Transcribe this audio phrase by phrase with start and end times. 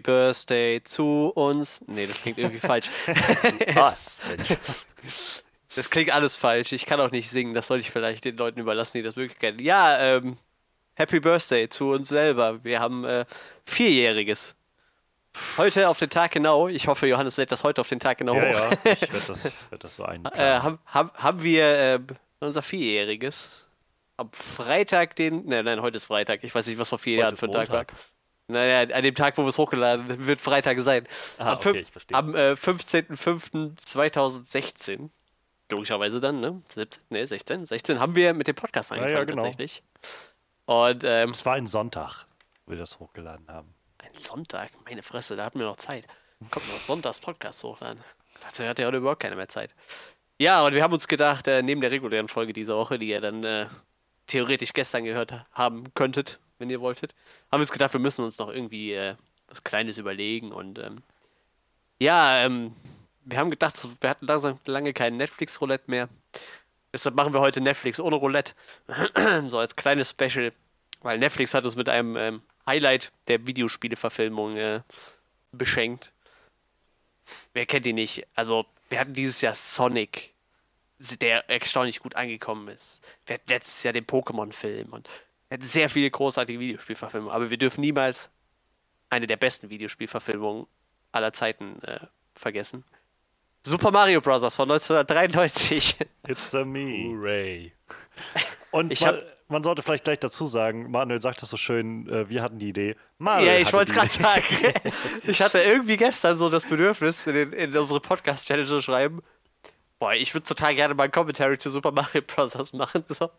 [0.00, 1.82] Happy Birthday zu uns.
[1.86, 2.88] Nee, das klingt irgendwie falsch.
[3.74, 4.20] Was?
[5.76, 6.72] Das klingt alles falsch.
[6.72, 7.52] Ich kann auch nicht singen.
[7.54, 9.58] Das sollte ich vielleicht den Leuten überlassen, die das wirklich kennen.
[9.58, 10.38] Ja, ähm,
[10.94, 12.64] Happy Birthday zu uns selber.
[12.64, 13.26] Wir haben äh,
[13.66, 14.56] Vierjähriges.
[15.58, 16.68] Heute auf den Tag genau.
[16.68, 18.76] Ich hoffe, Johannes lädt das heute auf den Tag genau Ja, hoch.
[18.84, 20.24] ja, ich werde das, werd das so ein.
[20.24, 22.00] Äh, haben, haben, haben wir äh,
[22.40, 23.68] unser Vierjähriges
[24.16, 25.46] am Freitag den.
[25.46, 26.42] Nein, nein, heute ist Freitag.
[26.42, 27.86] Ich weiß nicht, was vor vier Heute Jahren für ein Tag war.
[28.50, 31.06] Naja, an dem Tag, wo wir es hochladen, wird Freitag sein.
[31.38, 32.16] Ah, am okay, ich verstehe.
[32.16, 35.10] Am äh, 15.05.2016,
[35.70, 36.62] logischerweise dann, ne?
[36.68, 39.42] 17, ne, 16, 16 haben wir mit dem Podcast ja, angefangen genau.
[39.42, 39.82] tatsächlich.
[40.66, 42.26] Und ähm, Es war ein Sonntag,
[42.66, 43.72] wo wir das hochgeladen haben.
[43.98, 46.06] ein Sonntag, meine Fresse, da hatten wir noch Zeit.
[46.50, 48.02] Kommt noch Sonntags Podcast hochladen.
[48.40, 49.74] Dazu hat ja heute überhaupt keiner mehr Zeit.
[50.38, 53.20] Ja, und wir haben uns gedacht, äh, neben der regulären Folge dieser Woche, die ihr
[53.20, 53.66] dann äh,
[54.26, 57.14] theoretisch gestern gehört ha- haben könntet, wenn ihr wolltet,
[57.50, 59.16] haben wir uns gedacht, wir müssen uns noch irgendwie äh,
[59.48, 60.52] was Kleines überlegen.
[60.52, 61.02] Und ähm,
[61.98, 62.74] ja, ähm,
[63.24, 66.08] wir haben gedacht, wir hatten langsam lange kein Netflix-Roulette mehr.
[66.92, 68.54] Deshalb machen wir heute Netflix ohne Roulette.
[69.48, 70.52] so als kleines Special.
[71.02, 74.80] Weil Netflix hat uns mit einem ähm, Highlight der Videospieleverfilmung äh,
[75.52, 76.12] beschenkt.
[77.52, 78.26] Wer kennt die nicht?
[78.34, 80.34] Also, wir hatten dieses Jahr Sonic,
[81.20, 83.02] der erstaunlich gut angekommen ist.
[83.24, 85.08] Wir hatten letztes Jahr den Pokémon-Film und
[85.60, 87.34] sehr viele großartige Videospielverfilmungen.
[87.34, 88.30] Aber wir dürfen niemals
[89.08, 90.66] eine der besten Videospielverfilmungen
[91.12, 92.00] aller Zeiten äh,
[92.34, 92.84] vergessen.
[93.62, 94.54] Super Mario Bros.
[94.54, 95.96] von 1993.
[96.28, 97.08] It's a me.
[97.08, 97.72] Hooray.
[98.70, 102.08] Und Ich man, hab- man sollte vielleicht gleich dazu sagen, Manuel sagt das so schön,
[102.08, 102.96] äh, wir hatten die Idee.
[103.18, 104.92] Manuel Ja, ich hatte wollte es gerade sagen.
[105.24, 109.20] Ich hatte irgendwie gestern so das Bedürfnis, in, den, in unsere Podcast-Challenge zu schreiben.
[109.98, 112.72] Boah, ich würde total gerne mal ein Commentary zu Super Mario Bros.
[112.72, 113.04] machen.
[113.08, 113.30] So.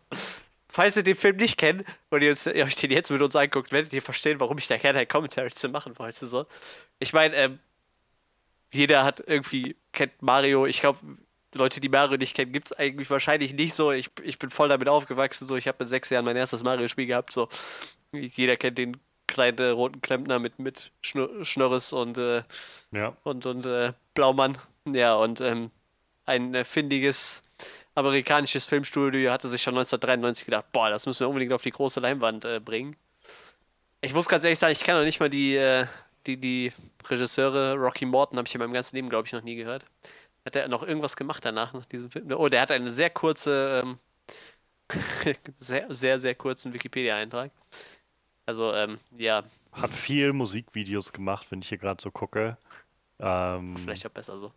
[0.72, 3.36] Falls ihr den Film nicht kennt und ihr, uns, ihr euch den jetzt mit uns
[3.36, 6.26] anguckt, werdet ihr verstehen, warum ich da gerne ein Commentary zu machen wollte.
[6.26, 6.46] So.
[6.98, 7.58] Ich meine, ähm,
[8.72, 10.64] jeder hat irgendwie, kennt Mario.
[10.64, 10.98] Ich glaube,
[11.52, 13.92] Leute, die Mario nicht kennen, gibt es eigentlich wahrscheinlich nicht so.
[13.92, 15.46] Ich, ich bin voll damit aufgewachsen.
[15.46, 15.56] So.
[15.56, 17.32] Ich habe mit sechs Jahren mein erstes Mario-Spiel gehabt.
[17.32, 17.50] So.
[18.12, 18.96] Jeder kennt den
[19.26, 22.44] kleinen äh, roten Klempner mit, mit Schnur Schnurres und, äh,
[22.92, 24.56] Ja, und, und äh, Blaumann.
[24.86, 25.70] Ja, und ähm,
[26.24, 27.42] ein äh, findiges
[27.94, 32.00] amerikanisches Filmstudio hatte sich schon 1993 gedacht, boah, das müssen wir unbedingt auf die große
[32.00, 32.96] Leinwand äh, bringen.
[34.00, 35.86] Ich muss ganz ehrlich sagen, ich kann noch nicht mal die, äh,
[36.26, 36.72] die, die
[37.08, 39.84] Regisseure, Rocky Morton, habe ich in meinem ganzen Leben, glaube ich, noch nie gehört.
[40.44, 42.32] Hat er noch irgendwas gemacht danach, nach diesem Film?
[42.32, 43.98] Oh, der hat eine sehr kurze, ähm,
[45.56, 47.52] sehr, sehr, sehr kurzen Wikipedia-Eintrag.
[48.46, 52.58] Also, ähm, ja, hat viel Musikvideos gemacht, wenn ich hier gerade so gucke.
[53.18, 54.52] Ähm, vielleicht auch besser so.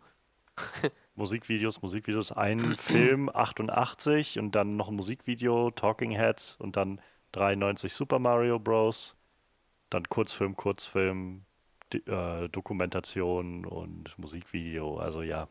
[1.16, 7.00] Musikvideos, Musikvideos, ein Film 88 und dann noch ein Musikvideo, Talking Heads und dann
[7.32, 9.16] 93 Super Mario Bros.
[9.90, 11.44] Dann Kurzfilm, Kurzfilm,
[11.92, 14.98] Di äh, Dokumentation und Musikvideo.
[14.98, 15.48] Also ja,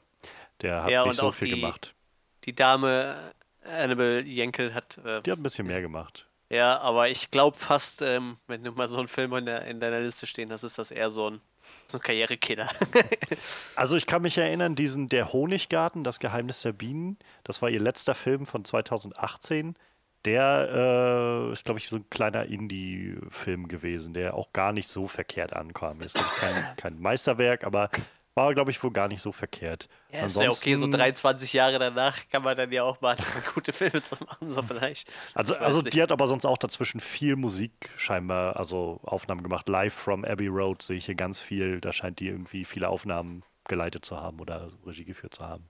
[0.62, 1.96] der hat Ja, nicht so viel die- gemacht.
[2.44, 3.34] Die Dame
[3.64, 6.28] äh, Annabelle Jenkel hat äh, Die hat ein bisschen mehr gemacht.
[6.50, 9.80] Ja, aber ich glaube fast, ähm, wenn du mal so einen Film in, der, in
[9.80, 11.42] deiner Liste stehen hast, ist das eher so ein,
[11.88, 12.70] so Karrierekiller.
[13.76, 17.82] Also ich kann mich erinnern, diesen Der Honiggarten, das Geheimnis der Bienen, das war ihr
[17.82, 19.76] letzter Film von 2018.
[20.24, 25.08] Der äh, ist, glaube ich, so ein kleiner Indie-Film gewesen, der auch gar nicht so
[25.08, 26.02] verkehrt ankam.
[26.02, 27.92] Ist kein, kein Meisterwerk, aber
[28.36, 29.88] war, glaube ich, wohl gar nicht so verkehrt.
[30.12, 33.16] ja, ist ja okay, so 23 Jahre danach kann man dann ja auch mal
[33.56, 35.10] gute Filme zu machen, so vielleicht.
[35.34, 35.94] Also, also nicht.
[35.94, 39.70] die hat aber sonst auch dazwischen viel Musik scheinbar, also Aufnahmen gemacht.
[39.70, 41.80] Live from Abbey Road sehe ich hier ganz viel.
[41.80, 45.70] Da scheint die irgendwie viele Aufnahmen geleitet zu haben oder Regie geführt zu haben.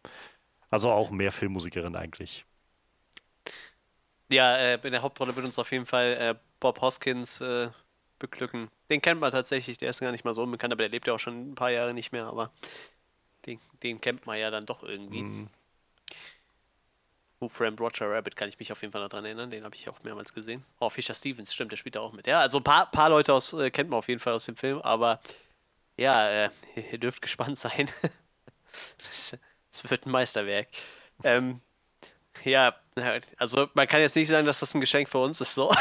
[0.69, 2.45] Also auch mehr Filmmusikerin eigentlich.
[4.31, 7.69] Ja, äh, in der Hauptrolle wird uns auf jeden Fall äh, Bob Hoskins äh,
[8.19, 8.69] beglücken.
[8.89, 11.13] Den kennt man tatsächlich, der ist gar nicht mal so unbekannt, aber der lebt ja
[11.13, 12.51] auch schon ein paar Jahre nicht mehr, aber
[13.45, 15.23] den, den kennt man ja dann doch irgendwie.
[15.23, 15.49] Mhm.
[17.39, 19.75] Who Framed Roger Rabbit kann ich mich auf jeden Fall noch dran erinnern, den habe
[19.75, 20.63] ich auch mehrmals gesehen.
[20.79, 22.27] Oh, Fisher Stevens, stimmt, der spielt da auch mit.
[22.27, 24.55] Ja, also ein paar, paar Leute aus, äh, kennt man auf jeden Fall aus dem
[24.55, 25.19] Film, aber
[25.97, 26.49] ja, äh,
[26.91, 27.89] ihr dürft gespannt sein.
[29.71, 30.67] das wird ein Meisterwerk.
[31.23, 31.61] Ähm,
[32.43, 32.75] ja,
[33.37, 35.71] also man kann jetzt nicht sagen, dass das ein Geschenk für uns ist, so.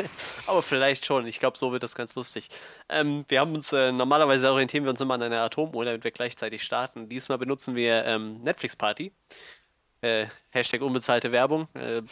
[0.46, 1.26] Aber vielleicht schon.
[1.26, 2.48] Ich glaube, so wird das ganz lustig.
[2.88, 6.10] Ähm, wir haben uns, äh, normalerweise orientieren wir uns immer an einer Atomuhr, damit wir
[6.10, 7.08] gleichzeitig starten.
[7.08, 9.12] Diesmal benutzen wir ähm, Netflix Party.
[10.00, 11.68] Äh, Hashtag unbezahlte Werbung.
[11.74, 12.02] Äh,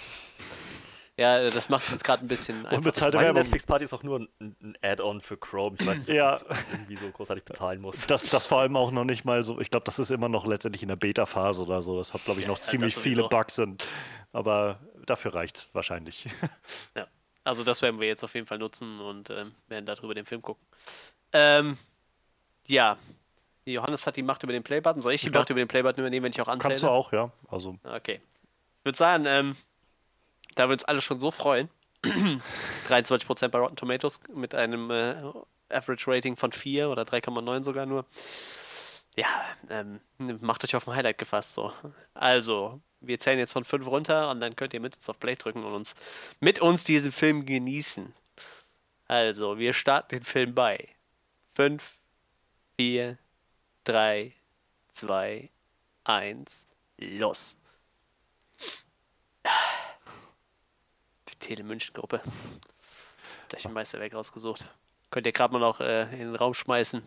[1.19, 2.79] ja, das macht es uns gerade ein bisschen einfach.
[2.79, 3.43] Unbezahlte Meine Werbung.
[3.43, 5.77] Netflix-Party ist auch nur ein, ein Add-on für Chrome.
[5.79, 6.37] Ich weiß nicht, ob Ja.
[6.37, 8.07] ich das irgendwie so großartig bezahlen muss.
[8.07, 10.47] Das, das vor allem auch noch nicht mal so, ich glaube, das ist immer noch
[10.47, 11.97] letztendlich in der Beta-Phase oder so.
[11.99, 13.29] Das hat, glaube ich, noch ja, ziemlich viele.
[13.29, 13.59] Bugs.
[13.59, 13.85] Und,
[14.33, 16.27] aber dafür reicht wahrscheinlich.
[16.97, 17.07] Ja,
[17.45, 20.41] also das werden wir jetzt auf jeden Fall nutzen und ähm, werden darüber den Film
[20.43, 20.65] gucken.
[21.33, 21.77] Ähm,
[22.67, 22.97] ja.
[23.65, 25.01] Johannes hat die Macht über den Playbutton.
[25.03, 25.39] Soll ich die Ja.
[25.39, 26.71] Macht über den Playbutton übernehmen, wenn ich auch anzähle?
[26.73, 27.31] Kannst du auch, ja.
[27.51, 28.21] Also, Okay.
[28.79, 29.57] Ich würde sagen, ähm,
[30.55, 31.69] da wir uns alle schon so freuen,
[32.89, 35.15] 23% bei Rotten Tomatoes mit einem äh,
[35.69, 38.05] Average Rating von 4 oder 3,9 sogar nur.
[39.17, 39.27] Ja,
[39.69, 41.73] ähm, macht euch auf ein Highlight gefasst so.
[42.15, 45.37] Also, wir zählen jetzt von 5 runter und dann könnt ihr mit uns auf Play
[45.37, 45.95] drücken und uns
[46.41, 48.15] mit uns diesen Film genießen.
[49.09, 50.89] Also, wir starten den Film bei
[51.55, 51.99] 5,
[52.79, 53.19] 4,
[53.85, 54.33] 3,
[54.95, 55.51] 2,
[56.05, 56.67] 1,
[56.99, 57.57] los.
[61.43, 62.21] Die Tele München Gruppe.
[63.49, 64.67] Da ich den Meisterwerk rausgesucht.
[65.11, 67.03] Könnt ihr gerade mal noch äh, in den Raum schmeißen.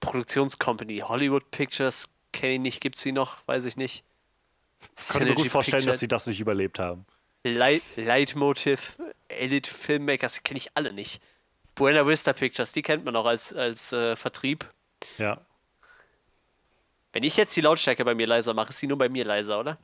[0.00, 4.04] Produktionscompany, Hollywood Pictures, kenne ich nicht, gibt's sie noch, weiß ich nicht.
[4.98, 7.06] ich könnte mir gut vorstellen, dass Pictures, sie das nicht überlebt haben.
[7.44, 8.98] Light, Leitmotiv,
[9.28, 11.22] Elite Filmmakers, kenne ich alle nicht.
[11.74, 14.70] Buena Vista Pictures, die kennt man noch als, als äh, Vertrieb.
[15.18, 15.40] Ja.
[17.12, 19.60] Wenn ich jetzt die Lautstärke bei mir leiser mache, ist sie nur bei mir leiser,
[19.60, 19.78] oder?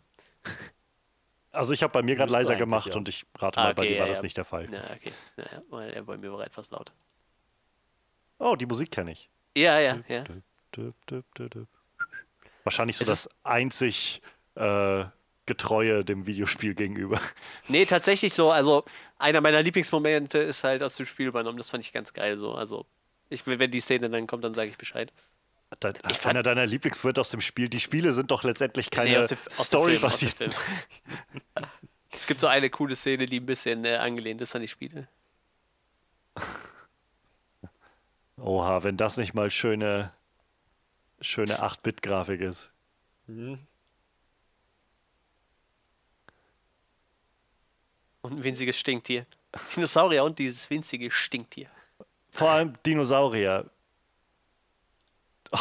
[1.52, 2.96] Also ich habe bei mir gerade leiser gemacht ja.
[2.96, 4.22] und ich rate Ah, mal, bei okay, dir war ja, das ja.
[4.22, 4.72] nicht der Fall.
[4.72, 5.12] Ja, okay.
[5.36, 6.92] Ja, ja, weil er bei mir war etwas laut.
[8.38, 9.28] Oh, die Musik kenne ich.
[9.54, 10.24] Ja, ja, ja.
[10.24, 11.68] Düp, düp, düp, düp.
[12.64, 14.22] Wahrscheinlich so Es das einzig
[14.54, 15.04] äh,
[15.46, 17.20] Getreue dem Videospiel gegenüber.
[17.68, 18.84] Nee, tatsächlich so, also
[19.18, 21.58] einer meiner Lieblingsmomente ist halt aus dem Spiel übernommen.
[21.58, 22.54] Das fand ich ganz geil so.
[22.54, 22.86] Also,
[23.28, 25.12] ich, wenn die Szene dann kommt, dann sage ich Bescheid.
[25.80, 27.68] Dein, Ich fand- einer deiner Lieblingswörter aus dem Spiel.
[27.68, 30.34] Die Spiele sind doch letztendlich Nee, keine aus dem- aus dem Film, aus dem Story-basiert.
[30.36, 30.50] Film.
[32.18, 35.08] es gibt so eine coole Szene, die ein bisschen äh, angelehnt ist an die Spiele.
[38.36, 40.12] Oha, wenn das nicht mal schöne,
[41.20, 42.70] schöne 8-Bit-Grafik ist.
[43.26, 43.58] Und
[48.22, 49.26] ein winziges Stinktier.
[49.76, 51.68] Dinosaurier und dieses winzige Stinktier.
[52.30, 53.70] Vor allem Dinosaurier.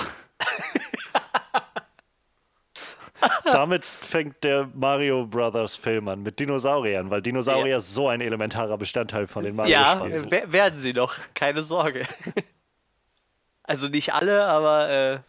[3.46, 7.80] Damit fängt der Mario Brothers Film an, mit Dinosauriern, weil Dinosaurier Ja.
[7.80, 10.32] so ein elementarer Bestandteil von den Ja, Mario-Spielen sind.
[10.32, 12.08] wer- werden sie noch, keine Sorge.
[13.64, 15.20] also nicht alle, aber äh,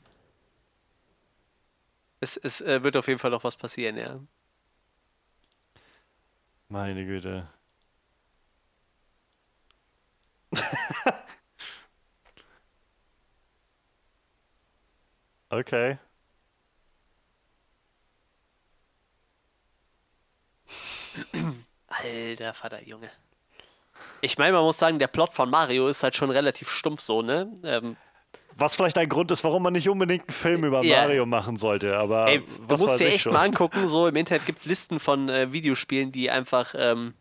[2.20, 4.20] es, es äh, wird auf jeden Fall noch was passieren, ja.
[6.68, 7.46] Meine Güte.
[15.52, 15.98] okay.
[21.88, 23.10] Alter Vater, Junge.
[24.20, 27.22] Ich meine, man muss sagen, der Plot von Mario ist halt schon relativ stumpf so,
[27.22, 27.52] ne?
[27.64, 27.96] Ähm,
[28.54, 31.02] Was vielleicht ein Grund ist, warum man nicht unbedingt einen Film über Ja.
[31.02, 33.32] Mario machen sollte, aber ey, du musst dir echt schon.
[33.32, 37.14] mal angucken, so im Internet gibt es Listen von äh, Videospielen, die einfach, ähm,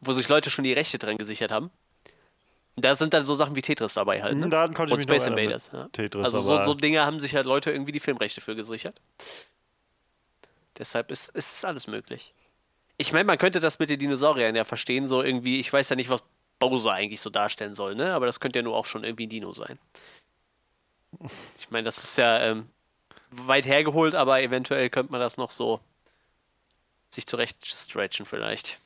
[0.00, 1.70] wo sich Leute schon die Rechte dran gesichert haben.
[2.76, 4.44] Da sind dann so Sachen wie Tetris dabei halt, ne?
[4.44, 5.70] Hm, Daran konnte ich Und mich Space Invaders.
[5.72, 5.88] Ja.
[5.92, 9.00] Tetris, also so, so Dinge haben sich halt Leute irgendwie die Filmrechte für gesichert.
[10.76, 12.34] Deshalb ist, ist alles möglich.
[12.98, 15.96] Ich meine, man könnte das mit den Dinosauriern ja verstehen, so irgendwie, ich weiß ja
[15.96, 16.22] nicht, was
[16.58, 18.14] Bowser eigentlich so darstellen soll, ne?
[18.14, 19.78] Aber das könnte ja nur auch schon irgendwie ein Dino sein.
[21.58, 22.68] Ich meine, das ist ja ähm,
[23.30, 25.80] weit hergeholt, aber eventuell könnte man das noch so
[27.10, 28.78] sich zurecht stretchen vielleicht.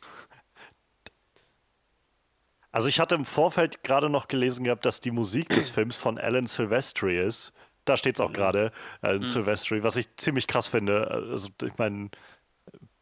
[2.72, 6.18] Also ich hatte im Vorfeld gerade noch gelesen gehabt, dass die Musik des Films von
[6.18, 7.52] Alan Silvestri ist.
[7.84, 11.08] Da steht es auch gerade, Alan Silvestri, was ich ziemlich krass finde.
[11.10, 12.10] Also ich meine,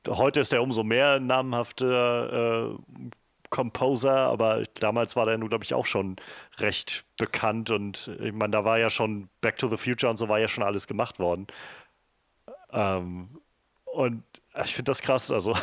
[0.07, 2.79] heute ist er umso mehr namhafter äh,
[3.51, 6.17] Composer, aber damals war der nun, glaube ich, auch schon
[6.59, 10.29] recht bekannt und ich meine, da war ja schon Back to the Future und so
[10.29, 11.47] war ja schon alles gemacht worden.
[12.73, 13.31] Ähm,
[13.87, 14.23] und
[14.65, 15.55] ich finde das krass, also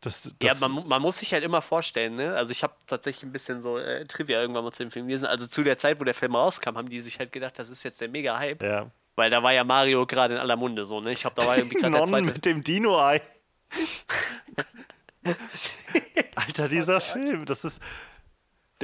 [0.00, 2.34] das, das, Ja, man, man muss sich halt immer vorstellen, ne?
[2.34, 5.26] Also ich habe tatsächlich ein bisschen so äh, Trivia irgendwann mal zu dem Film gelesen.
[5.26, 7.82] Also zu der Zeit, wo der Film rauskam, haben die sich halt gedacht, das ist
[7.82, 8.62] jetzt der Mega-Hype.
[8.62, 8.90] ja.
[9.18, 11.10] Weil da war ja Mario gerade in aller Munde so, ne?
[11.12, 12.26] Ich glaube, da war irgendwie gerade der zweite.
[12.26, 13.22] mit dem Dino-Ei.
[16.34, 17.80] Alter, dieser Film, das ist.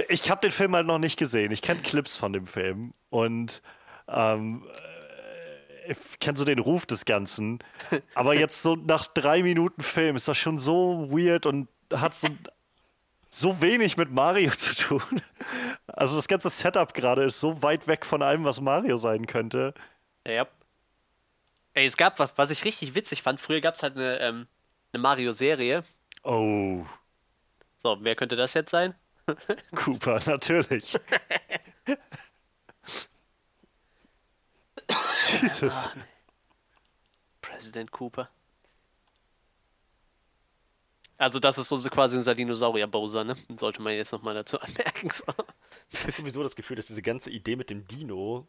[0.09, 1.52] Ich habe den Film halt noch nicht gesehen.
[1.52, 3.61] Ich kenne Clips von dem Film und
[4.09, 4.91] ähm, äh,
[6.21, 7.59] kenne so den Ruf des Ganzen.
[8.15, 12.29] Aber jetzt so nach drei Minuten Film ist das schon so weird und hat so,
[13.29, 15.23] so wenig mit Mario zu tun.
[15.87, 19.75] Also das ganze Setup gerade ist so weit weg von allem, was Mario sein könnte.
[20.27, 20.47] Ja.
[21.75, 23.41] Ey, es gab was, was ich richtig witzig fand.
[23.41, 24.47] Früher gab es halt eine, ähm,
[24.93, 25.83] eine Mario-Serie.
[26.25, 26.85] Oh,
[27.79, 28.95] So, wer könnte das jetzt sein?
[29.75, 30.97] Cooper, natürlich.
[35.43, 35.88] Jesus.
[37.41, 38.29] President Cooper.
[41.19, 43.35] Also das ist so quasi unser Dinosaurier-Bowser, ne?
[43.57, 45.09] Sollte man jetzt nochmal dazu anmerken.
[45.11, 45.33] So.
[45.91, 48.49] Ich habe sowieso das Gefühl, dass diese ganze Idee mit dem Dino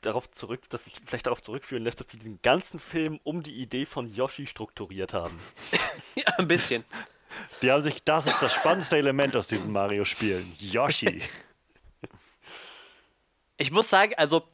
[0.00, 3.54] darauf zurück, dass sich vielleicht darauf zurückführen lässt, dass die den ganzen Film um die
[3.60, 5.38] Idee von Yoshi strukturiert haben.
[6.14, 6.84] ja, ein bisschen.
[7.62, 10.52] Die haben sich, das ist das spannendste Element aus diesen Mario-Spielen.
[10.58, 11.22] Yoshi.
[13.56, 14.48] Ich muss sagen, also,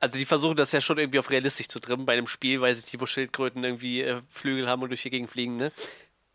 [0.00, 2.78] also die versuchen das ja schon irgendwie auf realistisch zu trimmen bei einem Spiel, weiß
[2.78, 5.72] ich nicht, wo Schildkröten irgendwie äh, Flügel haben und durch die Gegend fliegen, ne?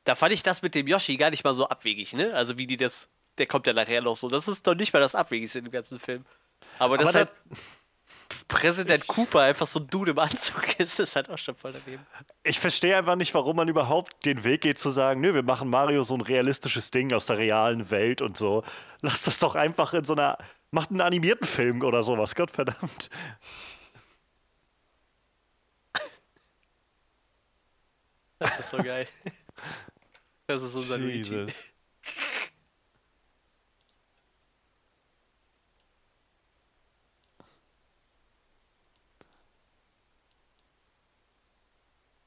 [0.04, 2.34] Da fand ich das mit dem Yoshi gar nicht mal so abwegig, ne?
[2.36, 3.08] Also wie die das,
[3.40, 4.30] der kommt ja nachher noch so.
[4.30, 6.24] Das ist doch nicht mal das Abwegigste in dem ganzen Film.
[6.78, 7.32] Aber das Aber halt
[8.48, 12.06] Präsident Cooper einfach so ein Dude im Anzug ist, ist halt auch schon voll daneben.
[12.44, 15.70] Ich verstehe einfach nicht, warum man überhaupt den Weg geht zu sagen, nö, wir machen
[15.70, 18.64] Mario so ein realistisches Ding aus der realen Welt und so.
[19.02, 20.38] Lass das doch einfach in so einer,
[20.76, 23.10] macht einen animierten Film oder sowas, Gottverdammt.
[28.38, 29.08] Das ist so geil.
[30.46, 31.34] Das ist unser Luigi.
[31.34, 31.54] Jesus.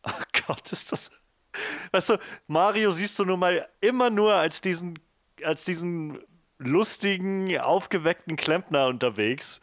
[0.04, 0.10] Oh
[0.46, 1.10] Gott, ist das.
[1.92, 4.98] Weißt du, Mario siehst du nun mal immer nur als diesen,
[5.44, 6.18] als diesen
[6.58, 9.60] lustigen, aufgeweckten Klempner unterwegs,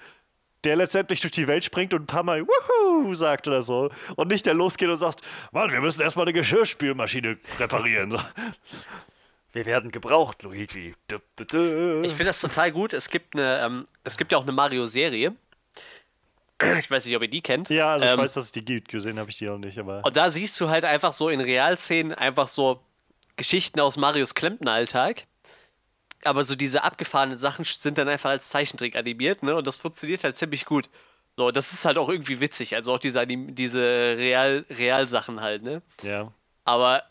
[0.64, 3.90] der letztendlich durch die Welt springt und ein paar Mal Wuhu sagt oder so.
[4.16, 5.22] Und nicht der losgeht und sagt,
[5.52, 8.12] Mann, wir müssen erstmal eine Geschirrspülmaschine reparieren.
[8.12, 8.20] So.
[9.54, 10.96] Wir werden gebraucht, Luigi.
[11.08, 12.02] Du, du, du.
[12.04, 12.94] Ich finde das total gut.
[12.94, 15.34] Es gibt eine, ähm, es gibt ja auch eine Mario-Serie.
[16.80, 17.70] Ich weiß nicht, ob ihr die kennt.
[17.70, 18.88] Ja, also ich Ähm, weiß, dass es die gibt.
[18.90, 20.04] Gesehen habe ich die auch nicht, aber.
[20.06, 22.82] Und da siehst du halt einfach so in Realszenen einfach so
[23.36, 25.26] Geschichten aus Marios Klempneralltag.
[26.26, 29.56] Aber so diese abgefahrenen Sachen sind dann einfach als Zeichentrick animiert, ne?
[29.56, 30.90] Und das funktioniert halt ziemlich gut.
[31.38, 32.76] So, das ist halt auch irgendwie witzig.
[32.76, 33.82] Also auch diese, diese
[34.18, 35.82] Real Realsachen halt, ne?
[36.02, 36.32] Ja.
[36.64, 37.04] Aber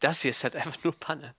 [0.00, 1.34] das hier ist halt einfach nur Panne.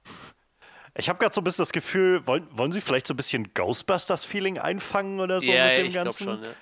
[0.95, 3.53] Ich habe gerade so ein bisschen das Gefühl, wollen, wollen sie vielleicht so ein bisschen
[3.53, 6.23] Ghostbusters-Feeling einfangen oder so ja, mit dem ich Ganzen?
[6.23, 6.55] schon, ne?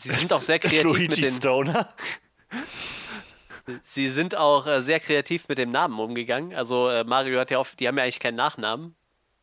[0.00, 1.94] Sie sind auch sehr Ist kreativ mit Luigi den, Stoner?
[3.82, 6.54] Sie sind auch äh, sehr kreativ mit dem Namen umgegangen.
[6.54, 8.94] Also äh, Mario hat ja oft, die haben ja eigentlich keinen Nachnamen.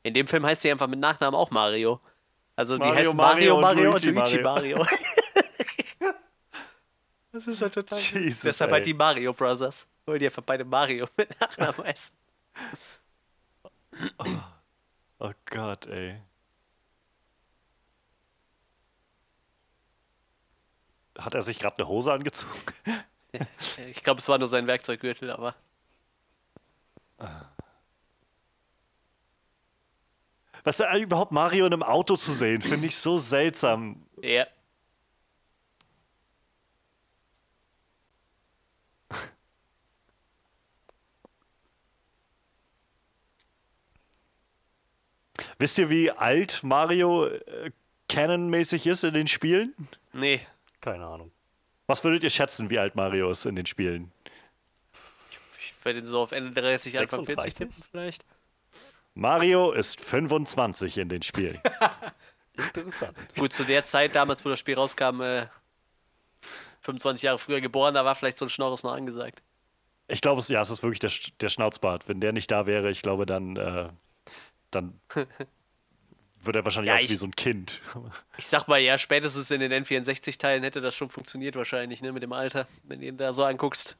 [0.04, 2.00] In dem Film heißt sie einfach mit Nachnamen auch Mario.
[2.56, 4.86] Also die Mario, heißt Mario, Mario Mario, und und Luigi Luigi Mario.
[7.32, 8.12] das ist ja total gut.
[8.12, 8.76] Jesus, Deshalb ey.
[8.76, 9.88] halt die Mario Brothers.
[10.06, 12.16] Weil die einfach beide Mario mit Nachnamen heißen.
[15.20, 16.22] Oh Gott, ey.
[21.18, 22.52] Hat er sich gerade eine Hose angezogen?
[23.90, 25.56] Ich glaube, es war nur sein Werkzeuggürtel, aber
[30.66, 34.04] Was ist überhaupt Mario in einem Auto zu sehen, finde ich so seltsam.
[34.22, 34.48] ja.
[45.60, 47.72] Wisst ihr, wie alt Mario äh,
[48.10, 49.76] canonmäßig ist in den Spielen?
[50.14, 50.40] Nee.
[50.82, 51.32] Keine Ahnung.
[51.88, 54.12] Was würdet ihr schätzen, wie alt Mario ist in den Spielen?
[55.60, 57.54] Ich werde ihn so auf Ende 30, Anfang 40 36?
[57.56, 58.26] tippen vielleicht.
[59.14, 61.60] Mario ist 25 in den Spielen.
[62.58, 63.18] Interessant.
[63.38, 65.48] Gut, zu der Zeit damals, wo das Spiel rauskam, äh,
[66.82, 69.42] 25 Jahre früher geboren, da war vielleicht so ein Schnorres noch angesagt.
[70.08, 72.08] Ich glaube, es, ja, es ist wirklich der, der Schnauzbart.
[72.08, 73.90] Wenn der nicht da wäre, ich glaube, dann, äh,
[74.72, 75.00] dann
[76.46, 77.82] würde er wahrscheinlich Ja, aus ich- wie so ein Kind.
[78.38, 82.24] Ich sag mal, ja, spätestens in den N64-Teilen hätte das schon funktioniert wahrscheinlich, ne, mit
[82.24, 83.96] dem Alter, wenn du ihn da so anguckst.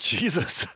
[0.00, 0.66] Jesus.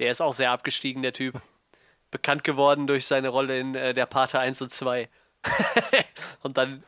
[0.00, 1.40] Der ist auch sehr abgestiegen, der Typ.
[2.10, 5.08] Bekannt geworden durch seine Rolle in äh, der Pate 1 und 2.
[6.42, 6.82] und dann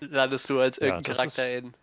[0.00, 1.74] landest du als Ja, irgendein das Charakter in.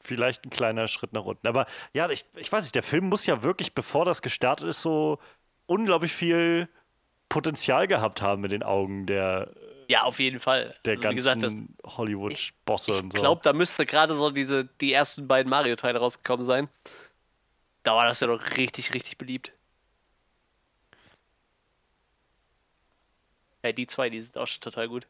[0.00, 1.46] Vielleicht ein kleiner Schritt nach unten.
[1.46, 4.82] Aber ja, ich, ich weiß nicht, der Film muss ja wirklich, bevor das gestartet ist,
[4.82, 5.18] so
[5.66, 6.68] unglaublich viel
[7.28, 9.52] Potenzial gehabt haben in den Augen der,
[9.88, 10.74] Ja, auf jeden Fall.
[10.84, 13.20] der also, ganzen Hollywood-Bosse ich und so.
[13.20, 16.68] glaube, da müsste gerade so diese, die ersten beiden Mario-Teile rausgekommen sein.
[17.84, 19.52] Da war das ja doch richtig, richtig beliebt.
[23.62, 25.06] Ja, die zwei, die sind auch schon total gut.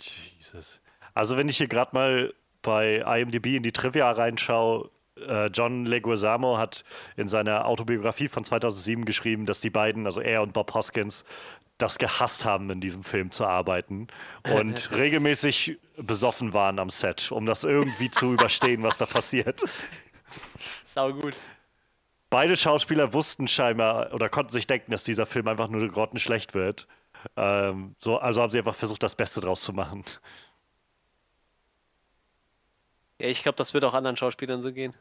[0.00, 0.80] Jesus.
[1.14, 4.90] Also wenn ich hier gerade mal bei IMDb in die Trivia reinschaue,
[5.52, 6.84] John Leguizamo hat
[7.16, 11.24] in seiner Autobiografie von 2007 geschrieben, dass die beiden, also er und Bob Hoskins,
[11.78, 14.08] das gehasst haben, in diesem Film zu arbeiten
[14.52, 19.62] und regelmäßig besoffen waren am Set, um das irgendwie zu überstehen, was da passiert.
[20.84, 21.36] Sau gut.
[22.30, 26.88] Beide Schauspieler wussten scheinbar oder konnten sich denken, dass dieser Film einfach nur grottenschlecht wird.
[27.36, 30.02] Ähm, so, also haben sie einfach versucht, das Beste draus zu machen.
[33.18, 34.94] Ja, ich glaube, das wird auch anderen Schauspielern so gehen.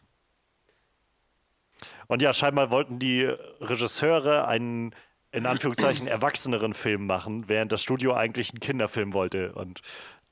[2.08, 4.93] Und ja, scheinbar wollten die Regisseure einen
[5.32, 9.53] in Anführungszeichen erwachseneren Film machen, während das Studio eigentlich einen Kinderfilm wollte.
[9.53, 9.82] Und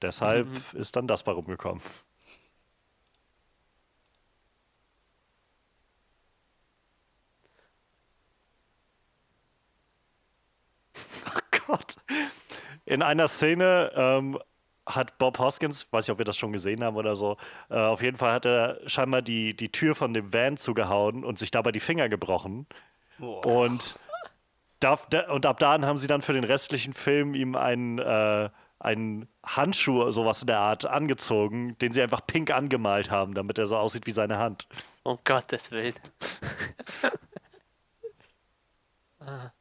[0.02, 0.80] deshalb mhm.
[0.80, 1.82] ist dann das bei rumgekommen.
[11.26, 11.96] Oh Gott.
[12.86, 14.40] In einer Szene ähm,
[14.86, 17.38] hat Bob Hoskins, weiß nicht, ob wir das schon gesehen haben oder so,
[17.70, 21.38] äh, auf jeden Fall hat er scheinbar die, die Tür von dem Van zugehauen und
[21.38, 22.66] sich dabei die Finger gebrochen.
[23.20, 23.42] Oh.
[23.46, 23.96] Und,
[24.80, 29.28] darf, und ab da haben sie dann für den restlichen Film ihm einen, äh, einen
[29.46, 33.78] Handschuh, sowas in der Art, angezogen, den sie einfach pink angemalt haben, damit er so
[33.78, 34.68] aussieht wie seine Hand.
[35.04, 35.94] Um Gottes Willen.
[39.20, 39.52] ah.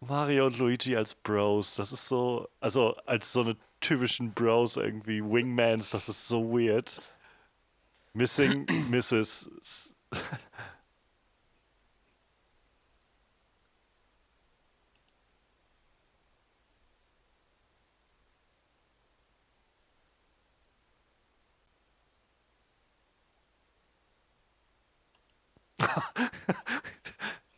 [0.00, 5.22] Mario und Luigi als Bros, das ist so, also als so eine typischen Bros irgendwie,
[5.22, 7.00] Wingmans, das ist so weird.
[8.14, 9.50] Missing Mrs.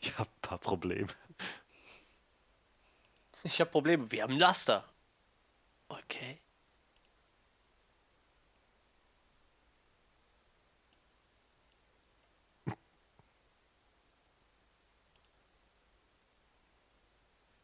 [0.00, 1.08] ich habe ein paar Probleme.
[3.44, 4.10] Ich habe Probleme.
[4.10, 4.84] Wir haben Laster.
[5.88, 6.40] Okay.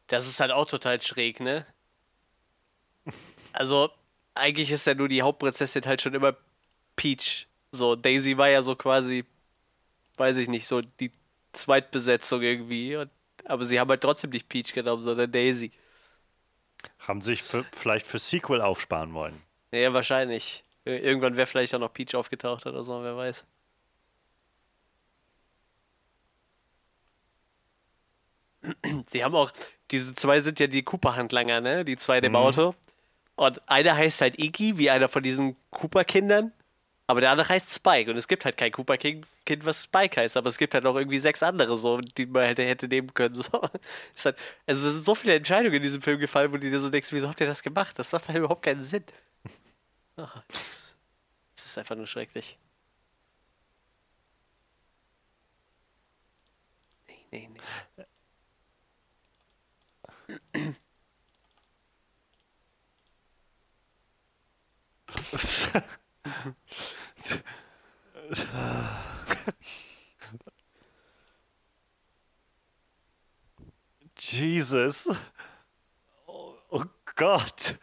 [0.07, 1.65] Das ist halt auch total schräg, ne?
[3.53, 3.89] Also,
[4.35, 6.35] eigentlich ist ja nur die Hauptprinzessin halt schon immer
[6.95, 7.47] Peach.
[7.71, 9.25] So, Daisy war ja so quasi,
[10.17, 11.11] weiß ich nicht, so die
[11.53, 12.97] Zweitbesetzung irgendwie.
[12.97, 13.11] Und
[13.45, 15.71] aber sie haben halt trotzdem nicht Peach genommen, sondern Daisy.
[16.99, 19.41] Haben sich für, vielleicht für Sequel aufsparen wollen.
[19.71, 20.63] Ja, wahrscheinlich.
[20.85, 23.45] Irgendwann wäre vielleicht auch noch Peach aufgetaucht oder so, wer weiß.
[29.07, 29.51] Sie haben auch,
[29.91, 31.85] diese zwei sind ja die Cooper-Handlanger, ne?
[31.85, 32.37] Die zwei in dem mhm.
[32.37, 32.75] Auto.
[33.35, 36.51] Und einer heißt halt Iggy, wie einer von diesen Cooper-Kindern.
[37.09, 40.21] Aber der andere heißt Spike und es gibt halt kein Cooper King Kind, was Spike
[40.21, 43.11] heißt, aber es gibt halt noch irgendwie sechs andere so, die man hätte, hätte nehmen
[43.15, 43.33] können.
[43.33, 43.49] So.
[44.15, 46.79] Es, halt, also es sind so viele Entscheidungen in diesem Film gefallen, wo du dir
[46.79, 47.97] so denkst, wieso habt ihr das gemacht?
[47.97, 49.03] Das macht halt überhaupt keinen Sinn.
[50.15, 50.95] Das,
[51.55, 52.57] das ist einfach nur schrecklich.
[57.07, 57.49] Nee, nee,
[57.97, 58.05] nee.
[74.17, 75.09] Jesus.
[76.27, 76.83] Oh, oh
[77.15, 77.79] Gott.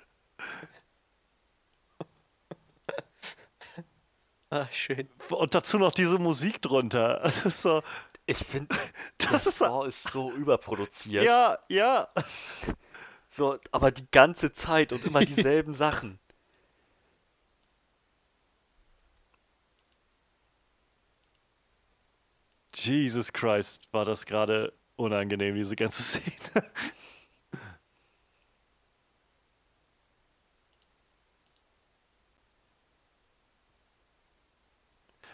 [4.49, 5.09] Ah, schön.
[5.31, 7.21] Und dazu noch diese Musik drunter.
[7.23, 7.83] Das ist so.
[8.27, 8.75] Ich finde,
[9.19, 11.25] das, das ist, ist so überproduziert.
[11.25, 12.09] Ja, ja.
[13.29, 16.19] So, aber die ganze Zeit und immer dieselben Sachen.
[22.77, 26.65] Jesus Christ, war das gerade unangenehm, diese ganze Szene.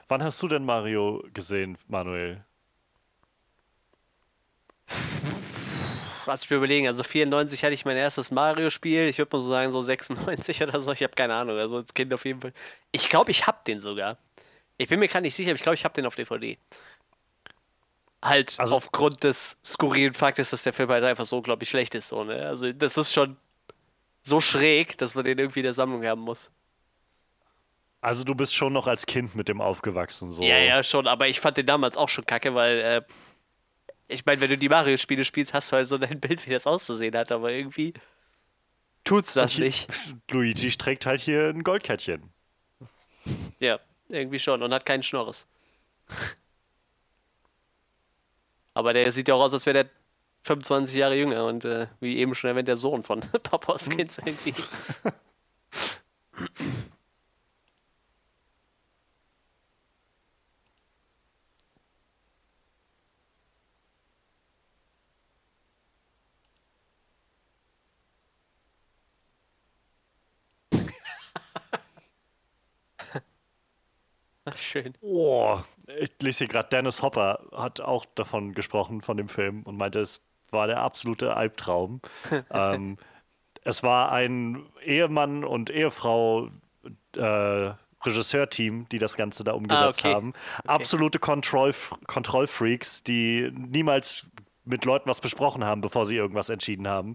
[0.09, 2.45] Wann hast du denn Mario gesehen, Manuel?
[6.27, 6.87] Lass mich überlegen.
[6.87, 9.09] Also 94 hatte ich mein erstes Mario-Spiel.
[9.09, 10.93] Ich würde mal so sagen, so 96 oder so.
[10.93, 11.59] Ich habe keine Ahnung.
[11.59, 12.53] Also als Kind auf jeden Fall.
[12.93, 14.19] Ich glaube, ich habe den sogar.
[14.77, 16.59] Ich bin mir gerade nicht sicher, aber ich glaube, ich habe den auf DVD.
[18.23, 21.95] Halt also, aufgrund des skurrilen Faktes, dass der Film halt einfach so, glaube ich, schlecht
[21.95, 22.09] ist.
[22.09, 22.47] So, ne?
[22.47, 23.37] Also das ist schon
[24.23, 26.51] so schräg, dass man den irgendwie in der Sammlung haben muss.
[28.01, 30.43] Also du bist schon noch als Kind mit dem aufgewachsen, so.
[30.43, 33.03] Ja, ja, schon, aber ich fand den damals auch schon kacke, weil äh,
[34.09, 36.67] ich meine, wenn du die Mario-Spiele spielst, hast du halt so dein Bild, wie das
[36.67, 37.95] auszusehen hat, aber irgendwie
[39.05, 39.89] tut's das hier, nicht.
[40.31, 42.33] Luigi trägt halt hier ein Goldkettchen.
[43.61, 45.47] Ja, Irgendwie schon und hat keinen Schnorres.
[48.75, 49.91] Aber der sieht ja auch aus, als wäre der
[50.43, 54.55] 25 Jahre jünger und äh, wie eben schon erwähnt, der Sohn von Papa Hoskins irgendwie.
[74.73, 74.95] Schön.
[75.03, 75.59] Oh,
[76.01, 80.01] ich lese hier gerade, Dennis Hopper hat auch davon gesprochen, von dem Film, und meinte,
[80.01, 82.01] es war der absolute Albtraum.
[82.51, 82.97] ähm,
[83.65, 86.49] es war ein Ehemann und Ehefrau
[87.17, 87.71] äh,
[88.03, 90.15] Regisseurteam, die das Ganze da umgesetzt Ah, okay.
[90.15, 90.33] haben.
[90.67, 91.75] Absolute Kontroll
[92.07, 94.25] Kontrollfreaks, die niemals
[94.64, 97.14] mit Leuten was besprochen haben, bevor sie irgendwas entschieden haben.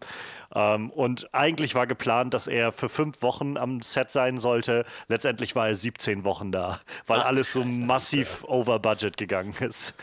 [0.53, 4.85] Ähm, und eigentlich war geplant, dass er für fünf Wochen am Set sein sollte.
[5.07, 9.93] Letztendlich war er 17 Wochen da, weil Ach, alles so massiv over budget gegangen ist.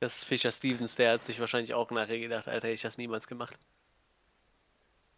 [0.00, 2.98] Das ist Fischer Stevens, der hat sich wahrscheinlich auch nachher gedacht, Alter, hätte ich das
[2.98, 3.58] niemals gemacht.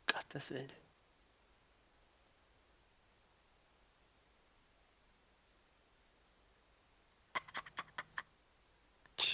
[0.06, 0.85] Gottes Willen.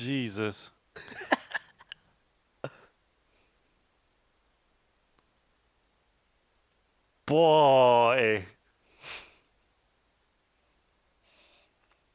[0.07, 0.73] Jesus.
[7.27, 8.45] Boah, ey.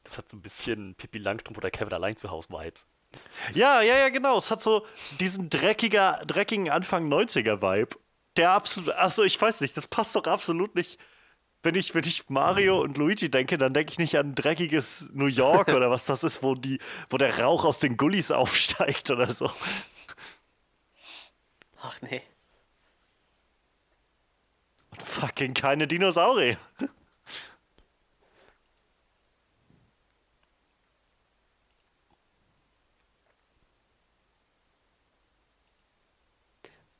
[0.04, 2.86] Das hat so ein bisschen Pippi Langstrumpf oder Kevin allein zu Hause Vibes.
[3.54, 4.38] Ja, ja, ja, genau.
[4.38, 4.86] Es hat so
[5.20, 7.96] diesen dreckiger, dreckigen Anfang 90er-Vibe.
[8.36, 10.98] Der absolut, also ich weiß nicht, das passt doch absolut nicht.
[11.62, 15.26] Wenn ich, wenn ich Mario und Luigi denke, dann denke ich nicht an dreckiges New
[15.26, 19.30] York oder was das ist, wo die, wo der Rauch aus den Gullis aufsteigt oder
[19.30, 19.50] so.
[21.82, 22.22] Ach nee.
[24.90, 26.58] Und fucking keine Dinosaurier.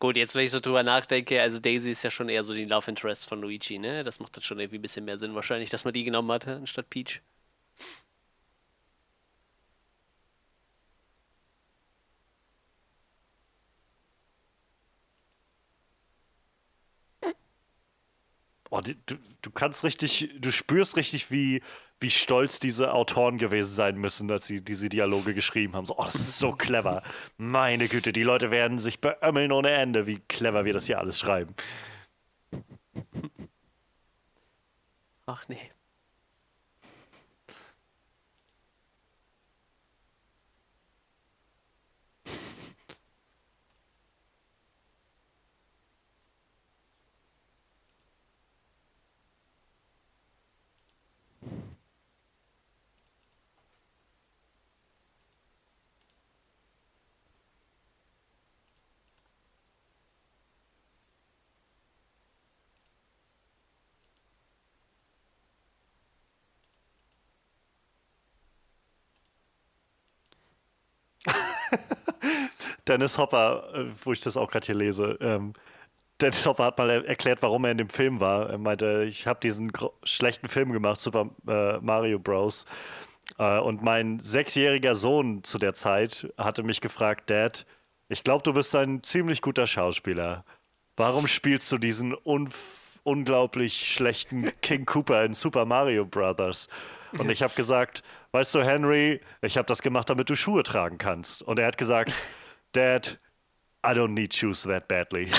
[0.00, 2.64] Gut, jetzt wenn ich so drüber nachdenke, also Daisy ist ja schon eher so die
[2.64, 4.02] Love Interest von Luigi, ne?
[4.04, 6.56] Das macht dann schon irgendwie ein bisschen mehr Sinn wahrscheinlich, dass man die genommen hatte,
[6.56, 7.20] anstatt Peach.
[18.70, 21.62] Oh, du, du kannst richtig, du spürst richtig, wie,
[22.00, 25.86] wie stolz diese Autoren gewesen sein müssen, als sie diese Dialoge geschrieben haben.
[25.86, 27.02] So, oh, das ist so clever.
[27.36, 31.18] Meine Güte, die Leute werden sich beömmeln ohne Ende, wie clever wir das hier alles
[31.18, 31.54] schreiben.
[35.26, 35.70] Ach nee.
[72.88, 75.52] Dennis Hopper, äh, wo ich das auch gerade hier lese, ähm,
[76.20, 78.50] Dennis Hopper hat mal er erklärt, warum er in dem Film war.
[78.50, 79.70] Er meinte, ich habe diesen
[80.02, 82.64] schlechten Film gemacht, Super äh, Mario Bros.
[83.38, 87.66] Äh, und mein sechsjähriger Sohn zu der Zeit hatte mich gefragt, Dad,
[88.08, 90.44] ich glaube, du bist ein ziemlich guter Schauspieler.
[90.96, 92.16] Warum spielst du diesen
[93.04, 96.68] unglaublich schlechten King Cooper in Super Mario Brothers?
[97.16, 100.98] Und ich habe gesagt, weißt du, Henry, ich habe das gemacht, damit du Schuhe tragen
[100.98, 101.42] kannst.
[101.42, 102.12] Und er hat gesagt,
[102.72, 103.16] Dad,
[103.82, 105.26] I don't need shoes that badly.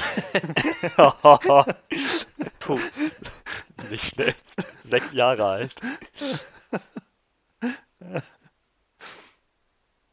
[2.60, 2.80] Puh.
[3.89, 4.44] Nicht schlecht.
[4.84, 5.76] Sechs Jahre alt.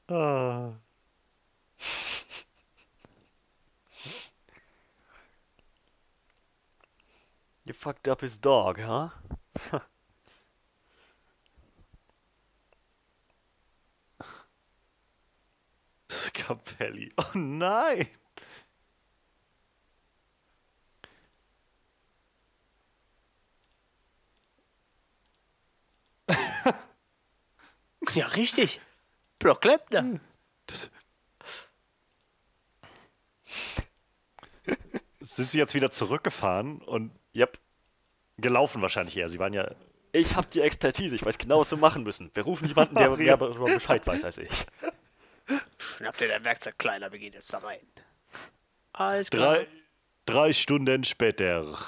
[0.08, 0.74] Ah.
[7.64, 9.08] You fucked up his dog, huh?
[16.16, 17.12] Scapelli.
[17.18, 18.06] Oh nein!
[28.14, 28.80] Ja, richtig.
[29.38, 30.20] Brock Lepner.
[30.66, 30.90] Das
[35.20, 37.58] Sind sie jetzt wieder zurückgefahren und Yep.
[38.38, 39.28] gelaufen wahrscheinlich eher?
[39.28, 39.70] Sie waren ja.
[40.12, 41.14] Ich hab die Expertise.
[41.14, 42.30] Ich weiß genau, was wir machen müssen.
[42.32, 44.66] Wir rufen jemanden, der mehr Bescheid weiß als ich.
[45.96, 47.80] Schnapp dir dein Werkzeug, Kleiner, wir gehen jetzt da rein.
[48.92, 49.56] Alles klar.
[49.56, 49.66] Drei,
[50.26, 51.78] drei Stunden später.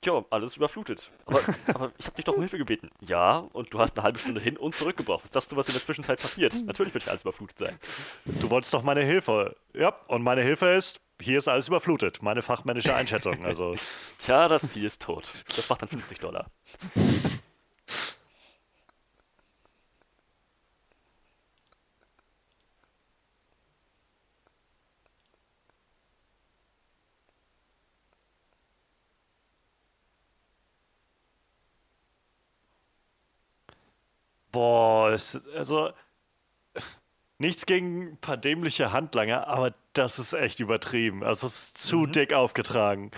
[0.00, 1.10] Tja, alles überflutet.
[1.26, 2.90] Aber, aber ich habe dich doch um Hilfe gebeten.
[3.00, 5.24] Ja, und du hast eine halbe Stunde hin und zurück gebraucht.
[5.24, 6.54] Was sagst du, was in der Zwischenzeit passiert?
[6.64, 7.78] Natürlich wird hier alles überflutet sein.
[8.26, 9.56] Du wolltest doch meine Hilfe.
[9.72, 12.22] Ja, und meine Hilfe ist, hier ist alles überflutet.
[12.22, 13.44] Meine fachmännische Einschätzung.
[13.44, 13.76] Also,
[14.18, 15.28] Tja, das Vieh ist tot.
[15.56, 16.50] Das macht dann 50 Dollar.
[34.54, 35.90] Boah, es, also
[37.38, 41.24] nichts gegen ein paar dämliche Handlanger, aber das ist echt übertrieben.
[41.24, 43.10] Also es ist zu dick aufgetragen.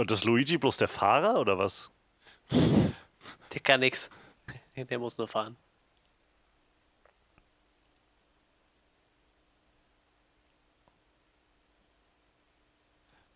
[0.00, 1.90] Und ist Luigi bloß der Fahrer oder was?
[3.52, 4.08] Der kann nix.
[4.74, 5.58] Der muss nur fahren.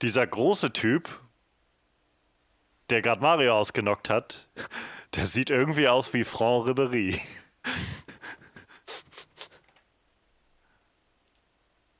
[0.01, 1.21] Dieser große Typ,
[2.89, 4.49] der gerade Mario ausgenockt hat,
[5.13, 7.21] der sieht irgendwie aus wie Franck Ribéry.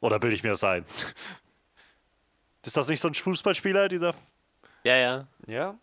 [0.01, 0.87] Oder bilde ich mir das ein?
[2.63, 4.15] Ist das nicht so ein Fußballspieler, dieser
[4.85, 5.29] Ja, ja.
[5.47, 5.79] Ja.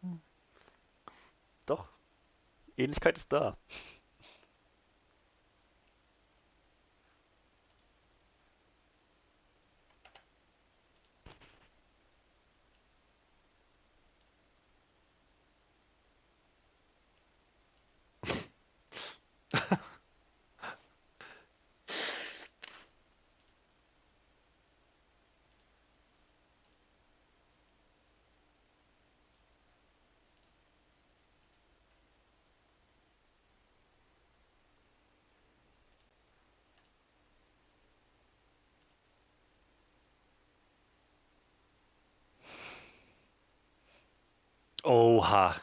[1.65, 1.89] Doch.
[2.77, 3.57] Ähnlichkeit ist da.
[44.91, 45.55] Oha.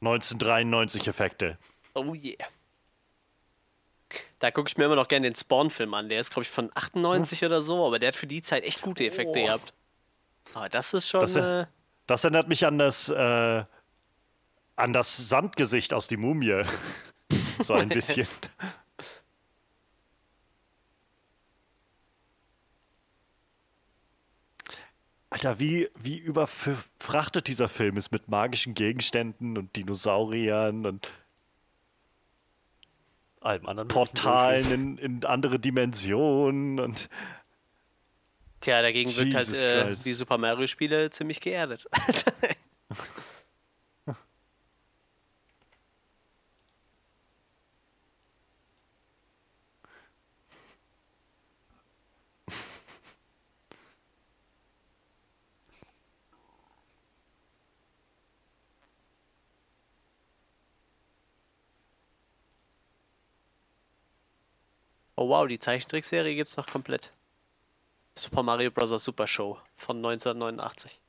[0.00, 1.58] 1993 Effekte.
[1.94, 2.46] Oh yeah.
[4.38, 6.08] Da gucke ich mir immer noch gerne den Spawn-Film an.
[6.08, 8.80] Der ist, glaube ich, von 98 oder so, aber der hat für die Zeit echt
[8.80, 9.44] gute Effekte Oh.
[9.44, 9.74] gehabt.
[10.54, 11.20] Aber das ist schon.
[11.20, 11.66] Das- äh,
[12.06, 13.64] Das erinnert mich an das, äh,
[14.76, 16.62] an das Sandgesicht aus die Mumie.
[17.62, 18.28] so ein bisschen.
[25.36, 31.12] Alter, wie, wie überfrachtet dieser Film ist mit magischen Gegenständen und Dinosauriern und
[33.42, 33.88] Allem anderen.
[33.88, 37.10] Portalen in, in andere Dimensionen und
[38.62, 40.06] tja, dagegen wirkt halt Jesus äh, Christ.
[40.06, 41.86] die Super Mario-Spiele ziemlich geerdet.
[65.16, 67.10] Oh wow, die Zeichentrickserie gibt's noch komplett.
[68.14, 68.90] Super Mario Bros.
[69.02, 71.00] Super Show von 1989.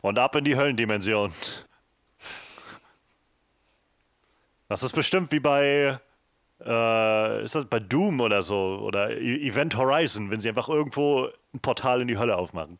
[0.00, 1.32] Und ab in die Höllendimension.
[4.68, 6.00] Das ist bestimmt wie bei,
[6.64, 11.28] äh, ist das bei Doom oder so oder E- Event Horizon, wenn sie einfach irgendwo
[11.54, 12.78] ein Portal in die Hölle aufmachen.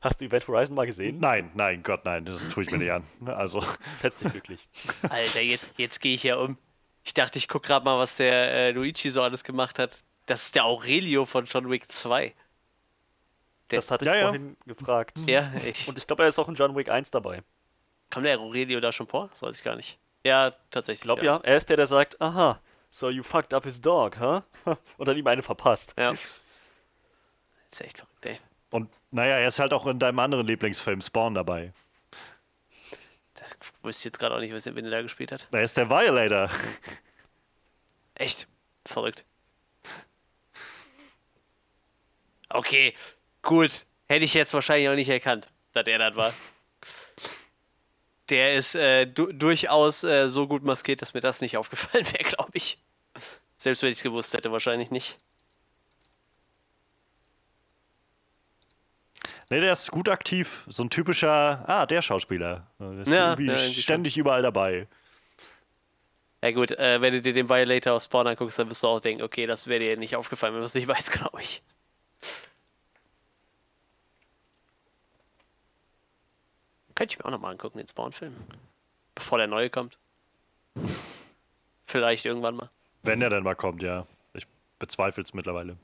[0.00, 1.18] Hast du Event Horizon mal gesehen?
[1.18, 3.02] Nein, nein, Gott, nein, das tue ich mir nicht an.
[3.26, 3.60] Also,
[4.00, 4.68] Fetzt dich wirklich.
[5.08, 6.58] Alter, jetzt, jetzt gehe ich ja um.
[7.02, 10.02] Ich dachte, ich guck gerade mal, was der äh, Luigi so alles gemacht hat.
[10.26, 12.34] Das ist der Aurelio von John Wick 2.
[13.70, 14.22] Der- Das hatte ich Ja, ja.
[14.26, 15.16] vorhin gefragt.
[15.26, 15.88] Ja, ich.
[15.88, 17.42] Und ich glaube, er ist auch in John Wick 1 dabei.
[18.10, 19.28] Kam der Aurelio da schon vor?
[19.28, 19.98] Das weiß ich gar nicht.
[20.24, 21.00] Ja, tatsächlich.
[21.00, 21.40] Ich glaube ja.
[21.42, 24.42] Er ist der, der sagt, aha, so you fucked up his dog, huh?
[24.96, 25.94] Und dann ihm eine verpasst.
[25.98, 26.10] Ja.
[26.10, 26.40] Das
[27.70, 28.38] ist echt verrückt, ey.
[28.70, 31.72] Und naja, er ist halt auch in deinem anderen Lieblingsfilm Spawn dabei.
[33.88, 35.46] Ich jetzt gerade auch nicht, was er wen er da gespielt hat.
[35.52, 36.50] Er ist der Violator.
[38.14, 38.48] Echt?
[38.84, 39.24] Verrückt.
[42.48, 42.94] Okay,
[43.42, 43.86] gut.
[44.08, 46.32] Hätte ich jetzt wahrscheinlich auch nicht erkannt, dass er das war.
[48.28, 52.24] Der ist äh, du durchaus äh, so gut maskiert, dass mir das nicht aufgefallen wäre,
[52.24, 52.78] glaube ich.
[53.56, 55.16] Selbst wenn ich es gewusst hätte, wahrscheinlich nicht.
[59.48, 60.64] Nee, der ist gut aktiv.
[60.68, 62.66] So ein typischer, ah, der Schauspieler.
[62.80, 64.88] Der ist Ja, irgendwie ja, ständig überall dabei.
[66.42, 69.00] Ja gut, äh, wenn du dir den Violator aus Spawn anguckst, dann wirst du auch
[69.00, 71.62] denken, okay, das wäre dir nicht aufgefallen, wenn du es nicht weißt, glaube ich.
[76.94, 78.34] Könnte ich mir auch nochmal angucken, den Spawn-Film.
[79.14, 79.98] Bevor der neue kommt.
[81.86, 82.70] Vielleicht irgendwann mal.
[83.02, 84.06] Wenn er dann mal kommt, ja.
[84.34, 84.46] Ich
[84.78, 85.76] bezweifle es mittlerweile.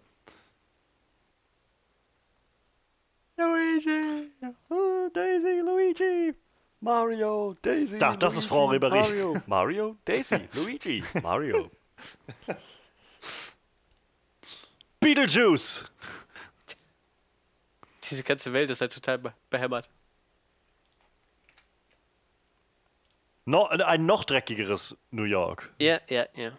[3.72, 4.30] Luigi!
[4.70, 6.34] Oh, Daisy, Luigi!
[6.80, 7.98] Mario, Daisy.
[7.98, 9.00] Da, das ist Luigi, Frau Ribéry.
[9.00, 11.70] Mario, Mario, Daisy, Luigi, Mario.
[15.00, 15.84] Beetlejuice!
[18.10, 19.88] Diese ganze Welt ist halt total be behämmert.
[23.44, 25.72] No, ein noch dreckigeres New York.
[25.78, 26.52] Ja, ja, ja.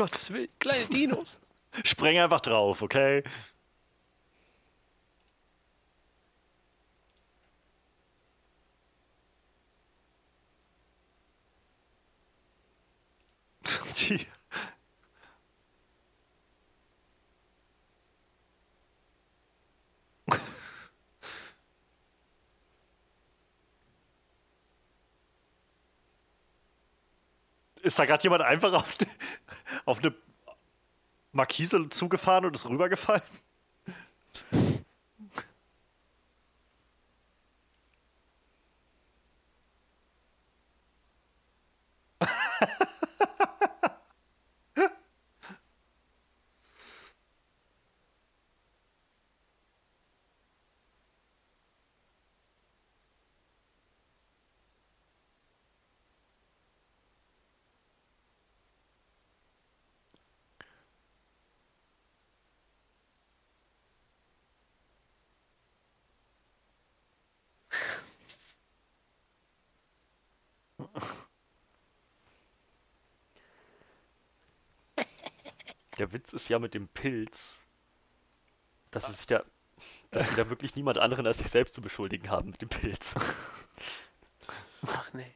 [0.00, 1.38] Gottes Willen, kleine Dinos.
[1.84, 3.22] Spreng einfach drauf, okay?
[27.82, 28.96] Ist da gerade jemand einfach auf,
[29.84, 30.14] auf eine
[31.32, 33.22] Markise zugefahren und ist rübergefallen?
[76.00, 77.60] Der Witz ist ja mit dem Pilz,
[78.90, 79.44] dass es sich da,
[80.10, 83.14] dass sie da wirklich niemand anderen als sich selbst zu beschuldigen haben mit dem Pilz.
[84.86, 85.34] Ach nee.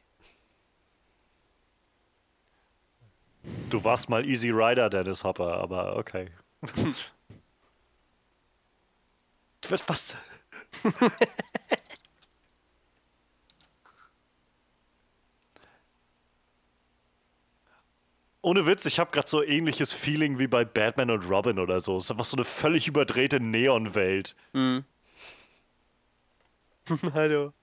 [3.69, 6.31] Du warst mal Easy Rider, Dennis Hopper, aber okay.
[9.69, 10.15] Was?
[18.45, 21.97] Ohne Witz, ich habe gerade so ähnliches Feeling wie bei Batman und Robin oder so.
[21.97, 24.35] Es ist einfach so eine völlig überdrehte Neonwelt.
[27.13, 27.53] Hallo.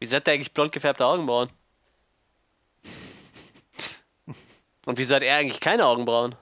[0.00, 1.48] Wieso hat der eigentlich blond gefärbte Augenbrauen?
[4.86, 6.34] Und wieso hat er eigentlich keine Augenbrauen?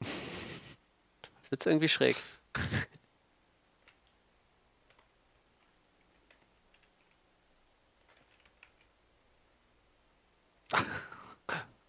[0.00, 0.10] Das
[1.50, 2.16] wird's irgendwie schräg.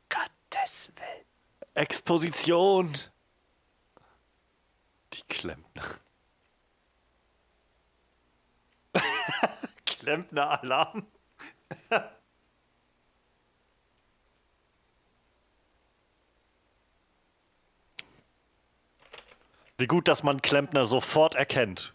[0.10, 1.26] Gottes Willen.
[1.74, 2.96] Exposition!
[5.14, 5.84] Die Klempner.
[9.86, 11.08] Klempner-Alarm.
[19.78, 21.94] Wie gut, dass man Klempner sofort erkennt.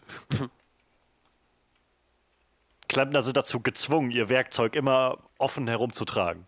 [2.87, 6.47] Klempner sind dazu gezwungen, ihr Werkzeug immer offen herumzutragen.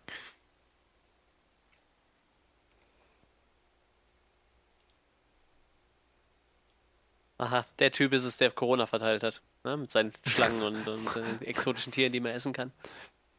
[7.38, 9.42] Aha, der Typ ist es, der Corona verteilt hat.
[9.62, 9.76] Ne?
[9.76, 12.72] Mit seinen Schlangen und, und äh, exotischen Tieren, die man essen kann.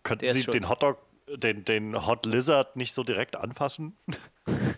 [0.03, 3.97] Könnten Sie den Hotdog, den, den Hot Lizard nicht so direkt anfassen?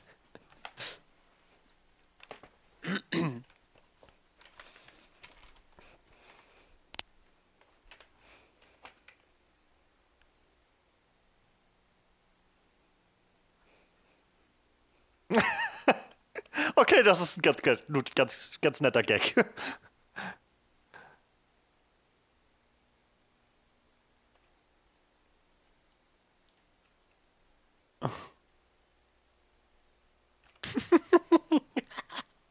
[16.75, 17.83] Okay, das ist ein ganz, ganz,
[18.13, 19.35] ganz, ganz netter Gag.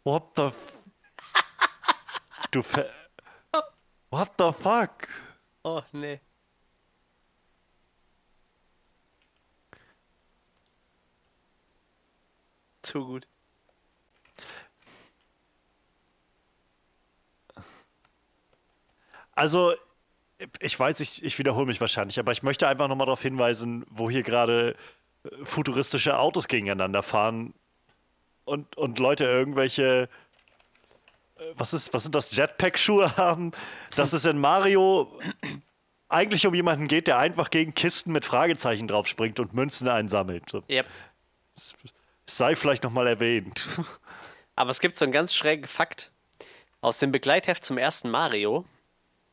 [0.03, 0.83] What the f
[2.51, 2.93] Du Fe
[4.11, 5.07] What the fuck?
[5.65, 6.21] Oh, nee.
[12.83, 13.29] Zu gut.
[19.39, 19.73] Also,
[20.59, 24.11] ich weiß, ich, ich wiederhole mich wahrscheinlich, aber ich möchte einfach nochmal darauf hinweisen, wo
[24.11, 24.75] hier gerade
[25.23, 27.55] äh, futuristische Autos gegeneinander fahren
[28.45, 30.09] und, und Leute irgendwelche,
[31.37, 33.53] äh, was, ist, was sind das, Jetpack-Schuhe haben,
[33.95, 35.17] dass es in Mario
[36.09, 40.51] eigentlich um jemanden geht, der einfach gegen Kisten mit Fragezeichen drauf springt und Münzen einsammelt.
[40.51, 40.87] So, Yep.
[42.27, 43.65] sei vielleicht nochmal erwähnt.
[44.57, 46.11] Aber es gibt so einen ganz schrägen Fakt
[46.81, 48.65] aus dem Begleitheft zum ersten Mario.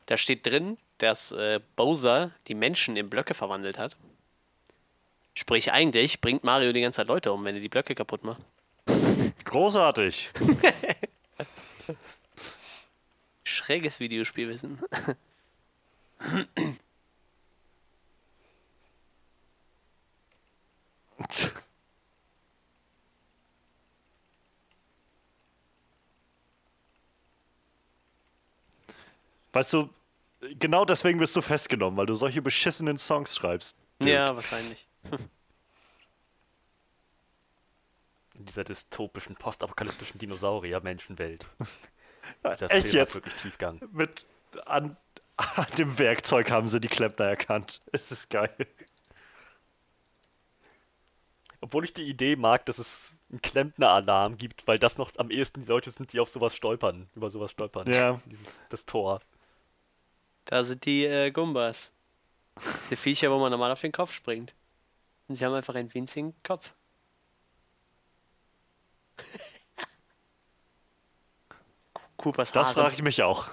[0.06, 3.96] Da steht drin, dass äh, Bowser die Menschen in Blöcke verwandelt hat.
[5.34, 8.40] Sprich, eigentlich bringt Mario die ganze Zeit Leute um, wenn er die Blöcke kaputt macht.
[9.44, 10.30] Großartig.
[13.44, 14.78] Schräges Videospielwissen.
[29.52, 29.88] Weißt du,
[30.58, 33.76] genau deswegen wirst du festgenommen, weil du solche beschissenen Songs schreibst.
[33.98, 34.12] Dude.
[34.12, 34.88] Ja, wahrscheinlich.
[38.38, 41.46] In dieser dystopischen, postapokalyptischen Dinosaurier-Menschenwelt.
[42.44, 43.14] Dieser Echt Film jetzt?
[43.14, 43.80] wirklich Tiefgang.
[43.92, 44.26] Mit
[44.66, 44.96] an,
[45.36, 47.82] an dem Werkzeug haben sie die Klempner erkannt.
[47.92, 48.54] Es ist geil.
[51.60, 55.62] Obwohl ich die Idee mag, dass es einen Klempner-Alarm gibt, weil das noch am ehesten
[55.62, 57.90] die Leute sind, die auf sowas stolpern, über sowas stolpern.
[57.90, 58.20] Ja.
[58.26, 59.20] Dieses, das Tor.
[60.46, 61.92] Da sind die äh, Gumbas.
[62.90, 64.54] Die Viecher, wo man normal auf den Kopf springt.
[65.28, 66.72] Und sie haben einfach einen winzigen Kopf.
[72.16, 73.50] Coopers Das frage ich mich auch.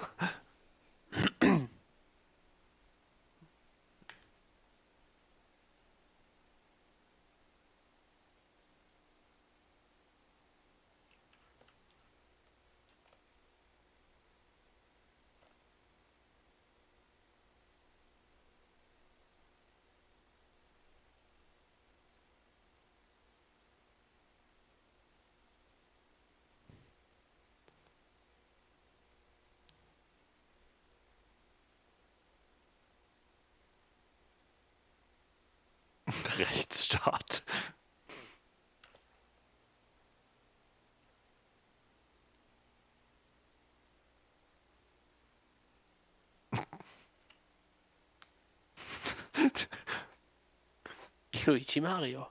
[51.46, 52.28] Luigi Mario.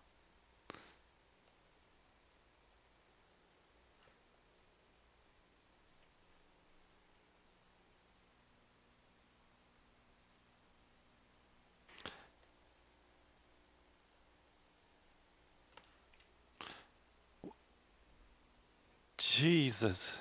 [19.17, 20.17] Jesus.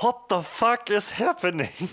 [0.00, 1.88] What the fuck is happening?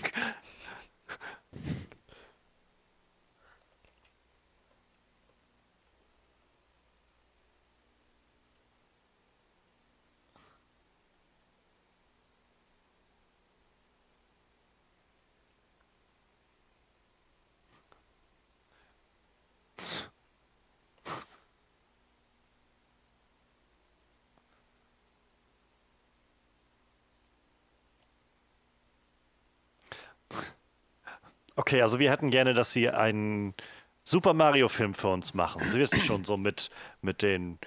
[31.64, 33.54] Okay, also wir hätten gerne, dass Sie einen
[34.02, 35.66] Super Mario-Film für uns machen.
[35.70, 36.68] Sie wissen schon, so mit,
[37.00, 37.58] mit den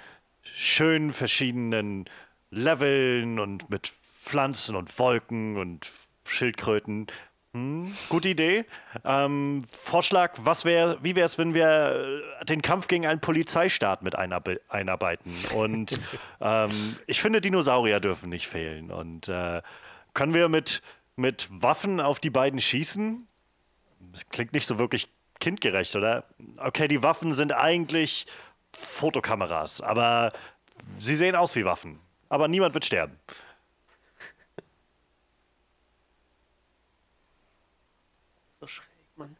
[0.44, 2.06] schönen verschiedenen
[2.52, 5.90] Leveln und mit Pflanzen und Wolken und
[6.26, 7.08] Schildkröten.
[7.56, 8.66] Hm, gute Idee.
[9.04, 14.04] Ähm, Vorschlag, was wär, wie wäre es, wenn wir äh, den Kampf gegen einen Polizeistaat
[14.04, 15.34] mit einarbe einarbeiten?
[15.56, 16.00] Und
[16.40, 18.92] ähm, ich finde, Dinosaurier dürfen nicht fehlen.
[18.92, 19.64] Und äh,
[20.14, 20.84] können wir mit,
[21.16, 23.27] mit Waffen auf die beiden schießen?
[24.12, 26.26] Das klingt nicht so wirklich kindgerecht, oder?
[26.58, 28.26] Okay, die Waffen sind eigentlich
[28.74, 30.34] Fotokameras, aber
[30.98, 32.00] sie sehen aus wie Waffen.
[32.30, 33.18] Aber niemand wird sterben.
[38.60, 39.38] So schräg, Mann.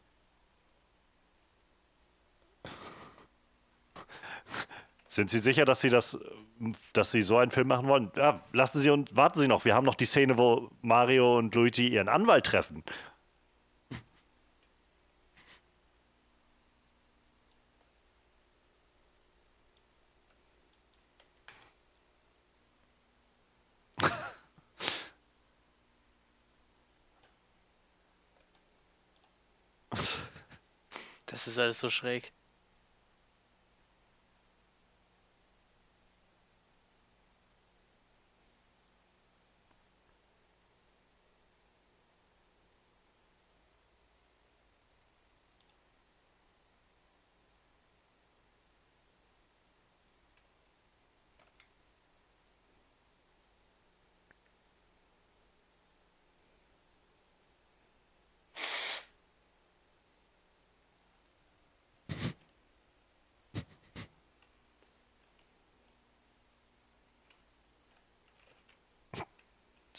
[5.08, 6.18] Sind Sie sicher, dass Sie das,
[6.94, 8.12] dass Sie so einen Film machen wollen?
[8.16, 9.66] Ja, lassen Sie und warten Sie noch.
[9.66, 12.84] Wir haben noch die Szene, wo Mario und Luigi ihren Anwalt treffen.
[31.38, 32.34] Das ist alles so schräg.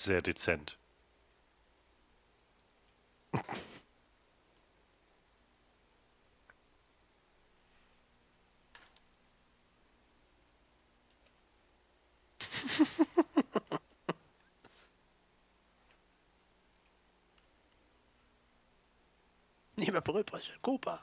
[0.08, 0.78] Sehr dezent.
[19.76, 21.02] Nicht mehr Brüllbrüche, Cooper.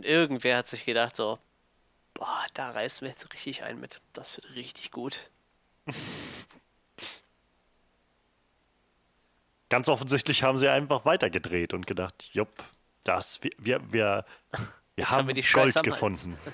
[0.00, 1.38] Und irgendwer hat sich gedacht so,
[2.14, 4.00] boah, da reißen wir jetzt richtig ein mit.
[4.14, 5.28] Das wird richtig gut.
[9.68, 12.64] Ganz offensichtlich haben sie einfach weitergedreht und gedacht, jupp,
[13.04, 14.24] das, wir, wir, wir,
[14.96, 16.34] wir haben, haben wir die Gold gefunden.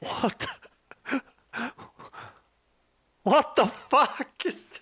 [0.00, 0.48] What?
[3.28, 4.80] What the fuck ist.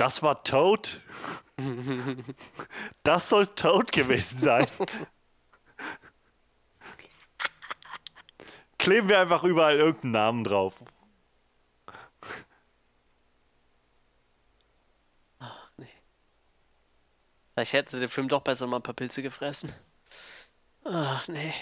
[0.00, 1.04] Das war Toad?
[3.02, 4.66] Das soll Toad gewesen sein.
[8.78, 10.82] Kleben wir einfach überall irgendeinen Namen drauf.
[17.52, 19.70] Vielleicht hätten sie den Film doch besser mal ein paar Pilze gefressen.
[20.82, 21.52] Ach nee.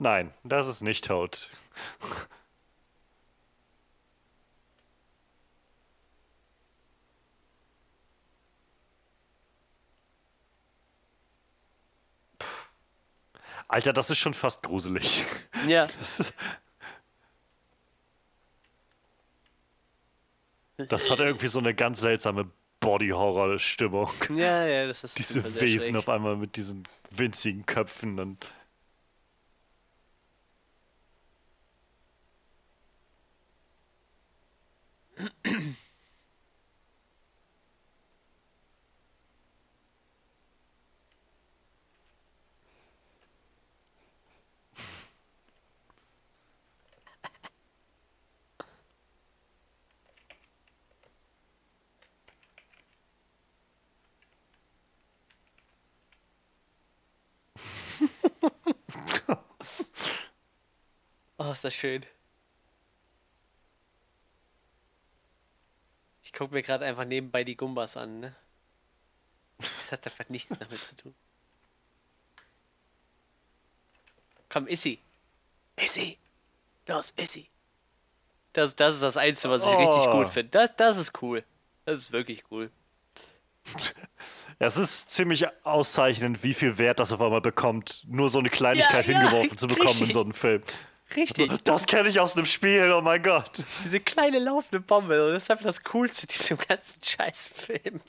[0.00, 1.50] Nein, das ist nicht Toad.
[13.68, 15.26] Alter, das ist schon fast gruselig.
[15.68, 16.32] Ja, Das,
[20.88, 24.08] das hat irgendwie so eine ganz seltsame Body-Horror-Stimmung.
[24.34, 28.46] ja, ja, das ist Diese Wesen auf einmal mit diesen winzigen Köpfen und
[61.38, 62.04] Oh, ist das schön.
[66.22, 68.34] Ich gucke mir gerade einfach nebenbei die Gumbas an, ne?
[69.58, 71.14] Das hat einfach nichts damit zu tun.
[74.48, 74.98] Komm, Issi.
[75.76, 76.16] Issi.
[76.86, 77.46] Los, Issi.
[78.54, 80.12] Das, das ist das Einzige, was ich richtig Oh.
[80.12, 80.48] gut finde.
[80.48, 81.44] Das, das ist cool.
[81.84, 82.70] Das ist wirklich cool.
[84.58, 89.06] Es ist ziemlich auszeichnend, wie viel Wert das auf einmal bekommt, nur so eine Kleinigkeit
[89.06, 90.12] Ja, ja, hingeworfen zu bekommen in richtig.
[90.14, 90.62] so einem Film.
[91.16, 91.50] Richtig.
[91.64, 93.62] Das kenne ich aus einem Spiel, oh mein Gott.
[93.84, 95.16] Diese kleine laufende Bombe.
[95.32, 98.00] Das ist einfach das Coolste in diesem ganzen Scheißfilm.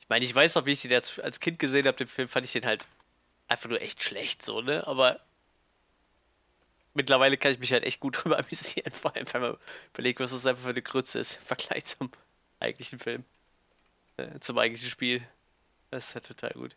[0.00, 2.28] Ich meine, ich weiß noch, wie ich den als, als Kind gesehen habe, den Film,
[2.28, 2.86] fand ich den halt
[3.46, 4.86] einfach nur echt schlecht, so, ne?
[4.86, 5.20] Aber
[6.94, 9.56] mittlerweile kann ich mich halt echt gut drüber amüsieren, vor allem, wenn man
[9.94, 12.10] überlegt, was das einfach für eine Grütze ist im Vergleich zum
[12.60, 13.24] eigentlichen Film.
[14.16, 15.22] Äh, zum eigentlichen Spiel.
[15.90, 16.76] Das ist halt total gut.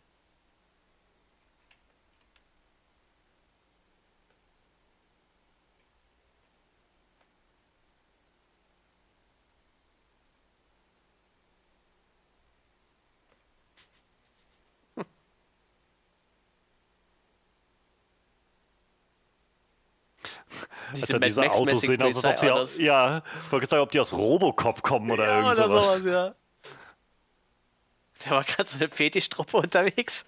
[20.94, 23.90] Diese Alter, diese Autos sehen aus, als ob sie aus, ja, ich wollte sagen, ob
[23.92, 25.94] die aus Robocop kommen oder Ja, irgend sowas.
[25.96, 26.34] sowas, ja.
[28.24, 30.24] Der war gerade so eine Fetischtruppe unterwegs.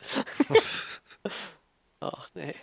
[2.00, 2.54] Ach nee.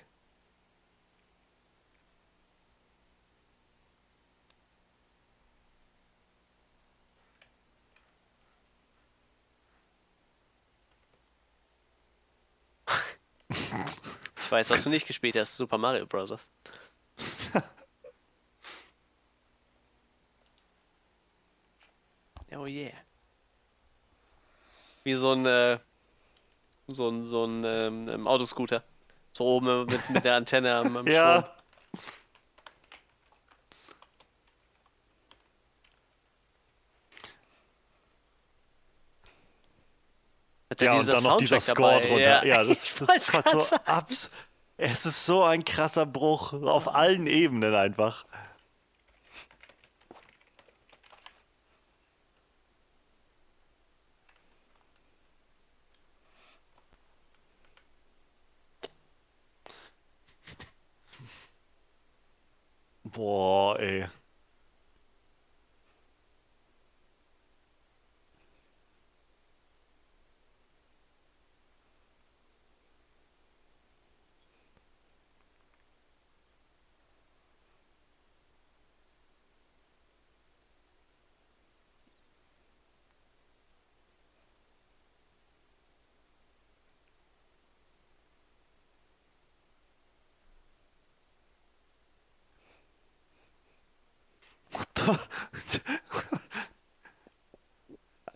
[14.37, 16.33] Ich weiß, was du nicht gespielt hast, Super Mario Bros.
[22.53, 22.91] Oh yeah.
[25.03, 25.79] Wie so ein, äh,
[26.87, 28.83] so ein, so ein ähm, ähm, Autoscooter.
[29.33, 31.13] So oben mit, mit der Antenne am, am Strom.
[31.13, 31.55] Ja,
[40.81, 42.45] er ja und dann noch dieser Score drunter.
[42.45, 44.29] Ja, das, ich das kommt grad so abs.
[44.77, 48.25] Es ist so ein krasser Bruch auf allen Ebenen einfach.
[63.13, 64.07] Boah, ey.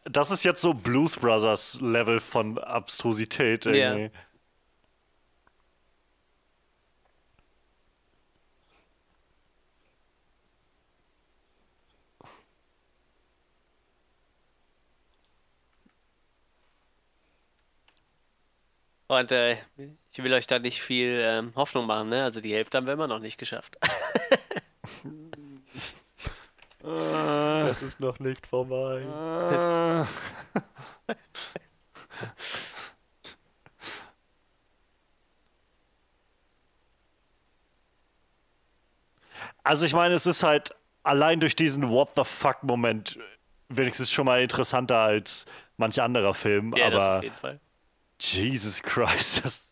[0.08, 4.12] Das ist jetzt so Blues Brothers Level von Abstrusität irgendwie.
[19.08, 19.58] Und äh,
[20.12, 22.24] ich will euch da nicht viel ähm, Hoffnung machen, ne?
[22.24, 23.78] Also die Hälfte haben wir immer noch nicht geschafft.
[26.86, 29.02] Es ist noch nicht vorbei.
[29.02, 30.06] Äh.
[39.64, 43.18] Also ich meine, es ist halt allein durch diesen What the fuck Moment
[43.70, 45.46] wenigstens schon mal interessanter als
[45.78, 47.60] manch anderer Film, Ja, das auf aber jeden Fall.
[48.20, 49.72] Jesus Christ, das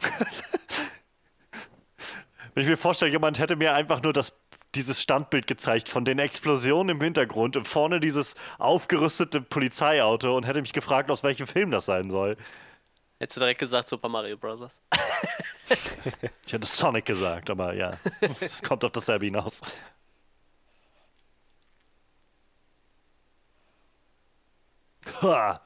[2.54, 4.32] Wenn ich mir vorstelle, jemand hätte mir einfach nur das,
[4.76, 10.60] dieses Standbild gezeigt von den Explosionen im Hintergrund und vorne dieses aufgerüstete Polizeiauto und hätte
[10.60, 12.36] mich gefragt, aus welchem Film das sein soll.
[13.18, 14.80] Hättest du direkt gesagt Super Mario Bros.
[16.46, 17.94] Ich hätte Sonic gesagt, aber ja,
[18.40, 19.62] es kommt auf dasselbe hinaus.
[25.22, 25.60] Ha.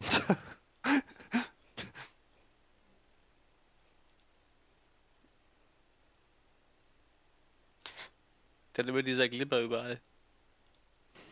[8.74, 10.00] Dann immer dieser Glibber überall.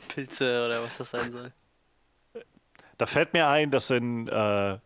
[0.08, 1.52] Pilze oder was das sein soll.
[2.96, 4.78] Da fällt mir ein, dass in äh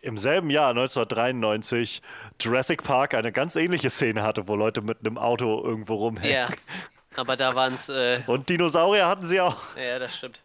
[0.00, 2.02] im selben Jahr 1993
[2.40, 6.34] Jurassic Park eine ganz ähnliche Szene hatte, wo Leute mit einem Auto irgendwo rumhängen.
[6.34, 6.48] Ja,
[7.16, 7.88] Aber da waren es.
[7.88, 9.76] Äh, Und Dinosaurier hatten sie auch.
[9.76, 10.42] ja, das stimmt.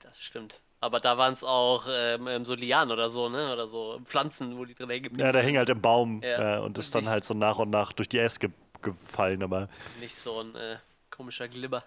[0.00, 0.60] Das stimmt.
[0.80, 3.52] Aber da waren es auch ähm, ähm, so Lianen oder so, ne?
[3.52, 6.56] Oder so Pflanzen, wo die drin hängen Ja, der hing halt im Baum Ja.
[6.56, 8.50] äh, und ist dann halt so nach und nach durch die Äste ge
[8.82, 9.44] gefallen.
[9.44, 9.68] Aber
[10.00, 10.76] Nicht so ein äh,
[11.08, 11.84] komischer Glibber.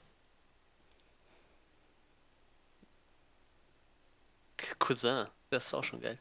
[4.80, 6.18] Cousin, das ist auch schon geil.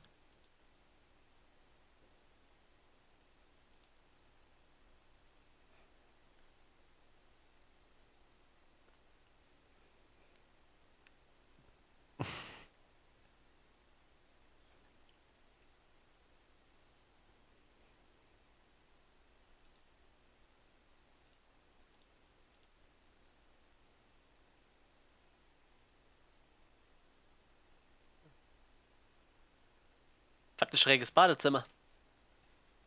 [30.75, 31.65] Ein schräges Badezimmer.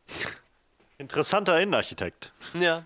[0.97, 2.33] interessanter Innenarchitekt.
[2.53, 2.85] Ja.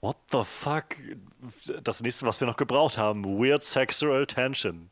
[0.00, 0.96] What the fuck?
[1.82, 3.24] Das nächste, was wir noch gebraucht haben.
[3.38, 4.90] Weird Sexual Tension.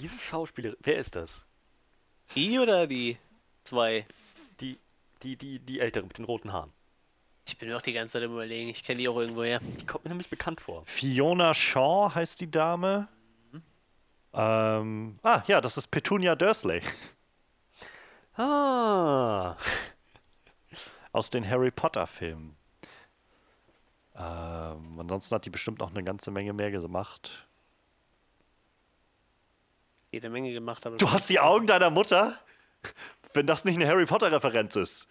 [0.00, 1.46] Diese Schauspielerin, wer ist das?
[2.34, 3.18] Die oder die
[3.64, 4.06] zwei?
[4.60, 4.78] Die,
[5.22, 6.72] die, die, die ältere mit den roten Haaren.
[7.46, 8.70] Ich bin mir auch die ganze Zeit überlegen.
[8.70, 9.60] Ich kenne die auch irgendwo her.
[9.60, 10.84] Die kommt mir nämlich bekannt vor.
[10.86, 13.08] Fiona Shaw heißt die Dame.
[14.32, 16.82] Ähm, ah, ja, das ist Petunia Dursley
[18.36, 19.56] Ah,
[21.12, 22.56] aus den Harry Potter Filmen.
[24.14, 27.48] Ähm, ansonsten hat die bestimmt noch eine ganze Menge mehr gemacht.
[30.10, 30.96] Jede Menge gemacht, aber.
[30.96, 32.34] Du hast die Augen deiner Mutter?
[33.32, 35.06] Wenn das nicht eine Harry Potter Referenz ist.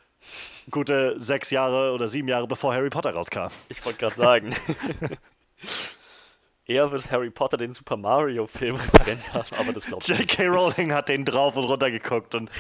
[0.69, 3.47] Gute sechs Jahre oder sieben Jahre bevor Harry Potter rauskam.
[3.69, 4.55] ich wollte gerade sagen.
[6.65, 10.19] Eher wird Harry Potter den Super Mario Film referent haben, aber das glaubt ich.
[10.19, 10.47] J.K.
[10.47, 12.51] Rowling hat den drauf und runter geguckt und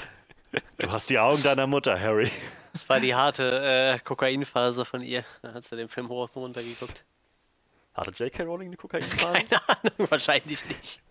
[0.79, 2.31] du hast die Augen deiner Mutter, Harry.
[2.73, 5.23] Das war die harte äh, Kokainphase von ihr.
[5.41, 7.05] Da hat sie den Film hoch und runter geguckt.
[7.93, 8.43] Hatte J.K.
[8.43, 9.43] Rowling eine Kokainphase?
[9.43, 11.01] Keine Ahnung, wahrscheinlich nicht.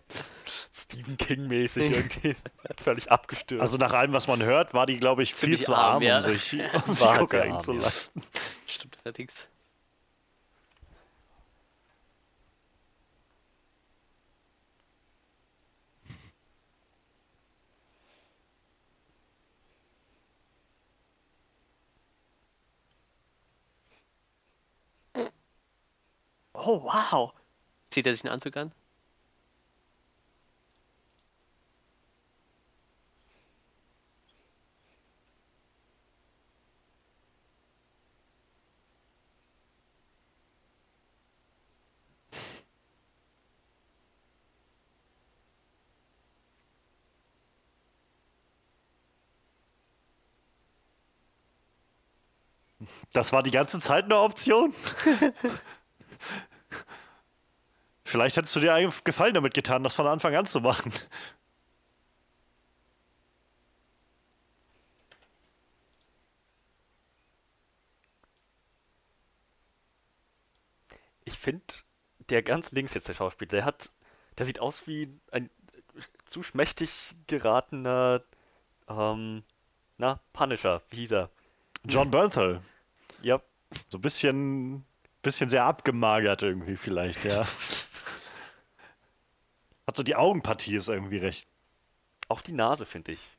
[0.71, 2.35] Stephen King-mäßig irgendwie.
[2.83, 3.61] Völlig abgestürzt.
[3.61, 6.17] Also nach allem, was man hört, war die, glaube ich, viel zu arm, arm, ja.
[6.17, 6.53] um sich,
[6.87, 7.81] um sich Kokain arm, zu ja.
[7.81, 8.21] leisten.
[8.67, 9.47] Stimmt allerdings.
[26.53, 27.33] Oh, wow.
[27.89, 28.71] Zieht er sich einen Anzug an?
[53.13, 54.73] Das war die ganze Zeit eine Option?
[58.03, 60.91] Vielleicht hättest du dir einen Gefallen damit getan, das von Anfang an zu machen.
[71.29, 71.63] ich finde,
[72.29, 73.91] der ganz links jetzt, der Schauspieler, der hat,
[74.37, 75.49] der sieht aus wie ein
[76.25, 78.23] zu schmächtig geratener,
[78.87, 79.43] ähm,
[79.97, 81.29] na, Punisher, wie hieß er?
[81.83, 82.61] John Bernthal.
[83.21, 83.41] Ja,
[83.89, 84.85] So ein bisschen,
[85.21, 87.45] bisschen sehr abgemagert irgendwie vielleicht, ja.
[89.87, 91.47] Hat so die Augenpartie ist irgendwie recht.
[92.27, 93.38] auch die Nase, finde ich.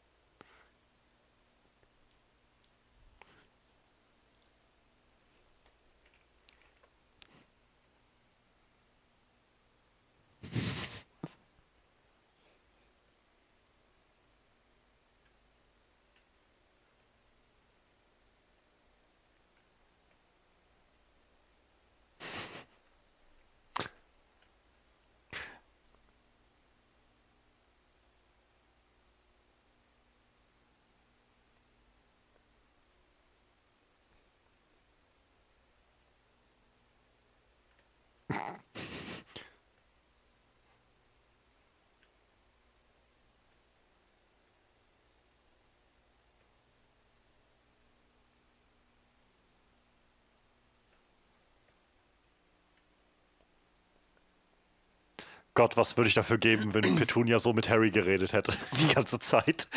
[55.61, 59.19] Gott, was würde ich dafür geben, wenn Petunia so mit Harry geredet hätte, die ganze
[59.19, 59.69] Zeit.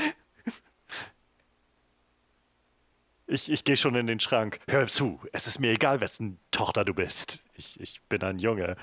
[3.28, 4.62] Ich, ich gehe schon in den Schrank.
[4.70, 7.44] Hör zu, es ist mir egal, wessen Tochter du bist.
[7.56, 8.78] Ich, ich bin ein Junge.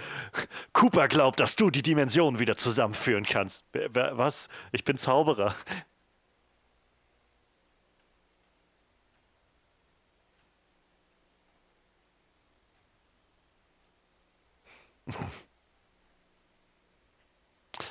[0.75, 3.65] Cooper glaubt, dass du die Dimensionen wieder zusammenführen kannst.
[3.73, 4.51] Was?
[4.71, 5.55] Ich bin Zauberer.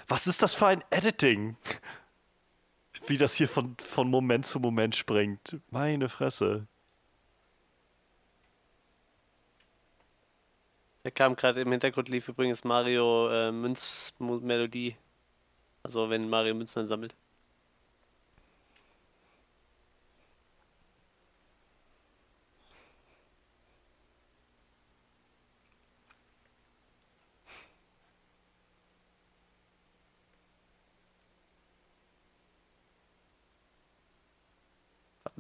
[0.10, 1.56] Was ist das für ein Editing?
[3.08, 5.60] Wie das hier von, von Moment zu Moment springt.
[5.70, 6.68] Meine Fresse.
[11.04, 14.98] Da kam gerade im Hintergrund lief übrigens Mario äh, Münz Mu- Melodie.
[15.82, 17.16] Also wenn Mario Münzen sammelt.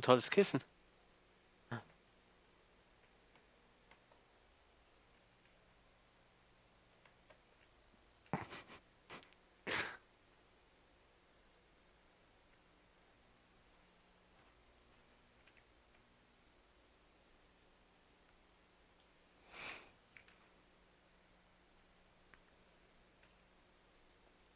[0.09, 0.59] Tolles Kissen.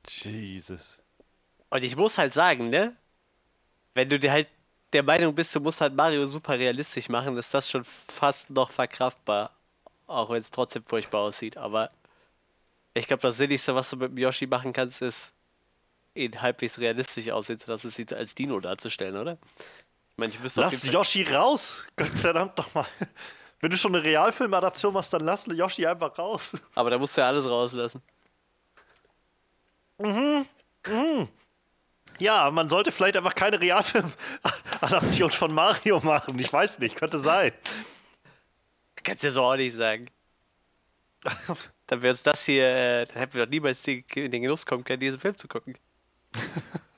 [0.07, 0.97] Jesus.
[1.69, 2.95] Und ich muss halt sagen, ne?
[3.93, 4.47] Wenn du dir halt
[4.93, 8.71] der Meinung bist, du musst halt Mario super realistisch machen, ist das schon fast noch
[8.71, 9.51] verkraftbar.
[10.07, 11.57] Auch wenn es trotzdem furchtbar aussieht.
[11.57, 11.89] Aber
[12.93, 15.31] ich glaube, das Sinnigste, was du mit dem Yoshi machen kannst, ist
[16.13, 19.33] ihn halbwegs realistisch aussehen zu lassen, es als Dino darzustellen, oder?
[19.33, 21.87] Ich meine, ich wüsste Lass Yoshi raus!
[21.95, 22.85] Gott verdammt doch mal.
[23.59, 26.51] Wenn du schon eine Realfilmadaption machst, dann lass Yoshi einfach raus.
[26.75, 28.01] Aber da musst du ja alles rauslassen.
[32.20, 36.38] Ja, man sollte vielleicht einfach keine Realfilmadaption von Mario machen.
[36.39, 37.51] Ich weiß nicht, könnte sein.
[39.03, 40.07] Kannst du ja so auch nicht sagen.
[41.88, 44.66] Dann wäre uns das hier, äh, dann hätten wir doch niemals den, in den Genuss
[44.66, 45.78] kommen können, diesen Film zu gucken.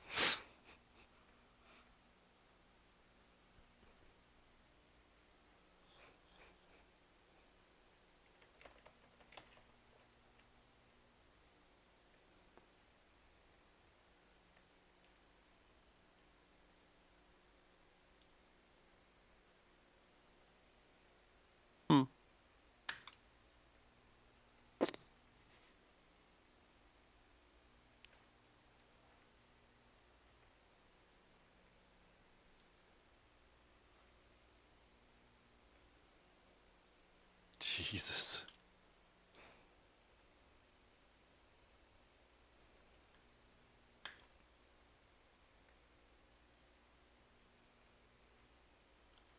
[37.92, 38.44] Jesus.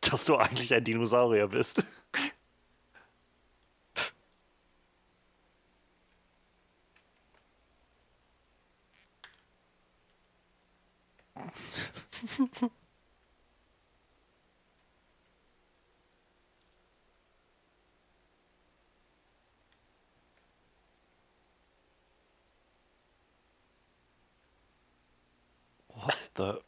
[0.01, 1.83] Dass du eigentlich ein Dinosaurier bist.
[25.89, 26.61] What the?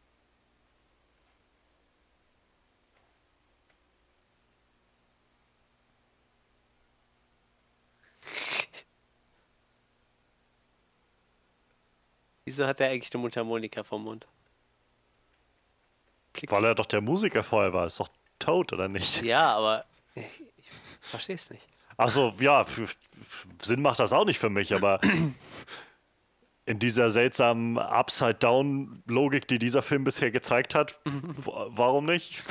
[12.50, 14.26] Wieso hat er eigentlich eine Mundharmonika vom Mund?
[16.34, 16.52] Klick.
[16.52, 17.86] Weil er doch der Musiker vorher war.
[17.86, 19.22] Ist doch tot, oder nicht?
[19.22, 19.86] Ja, aber
[20.16, 20.26] ich,
[20.58, 20.72] ich
[21.12, 21.62] verstehe es nicht.
[21.96, 22.66] Achso, ja,
[23.62, 25.00] Sinn macht das auch nicht für mich, aber
[26.66, 32.44] in dieser seltsamen Upside-Down-Logik, die dieser Film bisher gezeigt hat, w- warum nicht?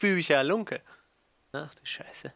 [0.00, 0.80] Spitzbübiger Lunke.
[1.52, 2.32] Ach du Scheiße.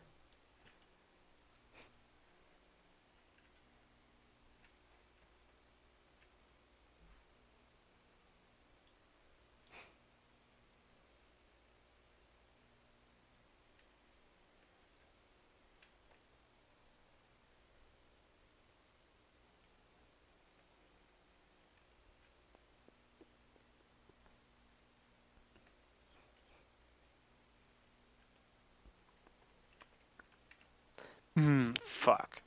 [31.37, 32.45] Hm, fuck.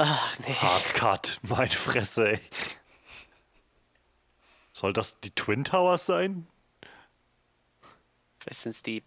[0.00, 0.54] Ach nee.
[0.54, 2.40] Hardcut, meine Fresse, ey.
[4.72, 6.46] Soll das die Twin Towers sein?
[8.38, 9.02] Vielleicht sind es die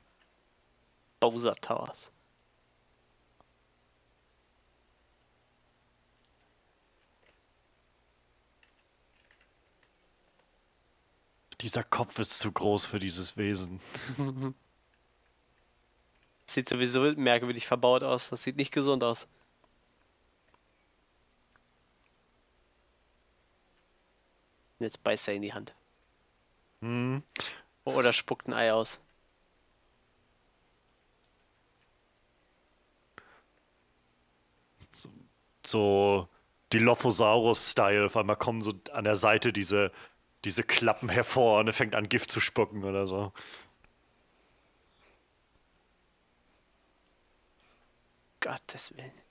[1.21, 2.11] Bowser Towers.
[11.61, 13.79] Dieser Kopf ist zu groß für dieses Wesen.
[16.47, 18.27] Sieht sowieso merkwürdig verbaut aus.
[18.27, 19.29] Das sieht nicht gesund aus.
[24.81, 25.73] Jetzt beißt er in die Hand.
[26.81, 27.23] Hm.
[27.83, 28.99] Oder spuckt ein Ei aus.
[35.65, 36.27] So
[36.73, 38.05] Dilophosaurus-Style.
[38.05, 39.91] Auf einmal kommen so an der Seite diese,
[40.43, 43.31] diese Klappen hervor und er fängt an Gift zu spucken oder so.
[48.39, 49.30] Gottes Willen.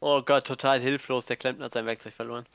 [0.00, 1.26] Oh Gott, total hilflos.
[1.26, 2.46] Der Klempner hat sein Werkzeug verloren.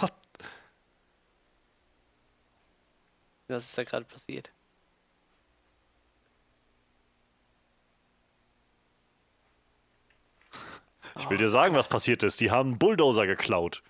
[0.00, 0.12] What?
[3.48, 4.52] Was ist da gerade passiert?
[11.18, 12.40] Ich will dir sagen, was passiert ist.
[12.40, 13.82] Die haben einen Bulldozer geklaut.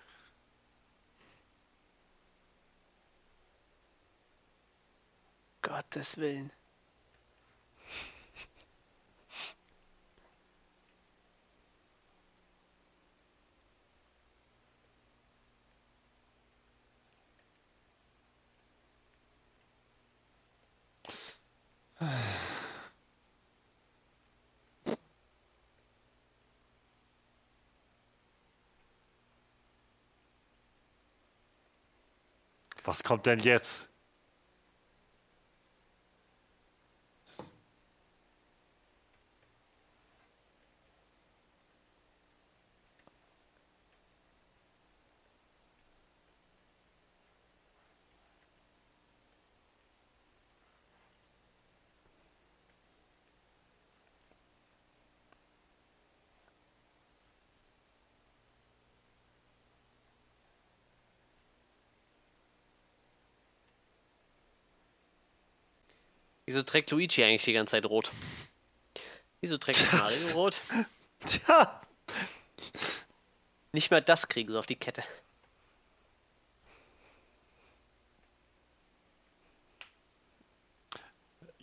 [5.61, 6.51] Gottes Willen.
[32.87, 33.89] Was kommt denn jetzt?
[66.47, 68.09] Wieso trägt Luigi eigentlich die ganze Zeit rot?
[69.41, 70.61] Wieso trägt Mario rot?
[71.25, 71.81] Tja,
[73.73, 75.03] Nicht mal das kriegen sie auf die Kette.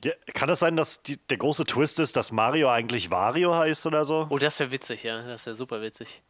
[0.04, 3.86] ja, kann es sein, dass die, der große Twist ist, dass Mario eigentlich Wario heißt
[3.86, 4.26] oder so?
[4.28, 5.22] Oh, das wäre witzig, ja.
[5.22, 6.22] Das wäre super witzig.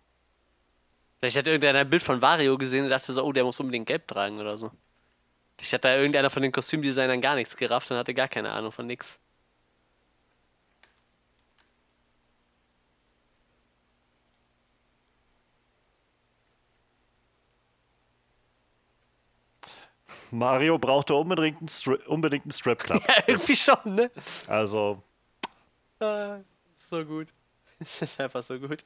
[1.19, 3.87] Vielleicht hat irgendeiner ein Bild von Wario gesehen und dachte so, oh, der muss unbedingt
[3.87, 4.71] gelb tragen oder so.
[5.57, 8.73] Vielleicht hat da irgendeiner von den Kostümdesignern gar nichts gerafft und hatte gar keine Ahnung
[8.73, 9.19] von nix.
[20.31, 23.03] Mario brauchte unbedingt einen, Stri unbedingt einen Strip Club.
[23.09, 24.11] Ja, irgendwie schon, ne?
[24.47, 25.03] Also,
[26.01, 26.41] Ah,
[26.77, 27.33] so gut.
[27.81, 28.85] Es ist einfach so gut.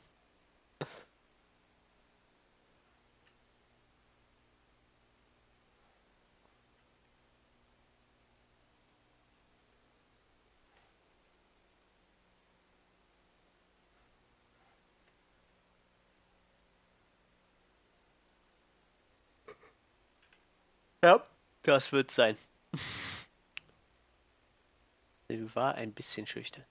[21.02, 21.22] Ja,
[21.68, 22.36] das wird sein.
[25.28, 26.64] Sie war ein bisschen schüchtern.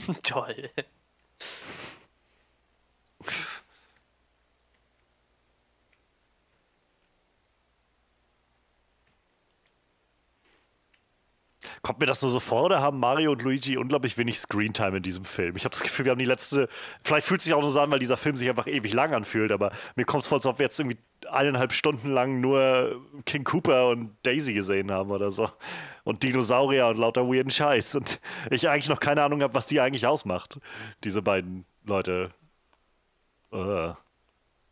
[0.22, 0.70] Toll.
[11.82, 15.02] kommt mir das nur so vor oder haben Mario und Luigi unglaublich wenig Screentime in
[15.02, 15.56] diesem Film?
[15.56, 16.68] Ich habe das Gefühl, wir haben die letzte,
[17.00, 19.14] vielleicht fühlt es sich auch nur so an, weil dieser Film sich einfach ewig lang
[19.14, 20.98] anfühlt, aber mir kommt es vor, als ob wir jetzt irgendwie
[21.30, 25.48] eineinhalb Stunden lang nur King Cooper und Daisy gesehen haben oder so.
[26.04, 27.94] Und Dinosaurier und lauter weirden Scheiß.
[27.94, 30.58] Und ich eigentlich noch keine Ahnung habe, was die eigentlich ausmacht,
[31.04, 32.30] diese beiden Leute.
[33.52, 33.94] Uh.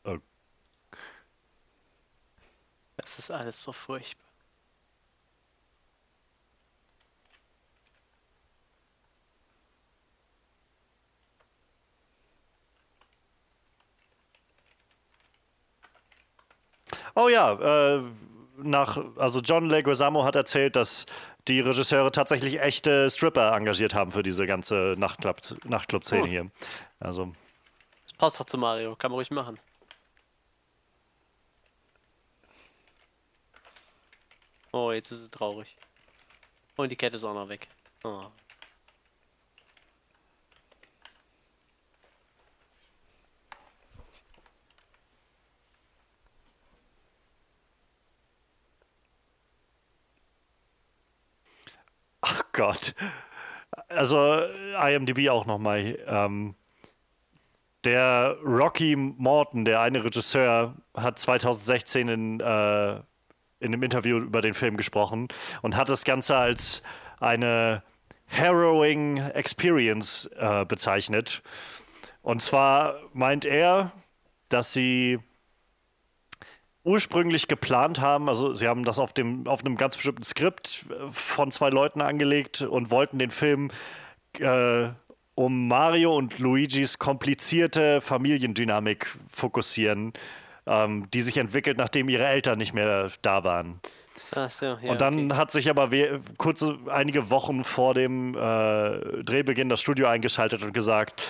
[0.04, 0.18] Oh.
[2.96, 4.29] Das ist alles so furchtbar.
[17.14, 18.02] Oh ja, äh,
[18.56, 21.06] nach, also John Leguizamo hat erzählt, dass
[21.48, 26.26] die Regisseure tatsächlich echte Stripper engagiert haben für diese ganze Nachtclub-Szene Nachtclub Oh.
[26.26, 26.50] hier.
[27.00, 27.32] Also,
[28.04, 29.58] Das passt doch zu Mario, kann man ruhig machen.
[34.72, 35.76] Oh, jetzt ist es traurig.
[36.76, 37.68] Und die Kette ist auch noch weg.
[38.04, 38.22] Oh.
[52.30, 52.94] Ach Gott.
[53.88, 54.42] Also,
[54.82, 55.98] IMDb auch nochmal.
[56.06, 56.54] Ähm,
[57.84, 63.02] der Rocky Morton, der eine Regisseur, hat 2016 in, äh, in
[63.60, 65.28] einem Interview über den Film gesprochen
[65.62, 66.82] und hat das Ganze als
[67.20, 67.82] eine
[68.28, 71.42] harrowing Experience äh, bezeichnet.
[72.22, 73.92] Und zwar meint er,
[74.48, 75.18] dass sie
[76.90, 81.08] ursprünglich geplant haben, also sie haben das auf, dem, auf einem ganz bestimmten Skript äh,
[81.10, 83.70] von zwei Leuten angelegt und wollten den Film
[84.38, 84.88] äh,
[85.36, 90.12] um Mario und Luigis komplizierte Familiendynamik fokussieren,
[90.66, 93.80] ähm, die sich entwickelt, nachdem ihre Eltern nicht mehr da waren.
[94.48, 94.78] So, ja.
[94.90, 95.38] Und dann okay.
[95.38, 95.90] hat sich aber
[96.36, 101.22] kurze, einige Wochen vor dem äh, Drehbeginn das Studio eingeschaltet und gesagt,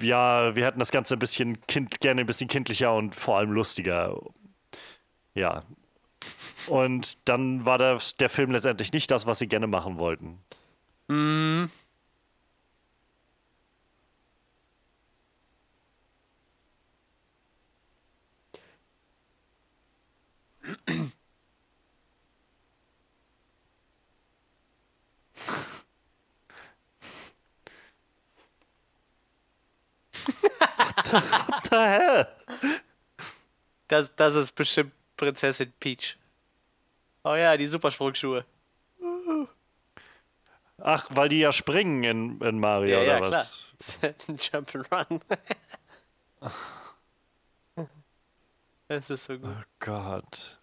[0.00, 3.50] ja, wir hätten das Ganze ein bisschen kind, gerne ein bisschen kindlicher und vor allem
[3.50, 4.16] lustiger.
[5.34, 5.64] Ja.
[6.68, 10.38] Und dann war das, der Film letztendlich nicht das, was sie gerne machen wollten.
[11.08, 11.66] Mm,
[31.10, 32.26] What the hell?
[33.88, 36.16] das, das ist bestimmt Prinzessin Peach.
[37.22, 38.44] Oh ja, die Supersprungschuhe.
[40.78, 43.40] Ach, weil die ja springen in, in Mario Ja, ja, oder klar.
[43.40, 43.64] was?
[44.28, 45.20] Jump'n'Run.
[48.86, 49.50] Es ist so gut.
[49.50, 50.60] Oh Gott.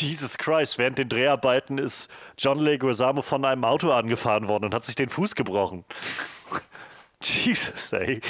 [0.00, 4.84] Jesus Christ, während den Dreharbeiten ist John Leguizamo von einem Auto angefahren worden und hat
[4.84, 5.84] sich den Fuß gebrochen.
[7.22, 8.20] Jesus, ey.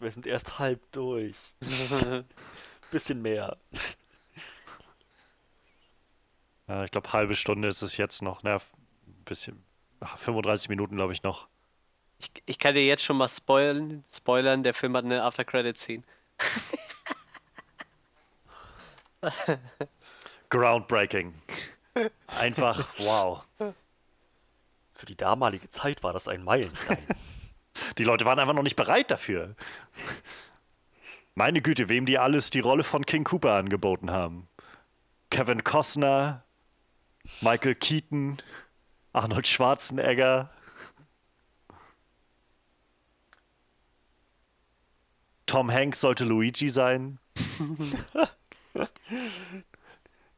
[0.00, 1.34] Wir sind erst halb durch.
[2.90, 3.56] Bisschen mehr.
[6.68, 8.42] Ja, ich glaube, halbe Stunde ist es jetzt noch.
[8.42, 9.64] Na, ein bisschen.
[10.00, 11.48] ah, 35 Minuten, glaube ich, noch.
[12.18, 16.02] Ich, ich kann dir jetzt schon mal spoilern, spoilern der Film hat eine After-Credit-Scene.
[20.50, 21.34] Groundbreaking.
[22.26, 23.44] Einfach, wow.
[24.94, 27.04] Für die damalige Zeit war das ein Meilenstein.
[27.98, 29.54] Die Leute waren einfach noch nicht bereit dafür.
[31.34, 34.48] Meine Güte, wem die alles die Rolle von King Cooper angeboten haben.
[35.30, 36.44] Kevin Costner,
[37.40, 38.38] Michael Keaton,
[39.12, 40.50] Arnold Schwarzenegger.
[45.46, 47.18] Tom Hanks sollte Luigi sein.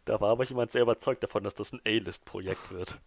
[0.06, 2.98] Da war aber jemand sehr überzeugt davon, dass das ein A-List-Projekt wird.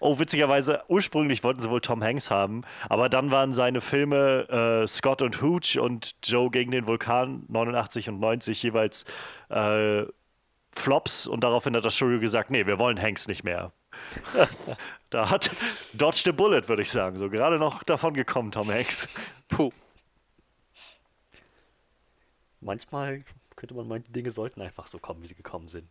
[0.00, 4.86] Oh, witzigerweise, ursprünglich wollten sie wohl Tom Hanks haben, aber dann waren seine Filme äh,
[4.86, 9.04] Scott und Hooch und Joe gegen den Vulkan 89 und 90 jeweils
[9.48, 10.04] äh,
[10.72, 13.72] Flops und daraufhin hat das Studio gesagt, nee, wir wollen Hanks nicht mehr.
[15.10, 15.50] da hat
[15.94, 19.08] Dodge the Bullet, würde ich sagen, so gerade noch davon gekommen, Tom Hanks.
[19.48, 19.70] Puh.
[22.60, 23.24] Manchmal
[23.56, 25.88] könnte man meinen, die Dinge sollten einfach so kommen, wie sie gekommen sind.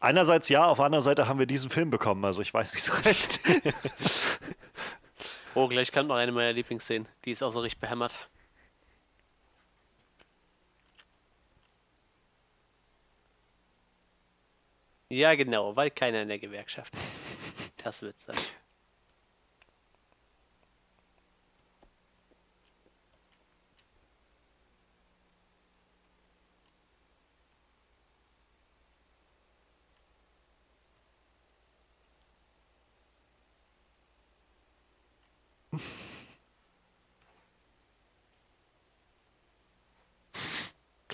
[0.00, 2.82] Einerseits ja, auf der anderen Seite haben wir diesen Film bekommen, also ich weiß nicht
[2.82, 3.40] so recht.
[5.54, 7.08] Oh, gleich kommt noch eine meiner Lieblingsszenen.
[7.24, 8.14] Die ist auch so richtig behämmert.
[15.08, 16.94] Ja, genau, weil keiner in der Gewerkschaft.
[17.82, 18.36] Das wird's sein.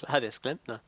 [0.07, 0.81] Herresklempene?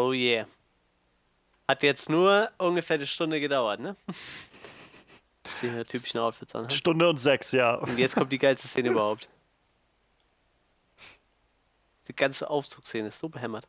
[0.00, 0.46] Oh yeah.
[1.68, 3.96] Hat jetzt nur ungefähr eine Stunde gedauert, ne?
[5.62, 6.70] Ja typischen Outfits an.
[6.70, 7.74] Stunde und sechs, ja.
[7.74, 9.28] Und jetzt kommt die geilste Szene überhaupt.
[12.08, 13.68] Die ganze Aufzugsszene ist so behämmert.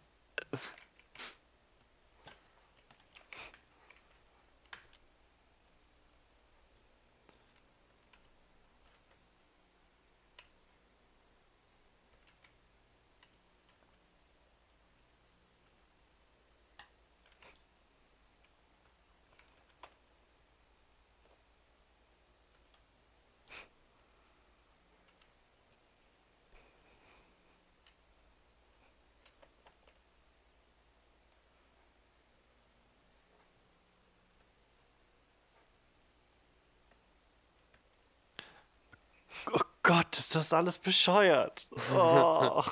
[40.35, 41.67] ist das alles bescheuert.
[41.93, 42.63] Oh,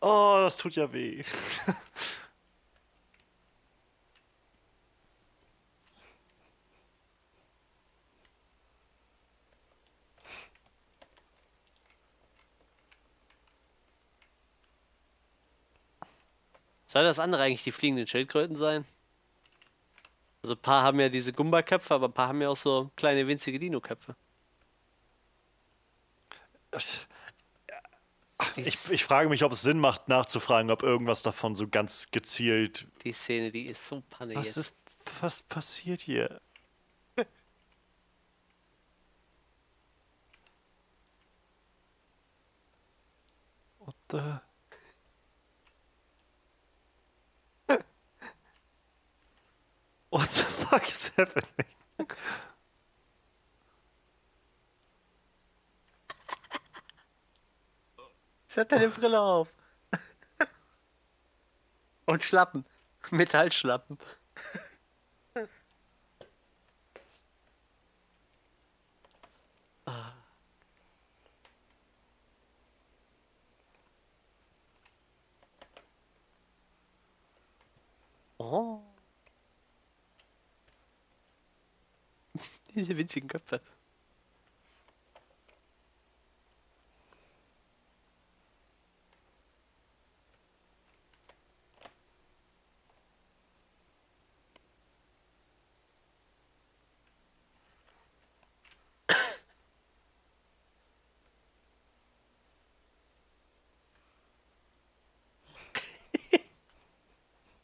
[0.00, 1.22] oh das tut ja weh.
[16.86, 18.84] Soll das andere eigentlich die fliegenden Schildkröten sein?
[20.42, 23.26] Also ein paar haben ja diese Gumba-Köpfe, aber ein paar haben ja auch so kleine
[23.26, 24.16] winzige Dino-Köpfe.
[28.56, 32.88] Ich, ich frage mich, ob es Sinn macht, nachzufragen, ob irgendwas davon so ganz gezielt.
[33.04, 34.56] Die Szene, die ist so panne Was jetzt.
[34.56, 34.72] ist.
[35.20, 36.40] Was passiert hier?
[43.78, 44.40] What the.
[50.10, 51.66] What the fuck is happening?
[58.52, 59.48] Sie hat deine Brille auf.
[62.04, 62.66] Und Schlappen.
[63.10, 63.96] Metallschlappen.
[78.36, 78.82] Oh.
[82.74, 83.62] Diese winzigen Köpfe.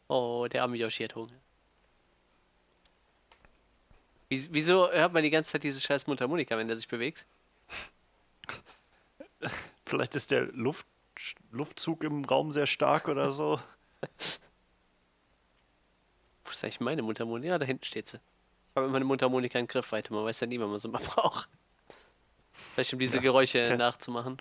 [0.08, 1.34] Oh, der arme Yoshi hat Hunger.
[4.28, 7.24] Wie- Wieso hört man die ganze Zeit diese scheiß Mundharmonika, wenn der sich bewegt?
[9.86, 10.86] Vielleicht ist der Luft,
[11.50, 13.60] Luftzug im Raum sehr stark oder so.
[16.44, 17.48] Wo ist eigentlich meine Mundharmonika?
[17.52, 18.16] Ja, da hinten steht sie.
[18.16, 20.12] Ich habe immer eine Mundharmonika in Griffweite.
[20.12, 21.48] Man weiß ja nie, wann man so mal braucht.
[22.74, 24.40] Vielleicht um diese Ja, Geräusche nachzumachen.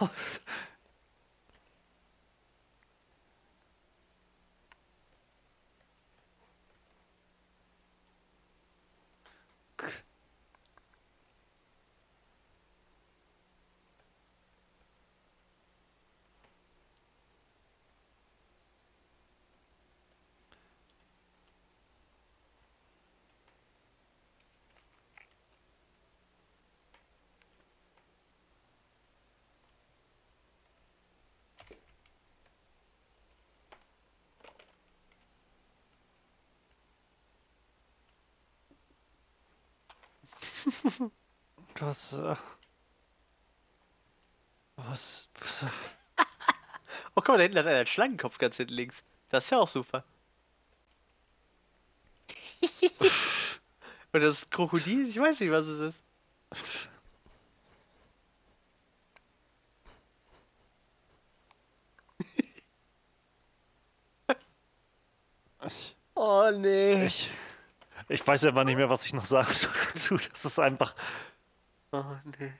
[0.00, 0.10] あ。
[41.80, 42.12] Was?
[42.12, 42.36] äh,
[44.76, 45.28] Was?
[45.40, 45.64] was
[47.14, 49.02] Oh, guck mal, da hinten hat einer einen Schlangenkopf ganz hinten links.
[49.30, 50.04] Das ist ja auch super.
[54.12, 56.04] Und das Krokodil, ich weiß nicht, was es ist.
[66.14, 67.06] Oh nee.
[67.06, 67.30] ich,
[68.08, 70.18] ich weiß ja mal nicht mehr, was ich noch sagen soll dazu.
[70.18, 70.94] Das ist einfach.
[71.92, 72.52] Oh nee.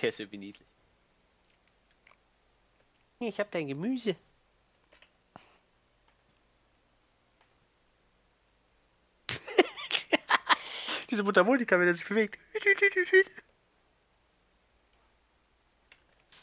[0.00, 0.68] Der ist irgendwie niedlich.
[3.20, 4.16] Ich hab dein Gemüse.
[11.08, 12.38] Diese Mundharmonika, wenn er sich bewegt.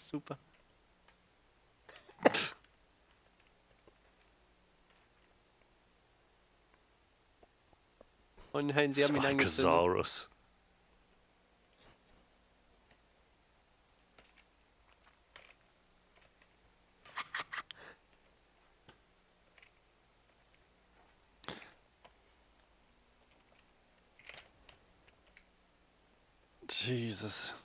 [0.09, 0.39] Super.
[8.55, 10.29] Oh nein, sie haben ihn angezündet.
[26.69, 27.55] Jesus.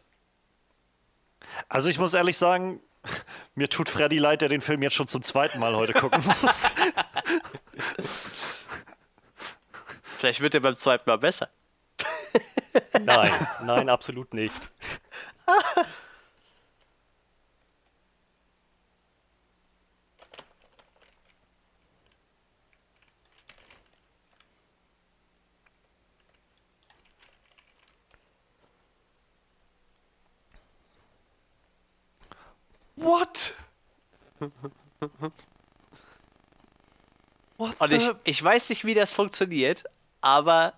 [1.68, 2.80] Also ich muss ehrlich sagen,
[3.54, 6.70] mir tut Freddy leid, der den Film jetzt schon zum zweiten Mal heute gucken muss.
[10.18, 11.48] Vielleicht wird er beim zweiten Mal besser.
[13.04, 13.32] Nein,
[13.62, 14.52] nein, absolut nicht.
[32.96, 33.54] What?
[37.56, 39.84] What Und ich, the- ich weiß nicht, wie das funktioniert,
[40.28, 40.74] aber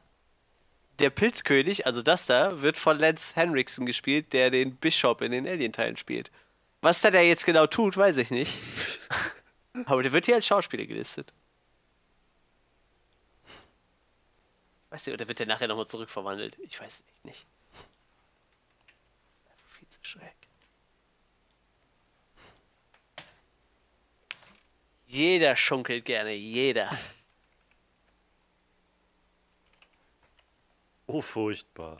[1.01, 5.49] der Pilzkönig, also das da, wird von Lance Henriksen gespielt, der den Bishop in den
[5.49, 6.31] Alien-Teilen spielt.
[6.83, 8.55] Was der da jetzt genau tut, weiß ich nicht.
[9.87, 11.33] aber der wird hier als Schauspieler gelistet.
[14.91, 16.57] Weißt du, oder wird der nachher nochmal zurückverwandelt?
[16.61, 17.47] Ich weiß es echt nicht.
[17.73, 20.37] Das ist einfach viel zu schräg.
[25.09, 26.97] Jeder schunkelt gerne, jeder.
[31.13, 31.99] Oh, furchtbar.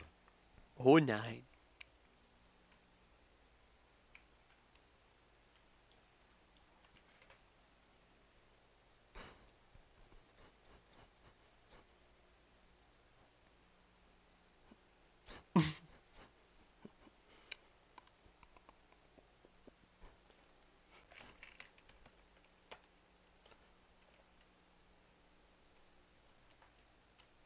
[0.77, 1.45] Oh nein.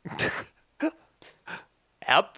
[2.07, 2.37] Yep.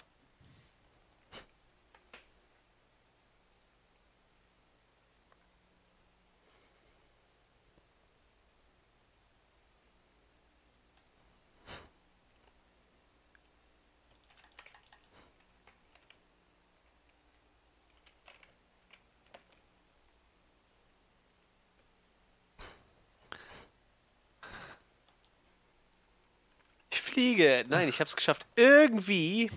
[27.28, 27.64] Fliege.
[27.68, 28.46] Nein, ich hab's geschafft.
[28.56, 29.50] Irgendwie.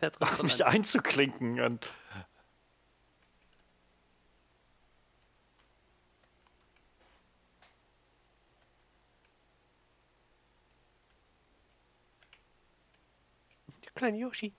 [0.00, 0.12] Drin
[0.42, 1.60] Mich einzuklinken.
[1.60, 1.92] Und
[13.94, 14.52] Kleine Yoshi.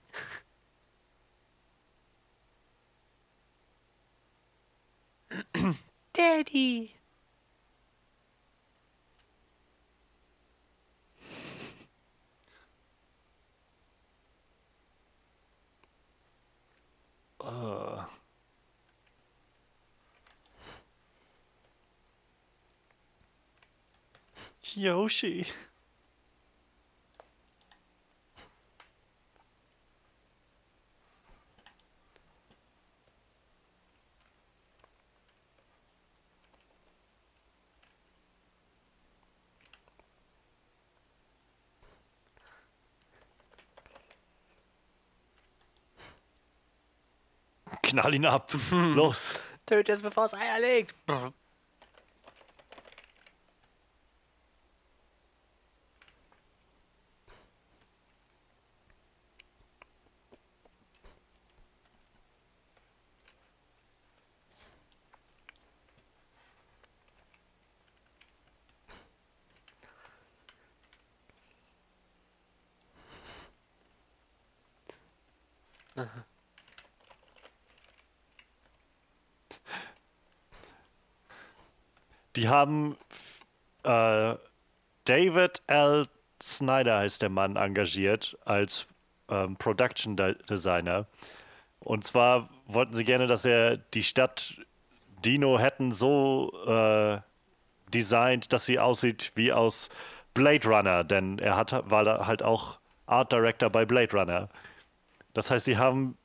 [6.12, 6.99] Daddy.
[17.42, 18.04] Äh.
[24.74, 25.46] Yoshi.
[47.90, 48.52] Knall ihn ab.
[48.70, 49.34] Los.
[49.66, 50.94] Töte es, bevor es Eier legt.
[82.40, 82.96] Die haben
[83.82, 84.34] äh,
[85.04, 86.06] David L.
[86.42, 88.86] Snyder heißt der Mann engagiert als
[89.28, 91.04] ähm, Production De Designer.
[91.80, 94.58] Und zwar wollten sie gerne, dass er die Stadt
[95.22, 97.20] Dino hätten so äh,
[97.92, 99.90] designt, dass sie aussieht wie aus
[100.32, 104.48] Blade Runner, denn er hat, war halt auch Art Director bei Blade Runner.
[105.34, 106.16] Das heißt, sie haben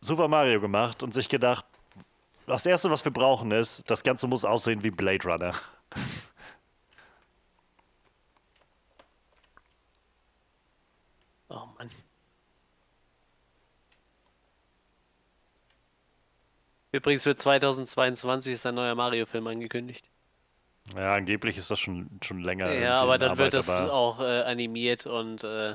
[0.00, 1.64] Super Mario gemacht und sich gedacht,
[2.46, 5.54] das erste, was wir brauchen, ist, das Ganze muss aussehen wie Blade Runner.
[11.48, 11.90] Oh Mann.
[16.92, 20.08] Übrigens für 2022 ist ein neuer Mario-Film angekündigt.
[20.94, 22.72] Ja, angeblich ist das schon, schon länger.
[22.72, 25.74] Ja, aber dann wird Arbeit, das aber auch äh, animiert und äh,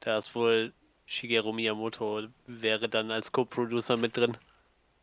[0.00, 0.72] da ist wohl
[1.04, 4.36] Shigeru Miyamoto wäre dann als Co-Producer mit drin.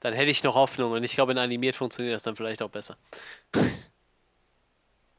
[0.03, 2.69] Dann hätte ich noch Hoffnung und ich glaube, in animiert funktioniert das dann vielleicht auch
[2.69, 2.97] besser.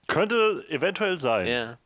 [0.06, 1.46] Könnte eventuell sein.
[1.46, 1.78] Ja.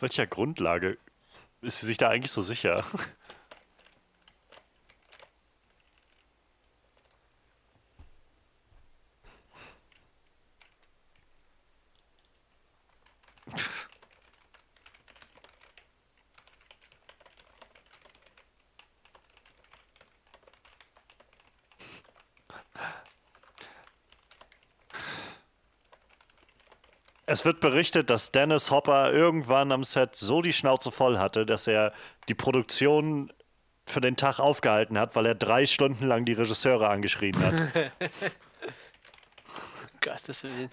[0.00, 0.96] Auf welcher Grundlage
[1.60, 2.82] ist sie sich da eigentlich so sicher?
[27.30, 31.68] Es wird berichtet, dass Dennis Hopper irgendwann am Set so die Schnauze voll hatte, dass
[31.68, 31.92] er
[32.28, 33.32] die Produktion
[33.86, 37.92] für den Tag aufgehalten hat, weil er drei Stunden lang die Regisseure angeschrien hat.
[40.00, 40.70] Gottes Willen.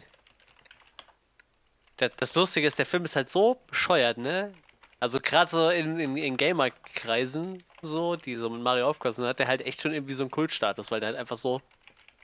[1.98, 4.52] Das, das Lustige ist, der Film ist halt so bescheuert, ne?
[5.00, 9.48] Also gerade so in, in, in Gamer-Kreisen, so, die so mit Mario aufgewachsen hat der
[9.48, 11.62] halt echt schon irgendwie so einen Kultstatus, weil der halt einfach so,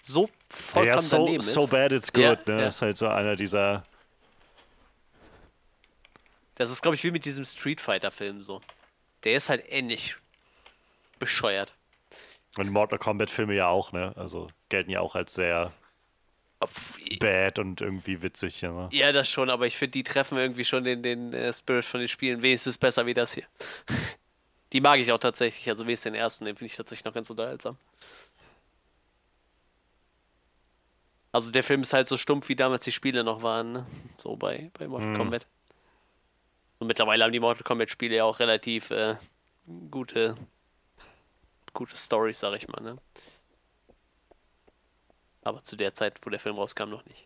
[0.01, 1.53] so vollkommen ja, so, daneben ist.
[1.53, 2.61] so bad it's good, Ja, ne?
[2.61, 2.67] ja.
[2.69, 3.83] Ist halt so einer dieser.
[6.55, 8.61] Das ist, glaube ich, wie mit diesem Street Fighter-Film so.
[9.23, 10.15] Der ist halt ähnlich
[11.19, 11.75] bescheuert.
[12.57, 14.13] Und Mortal Kombat-Filme ja auch, ne?
[14.15, 15.73] Also gelten ja auch als sehr
[16.59, 18.71] Auf- bad und irgendwie witzig, ja.
[18.71, 18.89] Ne?
[18.91, 21.99] Ja, das schon, aber ich finde, die treffen irgendwie schon den, den äh, Spirit von
[21.99, 23.45] den Spielen wenigstens besser wie das hier.
[24.73, 27.29] Die mag ich auch tatsächlich, also wenigstens den ersten, den finde ich tatsächlich noch ganz
[27.29, 27.77] unterhaltsam.
[31.31, 33.87] Also der Film ist halt so stumpf, wie damals die Spiele noch waren, ne?
[34.17, 35.17] So bei, bei Mortal Mhm.
[35.17, 35.45] Kombat.
[36.83, 39.15] Und mittlerweile haben die Mortal Kombat Spiele ja auch relativ äh,
[39.89, 40.35] gute,
[41.71, 42.97] gute Storys, sag ich mal, ne?
[45.43, 47.25] Aber zu der Zeit, wo der Film rauskam, noch nicht.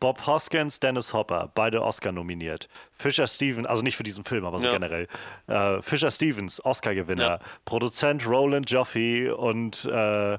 [0.00, 2.68] Bob Hoskins, Dennis Hopper, beide Oscar nominiert.
[2.90, 4.72] Fisher Stevens, also nicht für diesen Film, aber so Ja.
[4.72, 5.06] generell.
[5.46, 7.38] Äh, Fisher Stevens, Oscar-Gewinner.
[7.38, 7.40] Ja.
[7.64, 10.36] Produzent Roland Joffe und äh,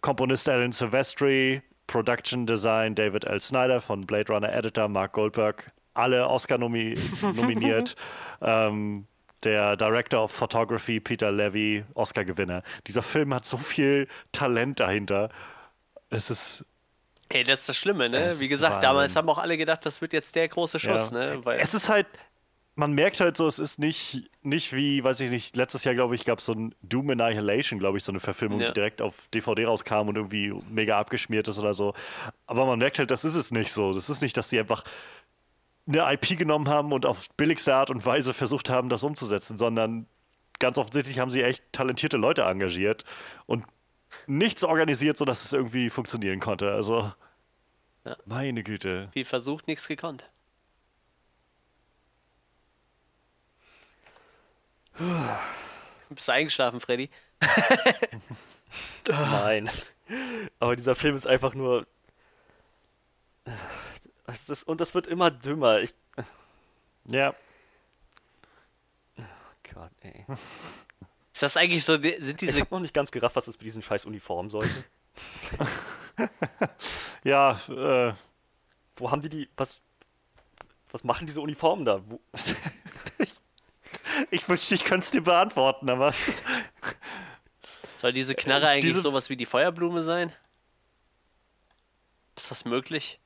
[0.00, 3.40] Komponist Alan Silvestri Production Design David L.
[3.40, 7.94] Snyder von Blade Runner Editor Mark Goldberg, alle Oscar nomi nominiert.
[8.40, 9.06] ähm,
[9.42, 12.62] der Director of Photography Peter Levy, Oscar-Gewinner.
[12.86, 15.28] Dieser Film hat so viel Talent dahinter.
[16.08, 16.64] Es ist
[17.28, 18.18] Ey, das ist das Schlimme, ne?
[18.18, 21.18] Es Wie gesagt, damals haben auch alle gedacht, das wird jetzt der große Schuss, Ja.
[21.36, 21.40] ne?
[21.44, 22.06] Weil, Es ist halt,
[22.76, 26.14] man merkt halt so, es ist nicht, nicht wie, weiß ich nicht, letztes Jahr, glaube
[26.16, 28.66] ich, gab es so ein Doom Annihilation, glaube ich, so eine Verfilmung, Ja.
[28.68, 31.94] die direkt auf DVD rauskam und irgendwie mega abgeschmiert ist oder so.
[32.46, 33.94] Aber man merkt halt, das ist es nicht so.
[33.94, 34.82] Das ist nicht, dass die einfach
[35.86, 40.06] eine IP genommen haben und auf billigste Art und Weise versucht haben, das umzusetzen, sondern
[40.58, 43.04] ganz offensichtlich haben sie echt talentierte Leute engagiert
[43.46, 43.64] und
[44.26, 46.72] nichts organisiert, sodass es irgendwie funktionieren konnte.
[46.72, 47.12] Also,
[48.04, 48.16] Ja.
[48.24, 49.10] meine Güte.
[49.12, 50.24] wie versucht, nichts gekonnt.
[56.10, 57.10] Bist du eingeschlafen, Freddy?
[59.08, 59.70] Nein.
[60.60, 61.86] Aber dieser Film ist einfach nur.
[64.66, 65.80] Und das wird immer dümmer.
[65.80, 65.94] Ich,
[67.06, 67.34] Ja,
[69.72, 70.24] Gott, ey.
[71.32, 73.66] Ist das eigentlich so, sind Ich diese habe noch nicht ganz gerafft, was es mit
[73.66, 74.84] diesen scheiß Uniformen sollte.
[77.24, 78.14] ja, äh,
[78.96, 79.48] Wo haben die die.
[79.56, 79.82] Was.
[80.90, 82.00] Was machen diese Uniformen da?
[82.08, 82.20] Wo,
[83.18, 83.34] Ich
[84.48, 86.12] wünschte, ich könnte es dir beantworten, aber
[87.96, 90.32] Soll diese Knarre eigentlich diese- sowas wie die Feuerblume sein?
[92.36, 93.20] Ist das möglich?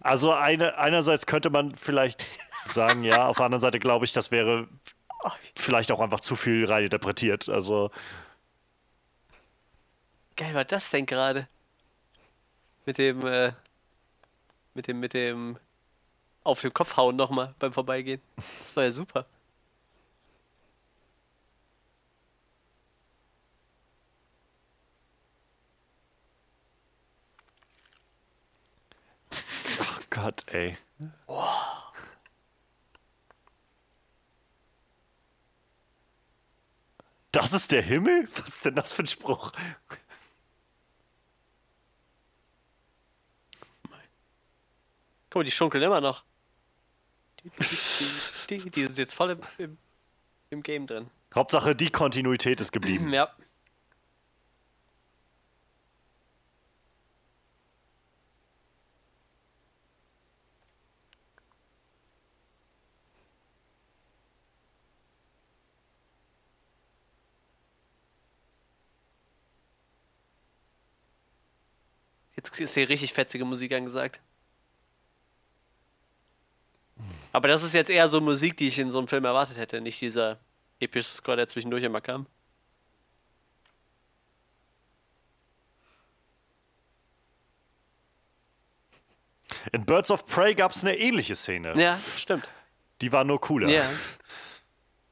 [0.00, 2.26] also eine, einerseits könnte man vielleicht
[2.72, 4.66] sagen, ja, auf der anderen Seite glaube ich, das wäre
[5.56, 7.48] vielleicht auch einfach zu viel reininterpretiert.
[7.48, 7.90] Also
[10.36, 11.46] Geil war das denn gerade?
[12.84, 13.52] Mit dem, äh,
[14.74, 15.58] mit dem, mit dem
[16.46, 18.20] auf den Kopf hauen nochmal beim Vorbeigehen.
[18.62, 19.26] Das war ja super.
[29.80, 30.76] oh Gott, ey.
[37.32, 38.28] Das ist der Himmel?
[38.36, 39.52] Was ist denn das für ein Spruch?
[45.30, 46.24] Guck mal, die schunkeln immer noch.
[48.50, 49.78] Die, die, sind jetzt voll im, im,
[50.50, 51.10] im Game drin.
[51.34, 53.12] Hauptsache, die Kontinuität ist geblieben.
[53.12, 53.28] Ja.
[72.36, 74.20] Jetzt ist hier richtig fetzige Musik angesagt.
[77.36, 79.82] Aber das ist jetzt eher so Musik, die ich in so einem Film erwartet hätte,
[79.82, 80.38] nicht dieser
[80.80, 82.26] epische Score, der zwischendurch immer kam.
[89.70, 91.74] In Birds of Prey gab es eine ähnliche Szene.
[91.78, 92.48] Ja, stimmt.
[93.02, 93.68] Die war nur cooler.
[93.68, 93.84] Ja,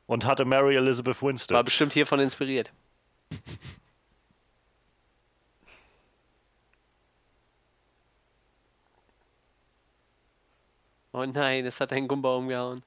[0.06, 1.54] Und hatte Mary Elizabeth Winstead.
[1.54, 2.72] war bestimmt hiervon inspiriert.
[11.14, 12.82] Oh nein, es hat einen Gumba umgehauen.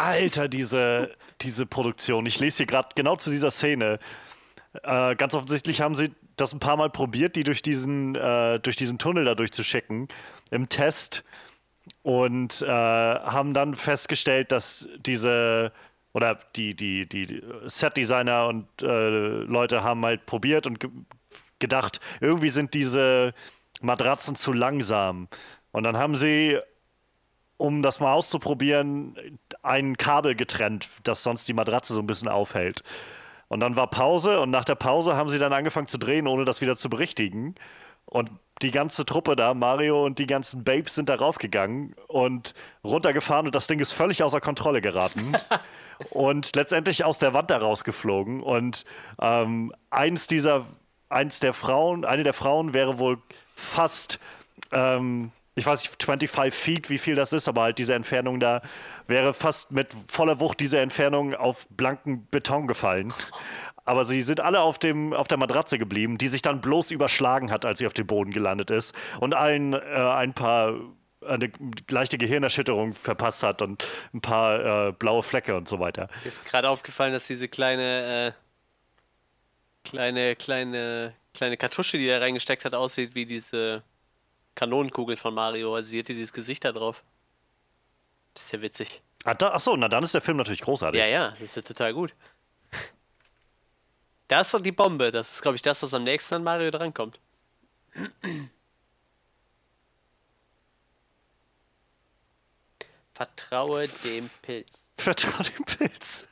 [0.00, 2.24] Alter, diese, diese Produktion.
[2.24, 3.98] Ich lese hier gerade genau zu dieser Szene.
[4.82, 8.76] Äh, ganz offensichtlich haben sie das ein paar Mal probiert, die durch diesen, äh, durch
[8.76, 10.08] diesen Tunnel da durchzuschicken
[10.50, 11.22] im Test
[12.02, 15.72] und äh, haben dann festgestellt, dass diese
[16.12, 19.08] oder die, die, die Set-Designer und äh,
[19.44, 20.90] Leute haben halt probiert und ge
[21.58, 23.34] gedacht, irgendwie sind diese
[23.82, 25.28] Matratzen zu langsam.
[25.72, 26.58] Und dann haben sie
[27.58, 32.82] um das mal auszuprobieren, ein Kabel getrennt, das sonst die Matratze so ein bisschen aufhält.
[33.48, 36.44] Und dann war Pause und nach der Pause haben sie dann angefangen zu drehen, ohne
[36.44, 37.56] das wieder zu berichtigen.
[38.06, 38.30] Und
[38.62, 42.54] die ganze Truppe da, Mario und die ganzen Babes sind darauf gegangen und
[42.84, 45.32] runtergefahren und das Ding ist völlig außer Kontrolle geraten.
[46.10, 48.42] und letztendlich aus der Wand da rausgeflogen.
[48.42, 48.84] Und
[49.20, 50.66] ähm, eins dieser,
[51.08, 53.18] eins der Frauen, eine der Frauen wäre wohl
[53.54, 54.18] fast
[54.72, 58.62] ähm, ich weiß nicht, 25 Feet, wie viel das ist, aber halt diese Entfernung da
[59.06, 63.12] wäre fast mit voller Wucht diese Entfernung auf blanken Beton gefallen.
[63.84, 67.50] Aber sie sind alle auf, dem, auf der Matratze geblieben, die sich dann bloß überschlagen
[67.50, 68.94] hat, als sie auf dem Boden gelandet ist.
[69.18, 70.74] Und allen äh, ein paar
[71.26, 71.50] eine
[71.90, 76.08] leichte Gehirnerschütterung verpasst hat und ein paar äh, blaue Flecke und so weiter.
[76.22, 82.64] Mir ist gerade aufgefallen, dass diese kleine, äh, kleine, kleine, kleine Kartusche, die er reingesteckt
[82.64, 83.82] hat, aussieht wie diese
[84.60, 85.74] Kanonenkugel von Mario.
[85.74, 87.02] Also sie hat dieses Gesicht da drauf.
[88.34, 89.00] Das ist ja witzig.
[89.24, 91.00] Ah, da, achso, na dann ist der Film natürlich großartig.
[91.00, 92.14] Ja, ja, das ist ja total gut.
[94.28, 95.10] Da ist doch die Bombe.
[95.10, 97.18] Das ist, glaube ich, das, was am nächsten an Mario drankommt.
[103.12, 104.84] Vertraue dem Pilz.
[104.98, 106.24] Vertrau dem Pilz.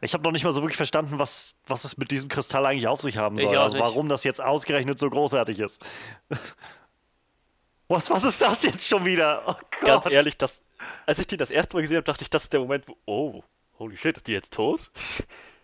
[0.00, 2.86] Ich habe noch nicht mal so wirklich verstanden, was, was es mit diesem Kristall eigentlich
[2.86, 3.56] auf sich haben soll.
[3.56, 5.84] Also warum das jetzt ausgerechnet so großartig ist.
[7.88, 9.42] Was, was ist das jetzt schon wieder?
[9.46, 9.54] Oh
[9.84, 10.12] Ganz Gott.
[10.12, 10.60] ehrlich, das,
[11.06, 12.96] als ich die das erste Mal gesehen habe, dachte ich, das ist der Moment, wo,
[13.06, 13.42] oh,
[13.78, 14.90] holy shit, ist die jetzt tot?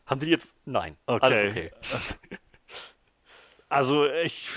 [0.07, 1.25] Haben die jetzt, nein, Okay.
[1.25, 1.71] alles okay.
[3.69, 4.49] Also ich.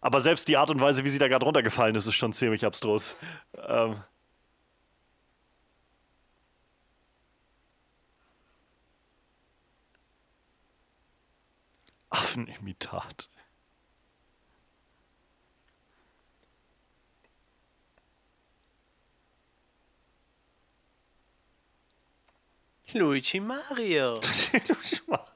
[0.00, 2.64] Aber selbst die Art und Weise, wie sie da gerade runtergefallen ist, ist schon ziemlich
[2.64, 3.14] abstrus.
[3.68, 4.02] Ähm.
[12.20, 13.28] Affenimitat.
[22.94, 24.20] Luigi Mario.
[25.12, 25.29] Oh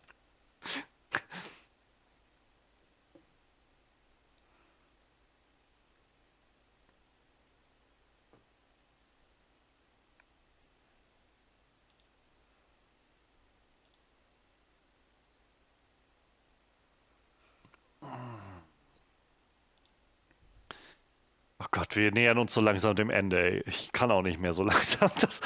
[21.75, 23.37] Gott, wir nähern uns so langsam dem Ende.
[23.41, 23.63] Ey.
[23.67, 25.11] Ich kann auch nicht mehr so langsam.
[25.21, 25.41] Das,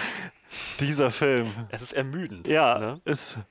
[0.79, 1.51] dieser Film.
[1.71, 2.47] Es ist ermüdend.
[2.47, 3.01] Ja, Ne?
[3.07, 3.37] ist.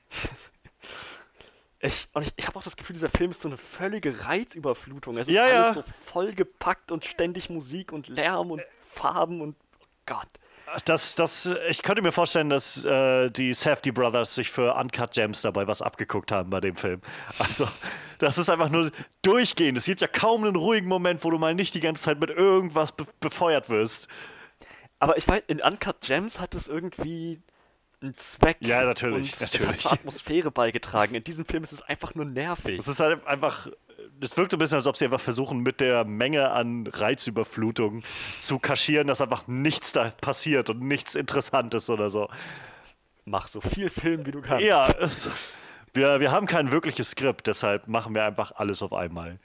[1.80, 5.16] Ich, und ich, ich habe auch das Gefühl, dieser Film ist so eine völlige Reizüberflutung.
[5.16, 5.62] Es ist Ja, ja.
[5.62, 10.26] alles so vollgepackt und ständig Musik und Lärm und Farben und oh Gott.
[10.84, 15.42] Das, das, ich könnte mir vorstellen, dass äh, die Safety Brothers sich für Uncut Gems
[15.42, 17.00] dabei was abgeguckt haben bei dem Film.
[17.38, 17.68] Also,
[18.18, 18.90] das ist einfach nur
[19.22, 19.78] durchgehend.
[19.78, 22.30] Es gibt ja kaum einen ruhigen Moment, wo du mal nicht die ganze Zeit mit
[22.30, 24.08] irgendwas be befeuert wirst.
[24.98, 27.40] Aber ich weiß, in Uncut Gems hat es irgendwie
[28.02, 28.58] einen Zweck.
[28.60, 29.66] Ja, natürlich, Und Es natürlich.
[29.68, 31.14] hat zur Atmosphäre beigetragen.
[31.14, 32.78] In diesem Film ist es einfach nur nervig.
[32.78, 33.68] Es ist halt einfach.
[34.20, 38.02] Es wirkt so ein bisschen, als ob sie einfach versuchen, mit der Menge an Reizüberflutung
[38.40, 42.28] zu kaschieren, dass einfach nichts da passiert und nichts Interessantes oder so.
[43.24, 44.64] Mach so viel Film, wie du kannst.
[44.64, 45.28] Ja, es,
[45.92, 49.38] wir, wir haben kein wirkliches Skript, deshalb machen wir einfach alles auf einmal.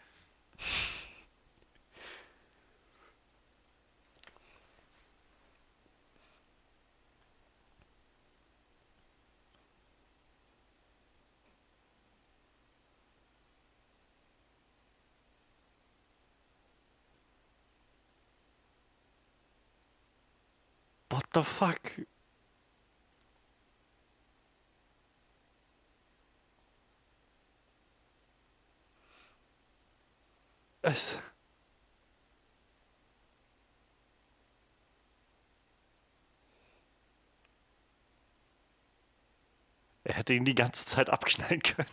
[21.13, 21.79] What the fuck?
[30.81, 31.19] Es.
[40.03, 41.87] Er hätte ihn die ganze Zeit abknallen können.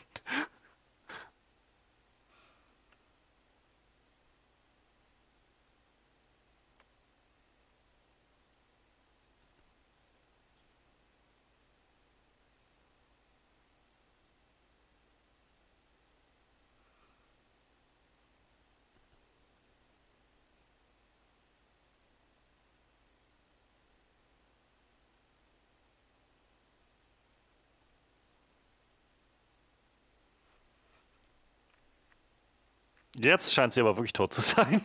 [33.23, 34.81] Jetzt scheint sie aber wirklich tot zu sein.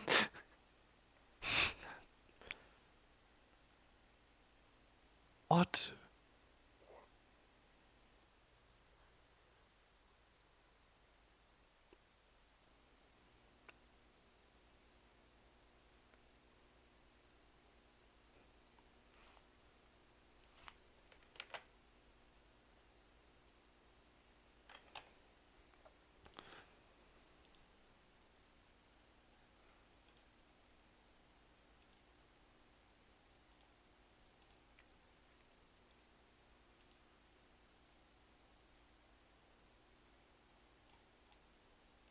[5.48, 5.94] What?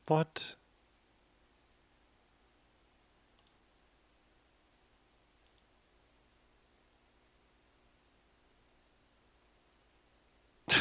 [0.07, 0.55] What?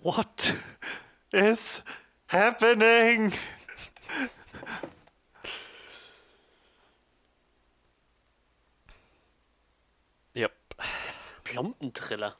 [0.00, 0.56] What
[1.32, 1.80] is
[2.26, 3.32] happening?
[11.54, 12.36] Plombentriller.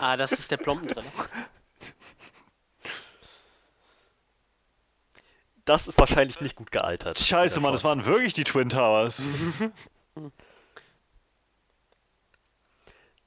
[0.00, 1.10] ah, das ist der Plombentriller.
[5.64, 7.18] Das ist wahrscheinlich nicht gut gealtert.
[7.18, 7.88] Scheiße, Der Mann, es Shot.
[7.88, 9.22] waren wirklich die Twin Towers.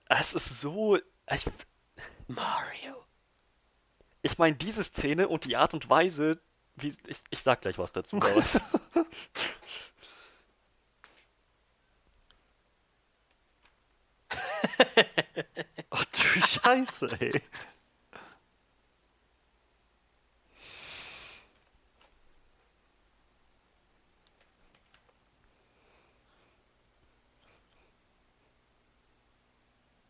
[0.07, 0.97] Es ist so.
[0.97, 1.45] Ich,
[2.27, 2.93] Mario.
[4.21, 6.39] ich meine, diese Szene und die Art und Weise,
[6.75, 6.95] wie.
[7.07, 8.19] Ich, ich sag gleich was dazu.
[15.89, 17.41] Ach du Scheiße, ey.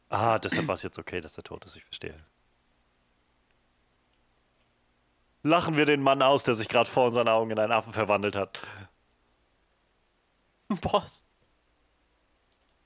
[0.10, 2.16] Ah, deshalb war es jetzt okay, dass der tot ist, ich verstehe.
[5.46, 8.36] Lachen wir den Mann aus, der sich gerade vor unseren Augen in einen Affen verwandelt
[8.36, 8.60] hat.
[10.70, 11.24] Boss.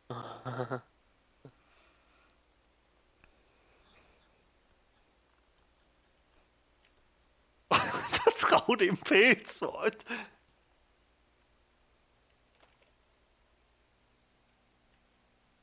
[7.72, 9.62] Vertrau dem Pilz.
[9.62, 10.04] What?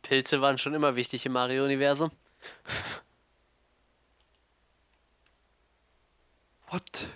[0.01, 2.11] Pilze waren schon immer wichtig im Mario-Universum.
[6.71, 7.09] What?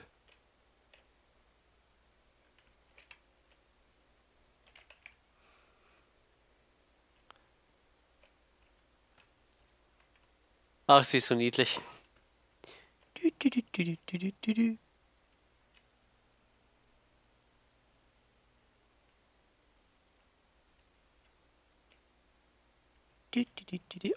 [10.87, 11.81] Ach, sie ist so niedlich.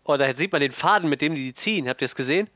[0.04, 1.88] Oh, da sieht man den Faden, mit dem die die ziehen.
[1.88, 2.50] Habt ihr es gesehen?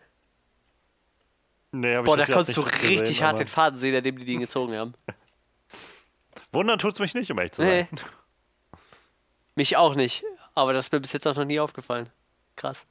[1.72, 4.39] Nee, Boah, da konntest du richtig gesehen, hart den Faden sehen, an dem die den
[4.39, 4.94] gezogen haben.
[6.52, 7.88] Wundern tut's mich nicht, um ehrlich zu sein.
[7.91, 7.99] Nee.
[9.56, 10.23] Mich auch nicht.
[10.53, 12.10] Aber das ist mir bis jetzt auch noch nie aufgefallen.
[12.56, 12.85] Krass.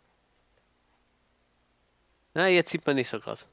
[2.35, 3.47] Na, jetzt sieht man nicht so krass.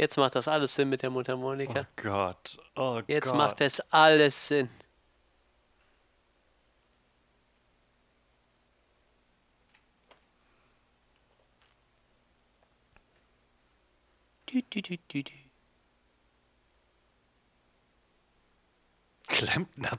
[0.00, 1.80] Jetzt macht das alles Sinn mit der Mundharmonika.
[1.82, 2.58] Oh Gott.
[2.74, 3.36] Oh Jetzt Gott.
[3.36, 4.70] macht es alles Sinn.
[19.28, 19.98] Klempner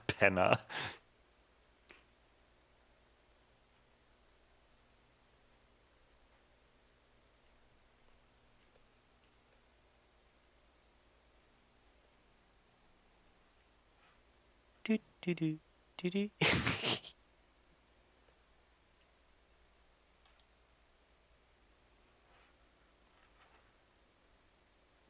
[15.21, 15.37] Penner.
[15.37, 15.59] Dü, dü,
[16.03, 16.29] dü, dü, dü.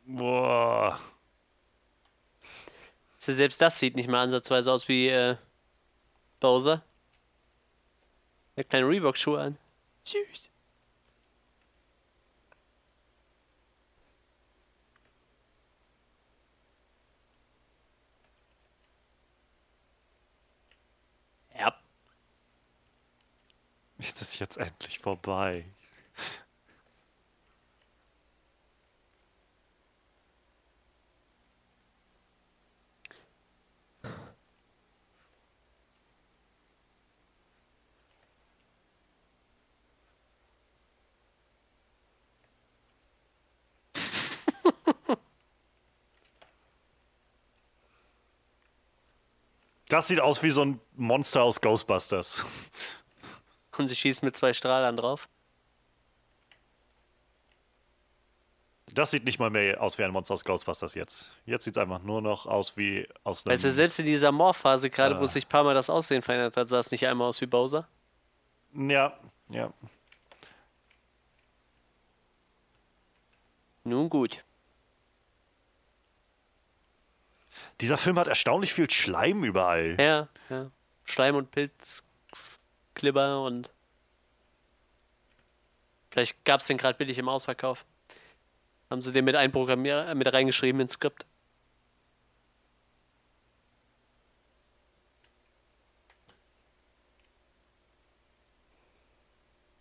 [0.05, 0.99] Boah.
[3.19, 5.37] So, Selbst das sieht nicht mal ansatzweise aus wie äh,
[6.39, 6.83] Bowser.
[8.57, 9.57] Der kleine Reebok-Schuhe an.
[10.05, 10.49] Süß.
[21.57, 21.73] Ja.
[24.01, 25.63] Ist das jetzt endlich vorbei?
[49.89, 52.43] Das sieht aus wie so ein Monster aus Ghostbusters.
[53.77, 55.27] Und sie schießt mit zwei Strahlern drauf.
[58.93, 61.29] Das sieht nicht mal mehr aus wie ein Monster aus Ghostbusters jetzt.
[61.45, 63.53] Jetzt sieht es einfach nur noch aus wie aus einem.
[63.53, 65.27] Weißt du, selbst in dieser Morph-Phase, gerade wo Ah.
[65.27, 67.87] sich ein paar Mal das Aussehen verändert hat, sah es nicht einmal aus wie Bowser.
[68.73, 69.17] ja,
[69.49, 69.73] ja.
[73.83, 74.43] Nun gut.
[77.79, 79.95] Dieser Film hat erstaunlich viel Schleim überall.
[79.99, 80.69] Ja, ja.
[81.03, 82.03] Schleim und Pilz,
[82.93, 83.71] Klibber und.
[86.11, 87.85] Vielleicht gab es den gerade billig im Ausverkauf.
[88.89, 91.25] Haben sie den mit einprogrammiert, äh, mit reingeschrieben ins Skript.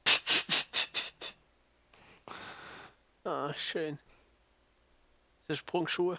[3.23, 3.99] Ah, schön.
[5.49, 6.19] Diese Sprungschuhe.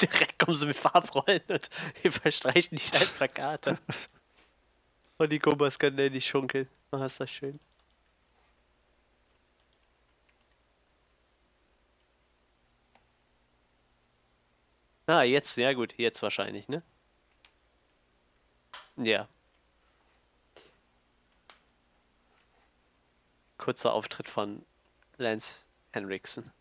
[0.00, 1.68] Direkt kommen sie mit Farbrollen und
[2.02, 3.78] wir verstreichen die scheiß Plakate.
[5.18, 6.68] Und die Gumbas können ja nicht schunkeln.
[6.92, 7.58] Oh, ist das schön.
[15.08, 16.82] Ah, jetzt, ja gut, jetzt wahrscheinlich, ne?
[18.96, 19.28] Ja.
[23.58, 24.64] Kurzer Auftritt von
[25.16, 25.54] Lance
[25.92, 26.52] Henriksen.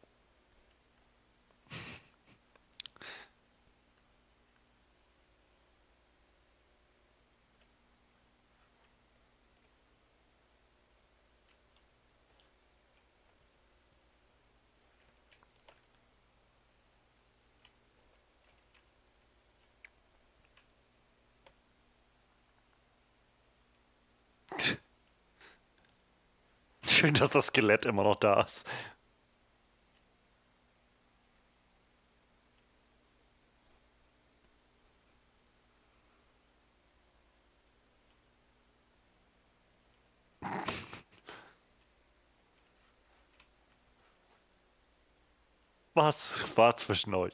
[27.05, 28.65] Schön, dass das Skelett immer noch da ist.
[45.93, 47.33] Was war zwischen euch?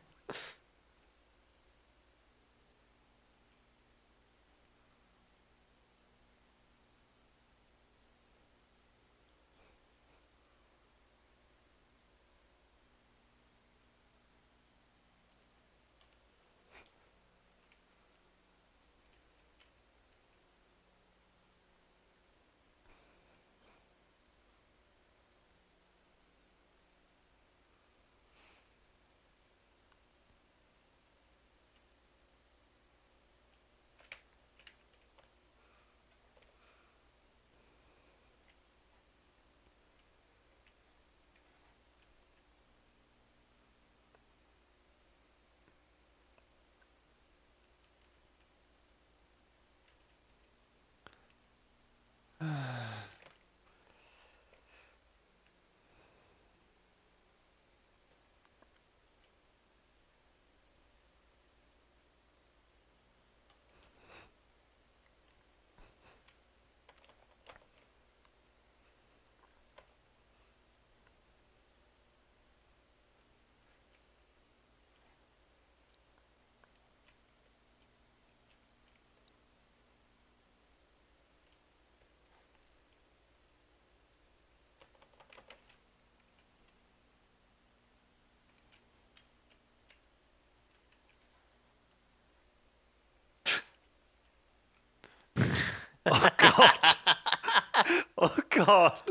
[98.71, 99.03] Gott.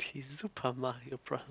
[0.00, 1.42] Die Super Mario Bros.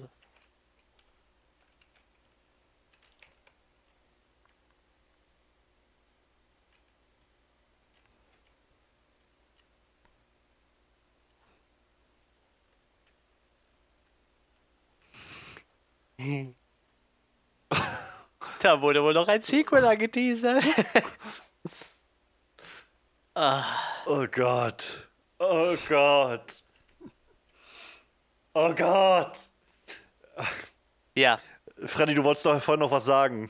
[18.62, 20.64] Da wurde wohl noch ein Sequel angeteasert.
[24.06, 25.09] Oh Gott.
[25.40, 26.64] Oh Gott.
[28.54, 29.40] Oh Gott.
[31.16, 31.40] ja,
[31.86, 33.50] Freddy, du wolltest doch vorhin noch was sagen.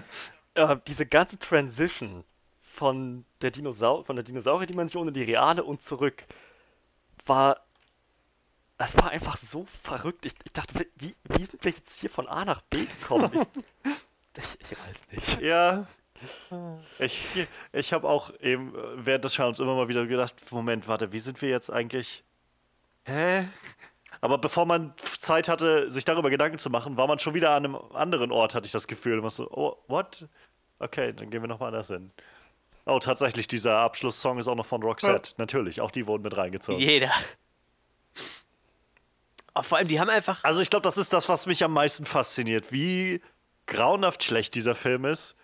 [0.54, 2.24] äh, diese ganze Transition
[2.60, 6.24] von der, Dinosaur von der Dinosaurier-Dimension in die reale und zurück
[7.26, 7.60] war.
[8.78, 10.26] Das war einfach so verrückt.
[10.26, 13.30] Ich, ich dachte, wie, wie sind wir jetzt hier von A nach B gekommen?
[14.38, 15.40] Ich, ich, ich weiß nicht.
[15.40, 15.86] Ja.
[16.98, 17.20] Ich,
[17.72, 21.42] ich habe auch eben während des Schauens immer mal wieder gedacht, Moment, warte, wie sind
[21.42, 22.24] wir jetzt eigentlich?
[23.04, 23.46] Hä?
[24.20, 27.64] Aber bevor man Zeit hatte, sich darüber Gedanken zu machen, war man schon wieder an
[27.64, 29.14] einem anderen Ort, hatte ich das Gefühl.
[29.14, 30.26] Und man so, oh, what?
[30.78, 32.10] Okay, dann gehen wir nochmal anders hin.
[32.86, 35.30] Oh, tatsächlich, dieser Abschlusssong ist auch noch von Roxette.
[35.30, 35.34] Ja.
[35.38, 36.80] Natürlich, auch die wurden mit reingezogen.
[36.80, 37.12] Jeder.
[39.52, 40.44] Aber vor allem, die haben einfach.
[40.44, 42.72] Also, ich glaube, das ist das, was mich am meisten fasziniert.
[42.72, 43.20] Wie
[43.66, 45.34] grauenhaft schlecht dieser Film ist.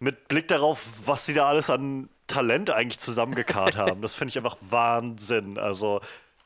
[0.00, 4.02] Mit Blick darauf, was sie da alles an Talent eigentlich zusammengekarrt haben.
[4.02, 5.58] Das finde ich einfach Wahnsinn.
[5.58, 6.00] Also,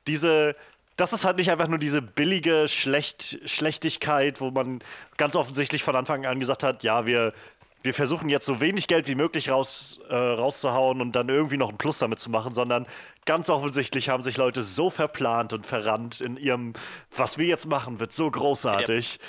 [0.06, 0.56] diese.
[0.96, 4.80] Das ist halt nicht einfach nur diese billige Schlecht Schlechtigkeit, wo man
[5.16, 7.32] ganz offensichtlich von Anfang an gesagt hat, ja, wir
[7.82, 11.68] wir versuchen jetzt so wenig Geld wie möglich raus, äh, rauszuhauen und dann irgendwie noch
[11.68, 12.86] einen Plus damit zu machen, sondern
[13.24, 16.74] ganz offensichtlich haben sich Leute so verplant und verrannt in ihrem,
[17.16, 19.14] was wir jetzt machen, wird so großartig.
[19.14, 19.20] Ja.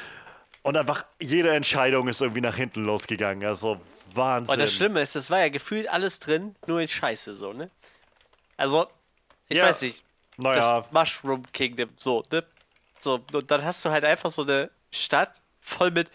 [0.61, 3.47] Und einfach jede Entscheidung ist irgendwie nach hinten losgegangen.
[3.47, 3.81] Also
[4.15, 4.53] Wahnsinn.
[4.53, 7.69] Und das Schlimme ist, das war ja gefühlt alles drin, nur in Scheiße so, ne?
[8.57, 8.87] Also,
[9.49, 9.65] ich ja.
[9.65, 10.03] weiß nicht.
[10.37, 10.81] Naja.
[10.81, 12.43] Das Mushroom Kingdom, so, ne?
[13.01, 16.09] So, und dann hast du halt einfach so eine Stadt voll mit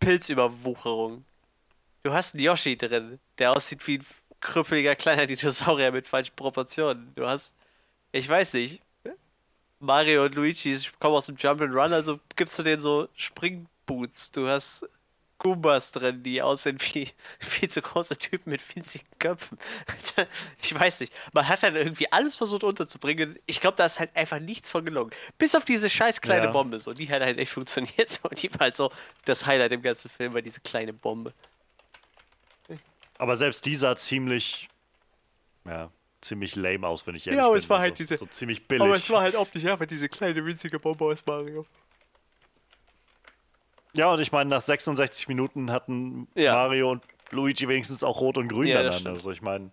[0.00, 1.24] Pilzüberwucherung.
[2.02, 4.06] Du hast einen Yoshi drin, der aussieht wie ein
[4.40, 7.12] krüppeliger kleiner Dinosaurier mit falschen Proportionen.
[7.14, 7.54] Du hast,
[8.12, 8.80] ich weiß nicht,
[9.80, 14.32] Mario und Luigi kommen aus dem Jump'n'Run, also gibst du denen so Springboots.
[14.32, 14.88] Du hast
[15.38, 17.08] Goombas drin, die aussehen wie
[17.38, 19.58] viel zu große Typen mit winzigen Köpfen.
[20.62, 21.12] ich weiß nicht.
[21.32, 23.38] Man hat dann irgendwie alles versucht unterzubringen.
[23.46, 25.10] Ich glaube, da ist halt einfach nichts von gelungen.
[25.38, 26.50] Bis auf diese scheiß kleine ja.
[26.50, 26.80] Bombe.
[26.80, 27.98] So, die hat halt echt funktioniert.
[28.08, 28.90] So, die war halt so
[29.26, 31.34] das Highlight im ganzen Film, war diese kleine Bombe.
[33.18, 34.68] Aber selbst die sah ziemlich,
[35.66, 35.90] ja,
[36.20, 37.62] ziemlich lame aus, wenn ich ehrlich ja, aber bin.
[37.62, 38.82] es war halt so, diese, so ziemlich billig.
[38.82, 41.66] Aber es war halt optisch einfach diese kleine winzige Bombe aus Mario.
[43.94, 46.52] Ja, und ich meine, nach 66 Minuten hatten ja.
[46.52, 49.10] Mario und Luigi wenigstens auch Rot und Grün ja, miteinander.
[49.10, 49.70] Also ich meine,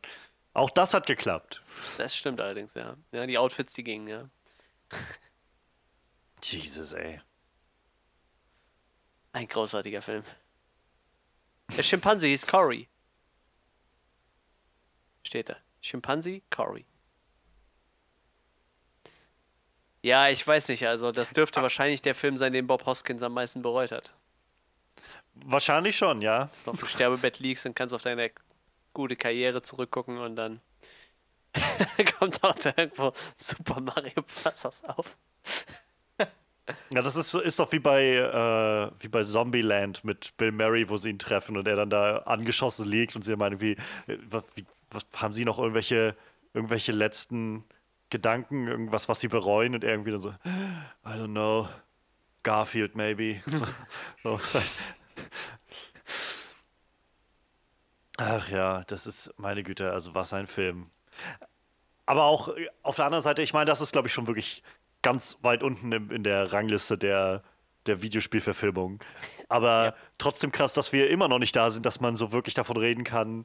[0.53, 1.61] auch das hat geklappt.
[1.97, 2.95] Das stimmt allerdings, ja.
[3.11, 4.29] Ja, die Outfits, die gingen, ja.
[6.43, 7.21] Jesus, ey.
[9.33, 10.23] Ein großartiger Film.
[11.75, 12.87] Der Schimpanse hieß Cory.
[15.25, 15.57] Steht da.
[15.81, 16.85] Schimpanse Cory.
[20.05, 20.85] Ja, ich weiß nicht.
[20.85, 24.13] Also, das dürfte wahrscheinlich der Film sein, den Bob Hoskins am meisten bereut hat.
[25.33, 26.41] Wahrscheinlich schon, ja.
[26.41, 28.29] Wenn du auf dem Sterbebett liegst und kannst auf deine
[28.93, 30.61] gute Karriere zurückgucken und dann
[32.19, 34.83] kommt auch da irgendwo Super Mario Bros.
[34.83, 35.17] auf.
[36.93, 40.97] Ja, das ist, ist doch wie bei, äh, wie bei Zombieland mit Bill Murray, wo
[40.97, 43.75] sie ihn treffen und er dann da angeschossen liegt und sie meinen, wie,
[44.27, 46.15] was, wie, was haben sie noch irgendwelche,
[46.53, 47.65] irgendwelche letzten
[48.15, 50.29] Gedanken, irgendwas, was sie bereuen und irgendwie dann so,
[51.05, 51.67] I don't know,
[52.43, 53.41] Garfield maybe.
[54.23, 54.39] so,
[58.17, 60.89] Ach ja, das ist, meine Güte, also was ein Film.
[62.05, 64.63] Aber auch äh, auf der anderen Seite, ich meine, das ist, glaube ich, schon wirklich
[65.01, 67.43] ganz weit unten in, in der Rangliste der,
[67.85, 69.03] der Videospielverfilmung.
[69.49, 69.95] Aber ja.
[70.17, 73.03] trotzdem krass, dass wir immer noch nicht da sind, dass man so wirklich davon reden
[73.03, 73.43] kann,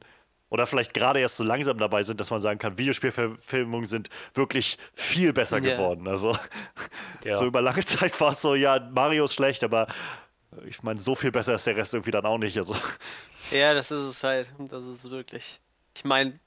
[0.51, 4.77] oder vielleicht gerade erst so langsam dabei sind, dass man sagen kann, Videospielverfilmungen sind wirklich
[4.93, 5.75] viel besser yeah.
[5.75, 6.07] geworden.
[6.07, 6.37] Also
[7.23, 7.37] ja.
[7.37, 9.87] so über lange Zeit war es so, ja, Mario ist schlecht, aber
[10.65, 12.57] ich meine, so viel besser ist der Rest irgendwie dann auch nicht.
[12.57, 12.75] Also.
[13.49, 14.49] Ja, das ist es halt.
[14.59, 15.59] Das ist wirklich.
[15.97, 16.39] Ich meine.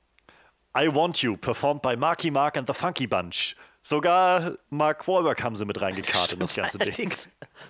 [0.76, 3.56] I Want You, performed by Marky Mark and the Funky Bunch.
[3.82, 7.12] Sogar Mark Wahlberg haben sie mit reingekartet in das ganze Ding.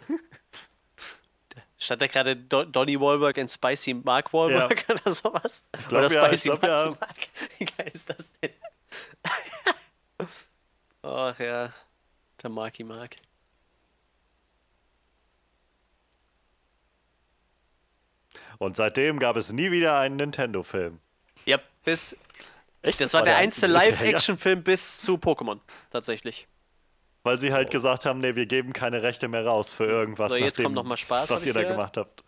[1.84, 4.94] Stand da gerade Do Donny Wahlberg in Spicy Mark Wahlberg ja.
[4.94, 5.62] oder sowas?
[5.88, 6.90] Glaub, oder ja, Spicy glaub, Mark, ja.
[7.00, 7.16] Mark?
[7.58, 8.50] Wie geil ist das denn?
[11.02, 11.72] Ach ja,
[12.42, 13.16] der Marky Mark.
[18.58, 21.00] Und seitdem gab es nie wieder einen Nintendo-Film.
[21.44, 22.16] Ja, bis.
[22.82, 23.00] Echt?
[23.00, 26.46] Das, das war, war der, der einzige Live-Action-Film bis zu Pokémon, tatsächlich.
[27.24, 30.36] Weil sie halt gesagt haben, nee, wir geben keine Rechte mehr raus für irgendwas, so,
[30.36, 32.23] jetzt nachdem, kommt noch mal Spaß, was ihr da gemacht habt.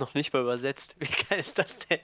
[0.00, 0.96] Noch nicht mal übersetzt.
[0.98, 2.00] Wie geil ist das denn?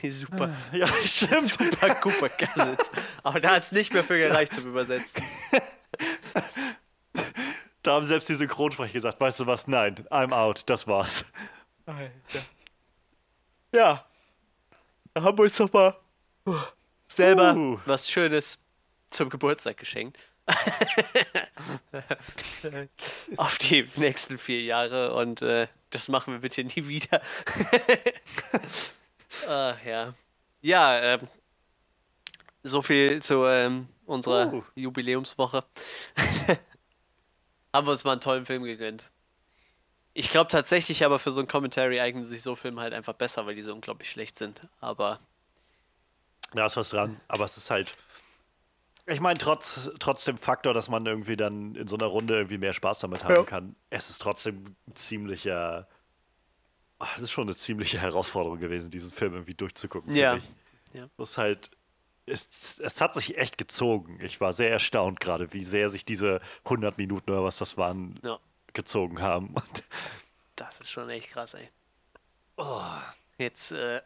[0.00, 1.48] Die super, ja, stimmt.
[1.48, 2.90] super Cooper Cousins.
[3.22, 5.22] Aber da hat es nicht mehr für gereicht zum Übersetzen.
[7.82, 11.24] Da haben selbst die Synchronsprecher gesagt, weißt du was, nein, I'm out, das war's.
[11.86, 12.44] Alter.
[13.72, 14.04] Ja.
[15.14, 15.96] Da haben wir uns doch mal
[17.06, 17.80] selber uh.
[17.86, 18.58] was Schönes
[19.10, 20.18] zum Geburtstag geschenkt.
[23.36, 27.20] Auf die nächsten vier Jahre und äh, das machen wir bitte nie wieder.
[29.48, 30.14] Ach ja.
[30.60, 31.28] Ja, ähm,
[32.62, 34.64] so viel zu ähm, unserer Uh.
[34.74, 35.64] Jubiläumswoche.
[37.72, 39.10] haben wir uns mal einen tollen Film gegönnt.
[40.14, 43.46] Ich glaube tatsächlich, aber für so ein Commentary eignen sich so Filme halt einfach besser,
[43.46, 44.62] weil die so unglaublich schlecht sind.
[44.80, 45.20] Aber
[46.52, 47.96] Da ist was dran, aber es ist halt.
[49.10, 52.58] Ich meine, trotz, trotz dem Faktor, dass man irgendwie dann in so einer Runde irgendwie
[52.58, 53.42] mehr Spaß damit haben Ja.
[53.42, 55.88] kann, es ist trotzdem ein ziemlicher.
[56.98, 60.14] Ah, Es ist schon eine ziemliche Herausforderung gewesen, diesen Film irgendwie durchzugucken.
[60.14, 60.38] Ja.
[60.92, 61.08] Ja.
[61.18, 61.70] Es ist halt.
[62.26, 64.18] Es, es hat sich echt gezogen.
[64.20, 68.20] Ich war sehr erstaunt gerade, wie sehr sich diese 100 Minuten oder was das waren,
[68.22, 68.38] ja,
[68.74, 69.46] gezogen haben.
[69.54, 69.84] Und
[70.56, 71.70] das ist schon echt krass, ey.
[73.38, 74.02] Jetzt äh,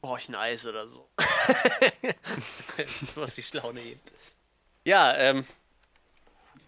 [0.00, 1.08] brauche ich ein Eis oder so.
[3.16, 4.12] Was die Schlaune hebt.
[4.84, 5.44] Ja, ähm.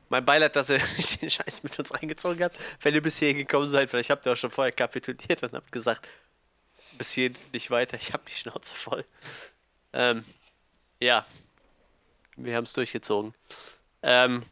[0.09, 0.78] Mein Beileid, dass ihr
[1.20, 2.59] den Scheiß mit uns reingezogen habt.
[2.80, 5.72] Wenn ihr bis hierhin gekommen seid, vielleicht habt ihr auch schon vorher kapituliert und habt
[5.72, 6.09] gesagt,
[6.97, 9.05] bis hierhin nicht weiter, ich hab die Schnauze voll.
[9.93, 10.24] Ähm,
[11.01, 11.26] ja.
[12.36, 13.34] Wir haben es durchgezogen.
[14.02, 14.43] Ähm,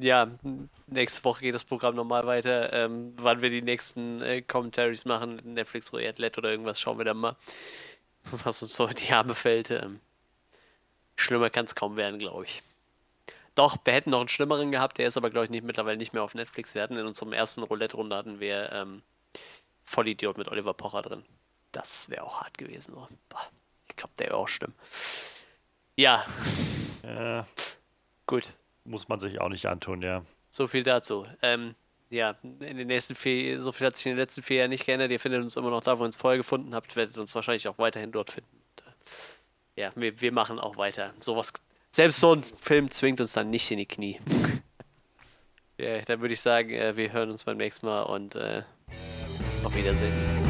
[0.00, 0.30] ja,
[0.86, 2.72] nächste Woche geht das Programm normal weiter.
[2.72, 7.16] Ähm, wann wir die nächsten äh, Commentaries machen, Netflix Roulette oder irgendwas, schauen wir dann
[7.16, 7.36] mal,
[8.30, 9.70] was uns so in die Arme fällt.
[9.70, 9.98] Ähm,
[11.16, 12.62] schlimmer kann es kaum werden, glaube ich.
[13.54, 16.12] Doch, wir hätten noch einen schlimmeren gehabt, der ist aber, glaube ich, nicht, mittlerweile nicht
[16.12, 16.74] mehr auf Netflix.
[16.74, 19.02] Wir hatten in unserem ersten Roulette-Runde hatten wir ähm,
[19.84, 21.24] Vollidiot mit Oliver Pocher drin.
[21.72, 22.94] Das wäre auch hart gewesen.
[22.94, 23.06] Oh.
[23.88, 24.72] Ich glaube, der wäre auch schlimm.
[25.96, 26.24] Ja,
[27.02, 27.42] äh,
[28.26, 28.54] gut.
[28.84, 30.24] muss man sich auch nicht antun, ja.
[30.50, 31.26] So viel dazu.
[31.42, 31.74] Ähm,
[32.08, 34.84] ja, in den nächsten vier, so viel hat sich in den letzten vier Jahren nicht
[34.84, 35.10] geändert.
[35.10, 37.68] Ihr findet uns immer noch da, wo ihr uns vorher gefunden habt, werdet uns wahrscheinlich
[37.68, 38.62] auch weiterhin dort finden.
[39.76, 41.14] Äh, ja, wir, wir machen auch weiter.
[41.18, 41.52] Sowas,
[41.92, 44.18] selbst so ein Film zwingt uns dann nicht in die Knie.
[45.78, 48.62] ja, dann würde ich sagen, äh, wir hören uns beim nächsten Mal und äh,
[49.62, 50.41] auf Wiedersehen.